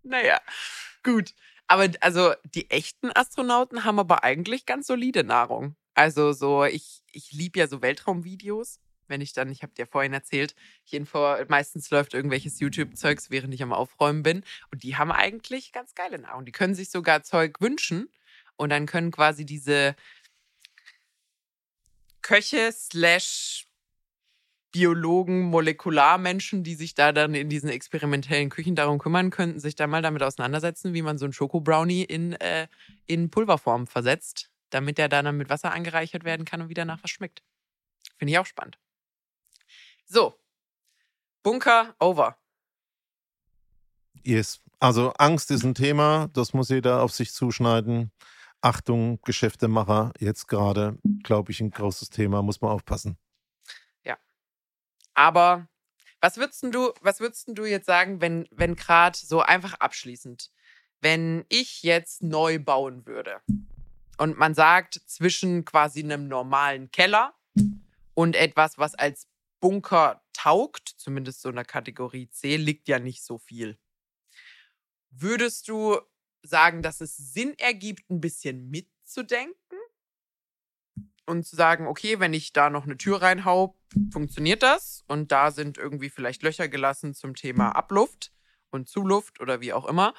Naja, 0.03 0.41
gut. 1.05 1.35
Aber 1.69 1.89
also 2.01 2.33
die 2.45 2.69
echten 2.71 3.13
Astronauten 3.15 3.85
haben 3.85 4.01
aber 4.01 4.25
eigentlich 4.25 4.67
ganz 4.67 4.89
solide 4.89 5.23
Nahrung. 5.23 5.77
Also 5.95 6.33
so, 6.33 6.65
ich, 6.65 7.03
ich 7.13 7.33
liebe 7.33 7.59
ja 7.59 7.69
so 7.69 7.83
Weltraumvideos. 7.83 8.81
Wenn 9.09 9.21
ich 9.21 9.33
dann, 9.33 9.51
ich 9.51 9.63
habe 9.63 9.75
dir 9.75 9.87
vorhin 9.87 10.13
erzählt, 10.13 10.55
info, 10.89 11.35
meistens 11.49 11.91
läuft 11.91 12.15
irgendwelches 12.15 12.61
YouTube-Zeugs, 12.61 13.31
während 13.31 13.53
ich 13.53 13.63
am 13.63 13.73
Aufräumen 13.73 14.23
bin. 14.23 14.45
Und 14.71 14.85
die 14.85 14.97
haben 14.97 15.11
eigentlich 15.11 15.73
ganz 15.73 15.97
geile 15.97 16.19
Nahrung. 16.21 16.45
Die 16.45 16.53
können 16.53 16.77
sich 16.77 16.91
sogar 16.91 17.25
Zeug 17.25 17.61
wünschen. 17.61 18.09
Und 18.57 18.71
dann 18.71 18.87
können 18.87 19.11
quasi 19.11 19.45
diese 19.45 19.97
Köche 22.23 22.71
slash 22.73 23.67
Biologen, 24.73 25.43
Molekularmenschen, 25.43 26.63
die 26.63 26.77
sich 26.77 26.95
da 26.95 27.13
dann 27.13 27.35
in 27.35 27.49
diesen 27.49 27.69
experimentellen 27.69 28.51
Küchen 28.51 28.77
darum 28.77 28.99
kümmern, 28.99 29.31
könnten 29.31 29.59
sich 29.59 29.75
da 29.75 29.89
mal 29.89 30.03
damit 30.03 30.23
auseinandersetzen, 30.23 30.95
wie 30.95 31.03
man 31.03 31.19
so 31.19 31.25
einen 31.25 31.33
Schoko-Brownie 31.33 32.05
in, 32.05 32.35
äh, 32.35 32.69
in 33.07 33.31
Pulverform 33.31 33.89
versetzt, 33.89 34.50
damit 34.71 34.99
der 34.99 35.09
dann 35.09 35.37
mit 35.37 35.51
Wasser 35.51 35.73
angereichert 35.73 36.25
werden 36.25 36.45
kann 36.45 36.63
und 36.63 36.69
wieder 36.69 36.85
nach 36.85 37.03
was 37.03 37.11
schmeckt. 37.11 37.43
Finde 38.17 38.33
ich 38.33 38.39
auch 38.39 38.47
spannend. 38.47 38.79
So, 40.07 40.39
Bunker 41.43 41.95
over. 41.99 42.37
Yes. 44.23 44.61
Also 44.79 45.13
Angst 45.19 45.51
ist 45.51 45.63
ein 45.63 45.75
Thema, 45.75 46.29
das 46.33 46.55
muss 46.55 46.71
jeder 46.71 47.03
auf 47.03 47.13
sich 47.13 47.33
zuschneiden. 47.33 48.11
Achtung, 48.63 49.21
Geschäftemacher, 49.23 50.13
jetzt 50.19 50.47
gerade, 50.49 50.99
glaube 51.23 51.53
ich, 51.53 51.61
ein 51.61 51.71
großes 51.71 52.11
Thema, 52.11 52.43
muss 52.43 52.61
man 52.61 52.71
aufpassen. 52.71 53.19
Aber 55.21 55.69
was 56.23 56.39
würdest 56.39 56.63
du, 56.63 56.95
was 57.03 57.21
würdest 57.21 57.47
du 57.49 57.67
jetzt 57.67 57.85
sagen, 57.85 58.23
wenn, 58.23 58.49
wenn 58.51 58.75
gerade 58.75 59.19
so 59.19 59.43
einfach 59.43 59.75
abschließend, 59.75 60.51
wenn 61.03 61.45
ich 61.51 61.83
jetzt 61.83 62.23
neu 62.23 62.59
bauen 62.59 63.05
würde 63.05 63.43
und 64.21 64.37
man 64.37 64.53
sagt, 64.53 65.01
zwischen 65.07 65.65
quasi 65.65 66.03
einem 66.03 66.29
normalen 66.29 66.91
Keller 66.91 67.35
und 68.13 68.37
etwas, 68.37 68.77
was 68.77 68.95
als 68.95 69.27
Bunker 69.61 70.23
taugt, 70.35 70.91
zumindest 70.99 71.41
so 71.41 71.49
in 71.49 71.57
der 71.57 71.65
Kategorie 71.65 72.29
C, 72.29 72.57
liegt 72.57 72.87
ja 72.87 72.99
nicht 72.99 73.25
so 73.25 73.39
viel. 73.39 73.79
Würdest 75.09 75.69
du 75.69 75.99
sagen, 76.43 76.83
dass 76.83 77.01
es 77.01 77.17
Sinn 77.17 77.55
ergibt, 77.59 78.11
ein 78.11 78.21
bisschen 78.21 78.69
mitzudenken? 78.69 79.57
und 81.27 81.47
zu 81.47 81.55
sagen, 81.55 81.87
okay, 81.87 82.19
wenn 82.19 82.35
ich 82.35 82.53
da 82.53 82.71
noch 82.71 82.85
eine 82.85 82.97
Tür 82.99 83.23
reinhau, 83.23 83.77
funktioniert 84.13 84.65
das. 84.65 85.05
Und 85.07 85.31
da 85.31 85.53
sind 85.53 85.79
irgendwie 85.79 86.11
vielleicht 86.11 86.43
Löcher 86.43 86.69
gelassen 86.69 87.15
zum 87.15 87.37
Thema 87.37 87.71
Abluft 87.71 88.33
und 88.71 88.89
Zuluft 88.89 89.41
oder 89.41 89.61
wie 89.61 89.73
auch 89.73 89.87
immer. 89.87 90.13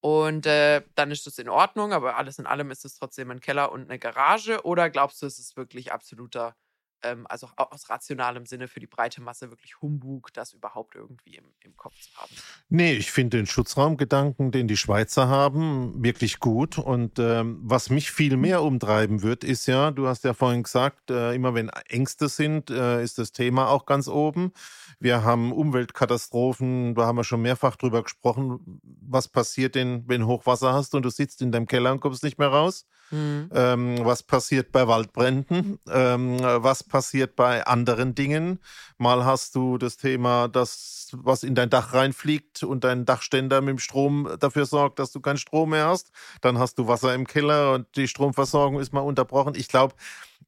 Und 0.00 0.46
äh, 0.46 0.82
dann 0.94 1.10
ist 1.10 1.26
das 1.26 1.38
in 1.38 1.48
Ordnung, 1.48 1.92
aber 1.92 2.16
alles 2.16 2.38
in 2.38 2.46
allem 2.46 2.70
ist 2.70 2.84
es 2.84 2.94
trotzdem 2.94 3.30
ein 3.30 3.40
Keller 3.40 3.72
und 3.72 3.82
eine 3.90 3.98
Garage. 3.98 4.64
Oder 4.64 4.90
glaubst 4.90 5.20
du, 5.22 5.26
es 5.26 5.38
ist 5.38 5.56
wirklich 5.56 5.92
absoluter 5.92 6.54
ähm, 7.02 7.26
also 7.28 7.48
aus 7.56 7.90
rationalem 7.90 8.46
Sinne 8.46 8.68
für 8.68 8.80
die 8.80 8.86
breite 8.86 9.20
Masse 9.20 9.50
wirklich 9.50 9.80
Humbug, 9.80 10.32
das 10.32 10.52
überhaupt 10.52 10.94
irgendwie 10.94 11.36
im, 11.36 11.44
im 11.60 11.76
Kopf 11.76 11.94
zu 12.00 12.14
haben. 12.16 12.30
Nee, 12.68 12.94
ich 12.94 13.10
finde 13.10 13.38
den 13.38 13.46
Schutzraumgedanken, 13.46 14.50
den 14.50 14.68
die 14.68 14.76
Schweizer 14.76 15.28
haben, 15.28 16.02
wirklich 16.02 16.40
gut. 16.40 16.78
Und 16.78 17.18
ähm, 17.18 17.60
was 17.62 17.90
mich 17.90 18.10
viel 18.10 18.36
mehr 18.36 18.62
umtreiben 18.62 19.22
wird, 19.22 19.44
ist 19.44 19.66
ja, 19.66 19.90
du 19.90 20.06
hast 20.08 20.24
ja 20.24 20.34
vorhin 20.34 20.62
gesagt, 20.62 21.10
äh, 21.10 21.34
immer 21.34 21.54
wenn 21.54 21.68
Ängste 21.88 22.28
sind, 22.28 22.70
äh, 22.70 23.02
ist 23.02 23.18
das 23.18 23.32
Thema 23.32 23.68
auch 23.68 23.86
ganz 23.86 24.08
oben. 24.08 24.52
Wir 25.00 25.22
haben 25.22 25.52
Umweltkatastrophen, 25.52 26.94
da 26.94 27.06
haben 27.06 27.16
wir 27.16 27.24
schon 27.24 27.42
mehrfach 27.42 27.76
drüber 27.76 28.02
gesprochen. 28.02 28.80
Was 28.82 29.28
passiert 29.28 29.74
denn, 29.74 30.04
wenn 30.08 30.26
Hochwasser 30.26 30.72
hast 30.72 30.94
und 30.94 31.04
du 31.04 31.10
sitzt 31.10 31.40
in 31.42 31.52
deinem 31.52 31.66
Keller 31.66 31.92
und 31.92 32.00
kommst 32.00 32.24
nicht 32.24 32.38
mehr 32.38 32.48
raus? 32.48 32.86
Mhm. 33.10 33.50
Ähm, 33.54 33.98
was 34.04 34.22
passiert 34.22 34.72
bei 34.72 34.86
Waldbränden? 34.86 35.78
Ähm, 35.90 36.38
was 36.40 36.84
passiert 36.88 37.36
bei 37.36 37.64
anderen 37.66 38.14
Dingen? 38.14 38.58
Mal 38.96 39.24
hast 39.24 39.54
du 39.54 39.78
das 39.78 39.96
Thema, 39.96 40.48
dass 40.48 41.10
was 41.12 41.42
in 41.42 41.54
dein 41.54 41.70
Dach 41.70 41.94
reinfliegt 41.94 42.62
und 42.62 42.84
dein 42.84 43.04
Dachständer 43.04 43.60
mit 43.60 43.70
dem 43.70 43.78
Strom 43.78 44.28
dafür 44.40 44.66
sorgt, 44.66 44.98
dass 44.98 45.12
du 45.12 45.20
keinen 45.20 45.38
Strom 45.38 45.70
mehr 45.70 45.86
hast. 45.86 46.10
Dann 46.40 46.58
hast 46.58 46.78
du 46.78 46.86
Wasser 46.88 47.14
im 47.14 47.26
Keller 47.26 47.74
und 47.74 47.86
die 47.96 48.08
Stromversorgung 48.08 48.80
ist 48.80 48.92
mal 48.92 49.00
unterbrochen. 49.00 49.54
Ich 49.56 49.68
glaube, 49.68 49.94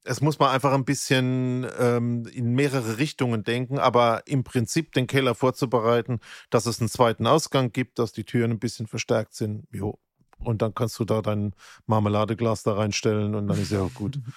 es 0.05 0.20
muss 0.20 0.38
man 0.38 0.51
einfach 0.51 0.72
ein 0.72 0.84
bisschen 0.84 1.66
ähm, 1.78 2.26
in 2.32 2.55
mehrere 2.55 2.99
Richtungen 2.99 3.45
denken, 3.45 3.78
aber 3.78 4.22
im 4.26 4.45
Prinzip 4.45 4.93
den 4.93 5.07
Keller 5.07 5.34
vorzubereiten, 5.34 6.20
dass 6.49 6.66
es 6.66 6.80
einen 6.80 6.88
zweiten 6.88 7.26
Ausgang 7.26 7.72
gibt, 7.72 7.99
dass 7.99 8.12
die 8.12 8.24
Türen 8.24 8.53
ein 8.53 8.59
bisschen 8.59 8.86
verstärkt 8.86 9.34
sind. 9.34 9.66
Jo, 9.70 9.99
und 10.41 10.62
dann 10.62 10.74
kannst 10.74 10.99
du 10.99 11.05
da 11.05 11.22
dein 11.22 11.55
Marmeladeglas 11.86 12.62
da 12.62 12.74
reinstellen 12.74 13.34
und 13.34 13.49
dann 13.49 13.61
ist 13.61 13.72
ja 13.72 13.80
auch 13.80 13.95
gut. 13.95 14.18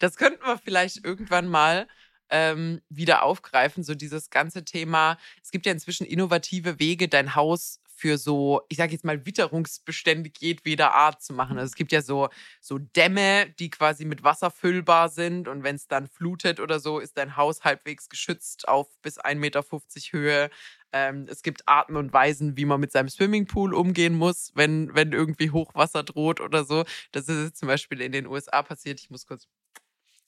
Das 0.00 0.16
könnten 0.16 0.44
wir 0.44 0.58
vielleicht 0.58 1.04
irgendwann 1.04 1.46
mal 1.46 1.86
ähm, 2.28 2.80
wieder 2.88 3.22
aufgreifen, 3.22 3.84
so 3.84 3.94
dieses 3.94 4.30
ganze 4.30 4.64
Thema. 4.64 5.18
Es 5.42 5.50
gibt 5.50 5.66
ja 5.66 5.72
inzwischen 5.72 6.04
innovative 6.04 6.80
Wege, 6.80 7.08
dein 7.08 7.36
Haus 7.36 7.80
für 7.94 8.18
so, 8.18 8.62
ich 8.68 8.78
sage 8.78 8.92
jetzt 8.92 9.04
mal, 9.04 9.24
witterungsbeständig 9.26 10.34
jedweder 10.40 10.94
Art 10.94 11.22
zu 11.22 11.32
machen. 11.32 11.58
Also 11.58 11.70
es 11.70 11.74
gibt 11.74 11.92
ja 11.92 12.02
so, 12.02 12.28
so 12.60 12.78
Dämme, 12.78 13.50
die 13.58 13.70
quasi 13.70 14.04
mit 14.04 14.24
Wasser 14.24 14.50
füllbar 14.50 15.08
sind 15.08 15.48
und 15.48 15.62
wenn 15.62 15.76
es 15.76 15.88
dann 15.88 16.08
flutet 16.08 16.60
oder 16.60 16.80
so, 16.80 16.98
ist 16.98 17.18
dein 17.18 17.36
Haus 17.36 17.64
halbwegs 17.64 18.08
geschützt 18.08 18.68
auf 18.68 18.88
bis 19.02 19.20
1,50 19.20 19.34
Meter 19.36 19.62
Höhe. 20.10 20.50
Ähm, 20.92 21.26
es 21.28 21.42
gibt 21.42 21.66
Arten 21.68 21.96
und 21.96 22.12
Weisen, 22.12 22.56
wie 22.56 22.64
man 22.64 22.80
mit 22.80 22.92
seinem 22.92 23.08
Swimmingpool 23.08 23.74
umgehen 23.74 24.14
muss, 24.14 24.52
wenn, 24.54 24.94
wenn 24.94 25.12
irgendwie 25.12 25.50
Hochwasser 25.50 26.02
droht 26.02 26.40
oder 26.40 26.64
so. 26.64 26.84
Das 27.12 27.28
ist 27.28 27.44
jetzt 27.44 27.58
zum 27.58 27.68
Beispiel 27.68 28.00
in 28.00 28.12
den 28.12 28.26
USA 28.26 28.62
passiert. 28.62 29.00
Ich 29.00 29.10
muss 29.10 29.26
kurz 29.26 29.48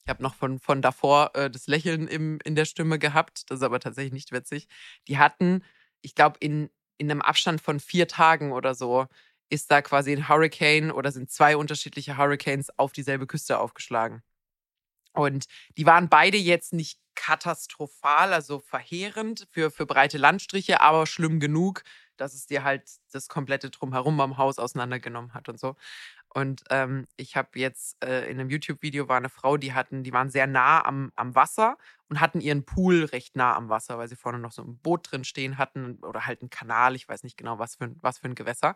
ich 0.05 0.09
habe 0.09 0.21
noch 0.21 0.35
von, 0.35 0.59
von 0.59 0.83
davor 0.83 1.31
äh, 1.33 1.49
das 1.49 1.65
Lächeln 1.65 2.07
im, 2.07 2.39
in 2.43 2.55
der 2.55 2.65
Stimme 2.65 2.99
gehabt. 2.99 3.49
Das 3.49 3.59
ist 3.59 3.63
aber 3.63 3.79
tatsächlich 3.79 4.13
nicht 4.13 4.31
witzig. 4.31 4.67
Die 5.07 5.17
hatten, 5.17 5.63
ich 6.01 6.13
glaube, 6.13 6.37
in 6.39 6.69
in 6.97 7.11
einem 7.11 7.21
Abstand 7.21 7.61
von 7.61 7.79
vier 7.79 8.07
Tagen 8.07 8.51
oder 8.51 8.75
so 8.75 9.07
ist 9.49 9.71
da 9.71 9.81
quasi 9.81 10.11
ein 10.11 10.27
Hurricane 10.27 10.91
oder 10.91 11.11
sind 11.11 11.29
zwei 11.31 11.55
unterschiedliche 11.57 12.17
Hurricanes 12.17 12.77
auf 12.77 12.91
dieselbe 12.91 13.27
Küste 13.27 13.59
aufgeschlagen. 13.59 14.23
Und 15.13 15.45
die 15.77 15.85
waren 15.85 16.09
beide 16.09 16.37
jetzt 16.37 16.73
nicht 16.73 16.99
katastrophal, 17.15 18.33
also 18.33 18.59
verheerend 18.59 19.47
für, 19.51 19.71
für 19.71 19.85
breite 19.85 20.17
Landstriche, 20.17 20.81
aber 20.81 21.07
schlimm 21.07 21.39
genug, 21.39 21.83
dass 22.17 22.33
es 22.33 22.47
dir 22.47 22.63
halt 22.63 22.83
das 23.11 23.29
komplette 23.29 23.69
Drumherum 23.69 24.19
am 24.19 24.37
Haus 24.37 24.59
auseinandergenommen 24.59 25.33
hat 25.33 25.47
und 25.49 25.59
so. 25.59 25.75
Und 26.35 26.65
ähm, 26.69 27.07
ich 27.15 27.37
habe 27.37 27.57
jetzt 27.57 28.03
äh, 28.03 28.29
in 28.29 28.37
einem 28.37 28.49
YouTube-Video 28.49 29.07
war 29.07 29.15
eine 29.15 29.29
Frau, 29.29 29.55
die 29.55 29.73
hatten, 29.73 30.03
die 30.03 30.11
waren 30.11 30.29
sehr 30.29 30.47
nah 30.47 30.83
am, 30.83 31.13
am 31.15 31.33
Wasser 31.33 31.77
und 32.09 32.19
hatten 32.19 32.41
ihren 32.41 32.65
Pool 32.65 33.05
recht 33.05 33.37
nah 33.37 33.55
am 33.55 33.69
Wasser, 33.69 33.97
weil 33.97 34.09
sie 34.09 34.17
vorne 34.17 34.37
noch 34.37 34.51
so 34.51 34.61
ein 34.61 34.77
Boot 34.79 35.09
drin 35.09 35.23
stehen 35.23 35.57
hatten 35.57 35.95
oder 36.03 36.25
halt 36.25 36.41
einen 36.41 36.49
Kanal, 36.49 36.93
ich 36.93 37.07
weiß 37.07 37.23
nicht 37.23 37.37
genau, 37.37 37.57
was 37.57 37.77
für, 37.77 37.95
was 38.01 38.19
für 38.19 38.25
ein 38.27 38.35
Gewässer. 38.35 38.75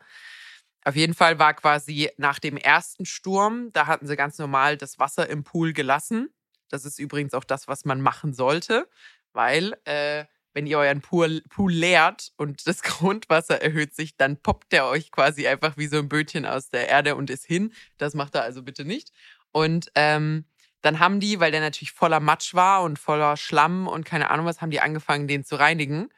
Auf 0.85 0.95
jeden 0.95 1.13
Fall 1.13 1.37
war 1.37 1.53
quasi 1.53 2.09
nach 2.15 2.39
dem 2.39 2.55
ersten 2.55 3.05
Sturm, 3.05 3.73
da 3.73 3.87
hatten 3.87 4.07
sie 4.07 4.15
ganz 4.15 4.37
normal 4.37 4.77
das 4.77 4.97
Wasser 4.97 5.29
im 5.29 5.43
Pool 5.43 5.73
gelassen. 5.73 6.29
Das 6.69 6.85
ist 6.85 6.97
übrigens 6.97 7.33
auch 7.33 7.43
das, 7.43 7.67
was 7.67 7.83
man 7.83 7.99
machen 7.99 8.31
sollte, 8.31 8.89
weil 9.33 9.75
äh, 9.83 10.23
wenn 10.53 10.67
ihr 10.67 10.79
euren 10.79 11.01
Pool, 11.01 11.41
Pool 11.49 11.71
leert 11.71 12.31
und 12.37 12.67
das 12.67 12.81
Grundwasser 12.83 13.61
erhöht 13.61 13.95
sich, 13.95 14.17
dann 14.17 14.37
poppt 14.37 14.71
der 14.71 14.87
euch 14.87 15.11
quasi 15.11 15.47
einfach 15.47 15.77
wie 15.77 15.87
so 15.87 15.97
ein 15.97 16.09
Bötchen 16.09 16.45
aus 16.45 16.69
der 16.69 16.87
Erde 16.89 17.15
und 17.15 17.29
ist 17.29 17.45
hin. 17.45 17.73
Das 17.97 18.13
macht 18.13 18.35
er 18.35 18.43
also 18.43 18.63
bitte 18.63 18.85
nicht. 18.85 19.11
Und 19.51 19.91
ähm, 19.95 20.45
dann 20.81 20.99
haben 20.99 21.19
die, 21.19 21.39
weil 21.39 21.51
der 21.51 21.61
natürlich 21.61 21.91
voller 21.91 22.19
Matsch 22.19 22.53
war 22.53 22.83
und 22.83 22.97
voller 22.97 23.37
Schlamm 23.37 23.87
und 23.87 24.05
keine 24.05 24.29
Ahnung 24.31 24.45
was, 24.45 24.61
haben 24.61 24.71
die 24.71 24.81
angefangen, 24.81 25.27
den 25.27 25.43
zu 25.43 25.57
reinigen. 25.57 26.09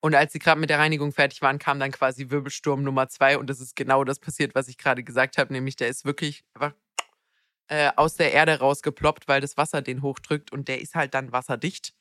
Und 0.00 0.14
als 0.14 0.32
sie 0.32 0.38
gerade 0.38 0.60
mit 0.60 0.70
der 0.70 0.78
Reinigung 0.78 1.12
fertig 1.12 1.42
waren, 1.42 1.58
kam 1.58 1.80
dann 1.80 1.90
quasi 1.90 2.30
Wirbelsturm 2.30 2.82
Nummer 2.82 3.08
zwei. 3.08 3.38
Und 3.38 3.50
das 3.50 3.60
ist 3.60 3.74
genau 3.74 4.04
das 4.04 4.20
passiert, 4.20 4.54
was 4.54 4.68
ich 4.68 4.78
gerade 4.78 5.02
gesagt 5.02 5.38
habe, 5.38 5.52
nämlich 5.52 5.76
der 5.76 5.88
ist 5.88 6.04
wirklich 6.04 6.44
einfach 6.54 6.74
äh, 7.68 7.90
aus 7.96 8.14
der 8.16 8.32
Erde 8.32 8.58
rausgeploppt, 8.58 9.28
weil 9.28 9.40
das 9.40 9.56
Wasser 9.56 9.82
den 9.82 10.02
hochdrückt 10.02 10.52
und 10.52 10.68
der 10.68 10.80
ist 10.80 10.94
halt 10.94 11.14
dann 11.14 11.32
wasserdicht 11.32 11.94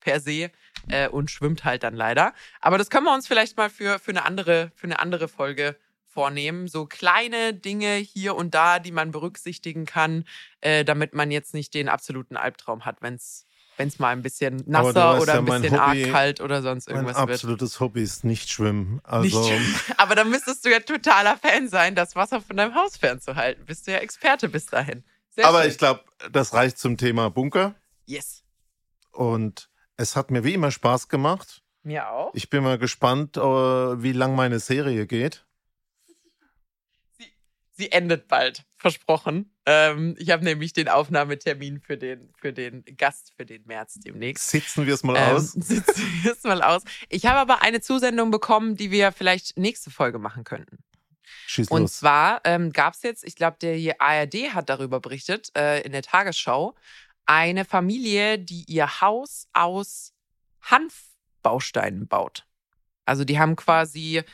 per 0.00 0.20
se 0.20 0.50
äh, 0.88 1.08
und 1.08 1.30
schwimmt 1.30 1.64
halt 1.64 1.82
dann 1.82 1.94
leider. 1.94 2.34
Aber 2.60 2.78
das 2.78 2.90
können 2.90 3.04
wir 3.04 3.14
uns 3.14 3.26
vielleicht 3.26 3.56
mal 3.56 3.70
für, 3.70 3.98
für, 3.98 4.10
eine, 4.10 4.24
andere, 4.24 4.72
für 4.74 4.84
eine 4.84 4.98
andere 4.98 5.28
Folge 5.28 5.76
vornehmen. 6.06 6.68
So 6.68 6.86
kleine 6.86 7.54
Dinge 7.54 7.94
hier 7.94 8.34
und 8.34 8.54
da, 8.54 8.78
die 8.78 8.92
man 8.92 9.12
berücksichtigen 9.12 9.86
kann, 9.86 10.24
äh, 10.60 10.84
damit 10.84 11.14
man 11.14 11.30
jetzt 11.30 11.54
nicht 11.54 11.74
den 11.74 11.88
absoluten 11.88 12.36
Albtraum 12.36 12.84
hat, 12.84 13.00
wenn 13.00 13.14
es 13.14 13.46
wenn 13.76 13.88
es 13.88 13.98
mal 13.98 14.10
ein 14.10 14.20
bisschen 14.20 14.62
nasser 14.66 15.18
oder 15.18 15.34
ja, 15.34 15.38
ein 15.38 15.46
bisschen 15.46 15.72
Hobby, 15.72 16.04
arg 16.04 16.12
kalt 16.12 16.40
oder 16.42 16.60
sonst 16.60 16.86
irgendwas 16.86 17.16
mein 17.16 17.28
wird. 17.28 17.36
absolutes 17.36 17.80
Hobby 17.80 18.02
ist 18.02 18.24
nicht 18.24 18.50
schwimmen. 18.50 19.00
Also 19.04 19.40
nicht, 19.40 19.64
aber 19.96 20.14
dann 20.14 20.28
müsstest 20.28 20.66
du 20.66 20.70
ja 20.70 20.80
totaler 20.80 21.38
Fan 21.38 21.66
sein, 21.66 21.94
das 21.94 22.14
Wasser 22.14 22.42
von 22.42 22.58
deinem 22.58 22.74
Haus 22.74 22.98
fernzuhalten. 22.98 23.64
Bist 23.64 23.86
du 23.86 23.92
ja 23.92 23.98
Experte 23.98 24.50
bis 24.50 24.66
dahin. 24.66 25.02
Sehr 25.30 25.46
aber 25.46 25.62
schön. 25.62 25.70
ich 25.70 25.78
glaube, 25.78 26.04
das 26.30 26.52
reicht 26.52 26.76
zum 26.76 26.98
Thema 26.98 27.30
Bunker. 27.30 27.74
Yes. 28.04 28.44
Und 29.12 29.69
es 30.00 30.16
hat 30.16 30.30
mir 30.30 30.44
wie 30.44 30.54
immer 30.54 30.70
Spaß 30.70 31.08
gemacht. 31.08 31.62
Mir 31.82 32.10
auch. 32.10 32.34
Ich 32.34 32.50
bin 32.50 32.62
mal 32.62 32.78
gespannt, 32.78 33.36
äh, 33.36 33.40
wie 33.40 34.12
lang 34.12 34.34
meine 34.34 34.58
Serie 34.58 35.06
geht. 35.06 35.46
Sie, 37.18 37.26
sie 37.72 37.92
endet 37.92 38.26
bald, 38.26 38.64
versprochen. 38.76 39.54
Ähm, 39.66 40.16
ich 40.18 40.30
habe 40.30 40.44
nämlich 40.44 40.72
den 40.72 40.88
Aufnahmetermin 40.88 41.80
für 41.80 41.98
den, 41.98 42.32
für 42.38 42.52
den 42.52 42.84
Gast 42.96 43.32
für 43.36 43.44
den 43.44 43.64
März 43.66 43.94
demnächst. 43.94 44.48
Sitzen 44.48 44.86
wir 44.86 44.94
es 44.94 45.02
mal 45.02 45.16
ähm, 45.16 45.36
aus? 45.36 45.52
Sitzen 45.56 46.22
wir 46.22 46.32
es 46.32 46.42
mal 46.44 46.62
aus. 46.62 46.82
Ich 47.08 47.26
habe 47.26 47.38
aber 47.38 47.62
eine 47.62 47.80
Zusendung 47.82 48.30
bekommen, 48.30 48.76
die 48.76 48.90
wir 48.90 49.12
vielleicht 49.12 49.58
nächste 49.58 49.90
Folge 49.90 50.18
machen 50.18 50.44
könnten. 50.44 50.78
Schieß 51.46 51.68
Und 51.68 51.82
los. 51.82 51.98
zwar 51.98 52.40
ähm, 52.44 52.72
gab 52.72 52.94
es 52.94 53.02
jetzt, 53.02 53.24
ich 53.24 53.36
glaube, 53.36 53.58
der 53.60 54.00
ARD 54.00 54.54
hat 54.54 54.68
darüber 54.68 55.00
berichtet, 55.00 55.50
äh, 55.56 55.80
in 55.82 55.92
der 55.92 56.02
Tagesschau, 56.02 56.74
eine 57.30 57.64
Familie, 57.64 58.40
die 58.40 58.64
ihr 58.66 59.00
Haus 59.00 59.46
aus 59.52 60.12
Hanfbausteinen 60.62 62.08
baut. 62.08 62.44
Also 63.04 63.22
die 63.22 63.38
haben 63.38 63.54
quasi 63.54 64.16
äh, 64.16 64.24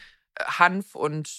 Hanf 0.46 0.94
und 0.94 1.30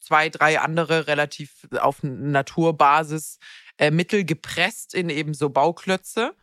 zwei, 0.00 0.30
drei 0.30 0.60
andere 0.60 1.06
relativ 1.06 1.68
auf 1.78 2.02
Naturbasis 2.02 3.38
äh, 3.76 3.90
Mittel 3.90 4.24
gepresst 4.24 4.94
in 4.94 5.10
eben 5.10 5.34
so 5.34 5.50
Bauklötze, 5.50 6.34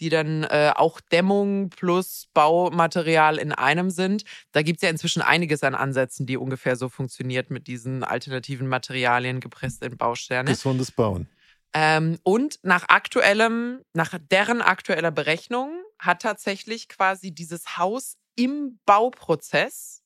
die 0.00 0.08
dann 0.08 0.42
äh, 0.42 0.72
auch 0.74 1.00
Dämmung 1.00 1.70
plus 1.70 2.28
Baumaterial 2.34 3.38
in 3.38 3.52
einem 3.52 3.90
sind. 3.90 4.24
Da 4.50 4.62
gibt 4.62 4.78
es 4.78 4.82
ja 4.82 4.90
inzwischen 4.90 5.22
einiges 5.22 5.62
an 5.62 5.76
Ansätzen, 5.76 6.26
die 6.26 6.36
ungefähr 6.36 6.74
so 6.74 6.88
funktioniert 6.88 7.50
mit 7.50 7.68
diesen 7.68 8.02
alternativen 8.02 8.66
Materialien 8.66 9.38
gepresst 9.38 9.84
in 9.84 9.96
Bausterne. 9.96 10.50
Gesundes 10.50 10.90
Bauen. 10.90 11.28
Ähm, 11.74 12.18
und 12.22 12.58
nach 12.62 12.88
aktuellem, 12.88 13.82
nach 13.92 14.18
deren 14.30 14.62
aktueller 14.62 15.10
Berechnung 15.10 15.82
hat 15.98 16.22
tatsächlich 16.22 16.88
quasi 16.88 17.32
dieses 17.32 17.76
Haus 17.76 18.16
im 18.36 18.78
Bauprozess 18.86 20.02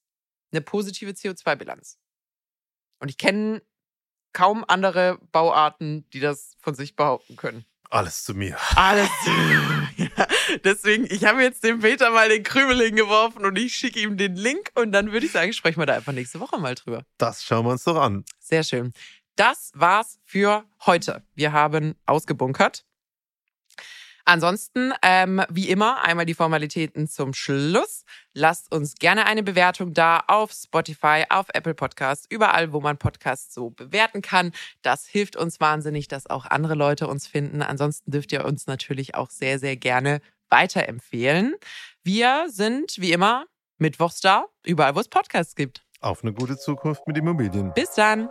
eine 0.50 0.60
positive 0.60 1.12
CO2-Bilanz. 1.12 1.98
Und 2.98 3.08
ich 3.08 3.18
kenne 3.18 3.62
kaum 4.32 4.64
andere 4.66 5.18
Bauarten, 5.30 6.08
die 6.10 6.20
das 6.20 6.56
von 6.58 6.74
sich 6.74 6.96
behaupten 6.96 7.36
können. 7.36 7.64
Alles 7.90 8.24
zu 8.24 8.32
mir. 8.32 8.56
Alles 8.74 9.10
zu 9.22 9.30
mir. 9.30 9.88
Ja, 10.16 10.26
deswegen, 10.64 11.04
ich 11.10 11.24
habe 11.26 11.42
jetzt 11.42 11.62
dem 11.62 11.80
Peter 11.80 12.10
mal 12.10 12.28
den 12.28 12.42
Krümel 12.42 12.80
hingeworfen 12.80 13.44
und 13.44 13.56
ich 13.58 13.74
schicke 13.74 14.00
ihm 14.00 14.16
den 14.16 14.34
Link 14.34 14.70
und 14.74 14.92
dann 14.92 15.12
würde 15.12 15.26
ich 15.26 15.32
sagen, 15.32 15.52
sprechen 15.52 15.78
wir 15.80 15.86
da 15.86 15.94
einfach 15.94 16.12
nächste 16.12 16.40
Woche 16.40 16.58
mal 16.58 16.74
drüber. 16.74 17.04
Das 17.18 17.44
schauen 17.44 17.66
wir 17.66 17.70
uns 17.72 17.84
doch 17.84 17.96
an. 17.96 18.24
Sehr 18.38 18.64
schön. 18.64 18.92
Das 19.36 19.72
war's 19.74 20.18
für 20.24 20.64
heute. 20.84 21.22
Wir 21.34 21.52
haben 21.52 21.94
ausgebunkert. 22.06 22.84
Ansonsten, 24.24 24.92
ähm, 25.02 25.42
wie 25.50 25.68
immer, 25.68 26.04
einmal 26.04 26.26
die 26.26 26.34
Formalitäten 26.34 27.08
zum 27.08 27.34
Schluss. 27.34 28.04
Lasst 28.34 28.72
uns 28.72 28.94
gerne 28.94 29.26
eine 29.26 29.42
Bewertung 29.42 29.94
da 29.94 30.22
auf 30.28 30.52
Spotify, 30.52 31.24
auf 31.28 31.46
Apple 31.52 31.74
Podcasts, 31.74 32.26
überall, 32.30 32.72
wo 32.72 32.80
man 32.80 32.98
Podcasts 32.98 33.52
so 33.52 33.70
bewerten 33.70 34.22
kann. 34.22 34.52
Das 34.82 35.06
hilft 35.06 35.34
uns 35.34 35.60
wahnsinnig, 35.60 36.06
dass 36.06 36.28
auch 36.28 36.46
andere 36.46 36.74
Leute 36.74 37.08
uns 37.08 37.26
finden. 37.26 37.62
Ansonsten 37.62 38.10
dürft 38.12 38.32
ihr 38.32 38.44
uns 38.44 38.66
natürlich 38.66 39.16
auch 39.16 39.30
sehr, 39.30 39.58
sehr 39.58 39.76
gerne 39.76 40.20
weiterempfehlen. 40.50 41.56
Wir 42.04 42.46
sind, 42.48 43.00
wie 43.00 43.12
immer, 43.12 43.46
Mittwochs 43.78 44.20
da, 44.20 44.46
überall, 44.64 44.94
wo 44.94 45.00
es 45.00 45.08
Podcasts 45.08 45.56
gibt. 45.56 45.84
Auf 46.00 46.22
eine 46.22 46.32
gute 46.32 46.56
Zukunft 46.56 47.06
mit 47.08 47.16
Immobilien. 47.16 47.72
Bis 47.74 47.92
dann. 47.92 48.28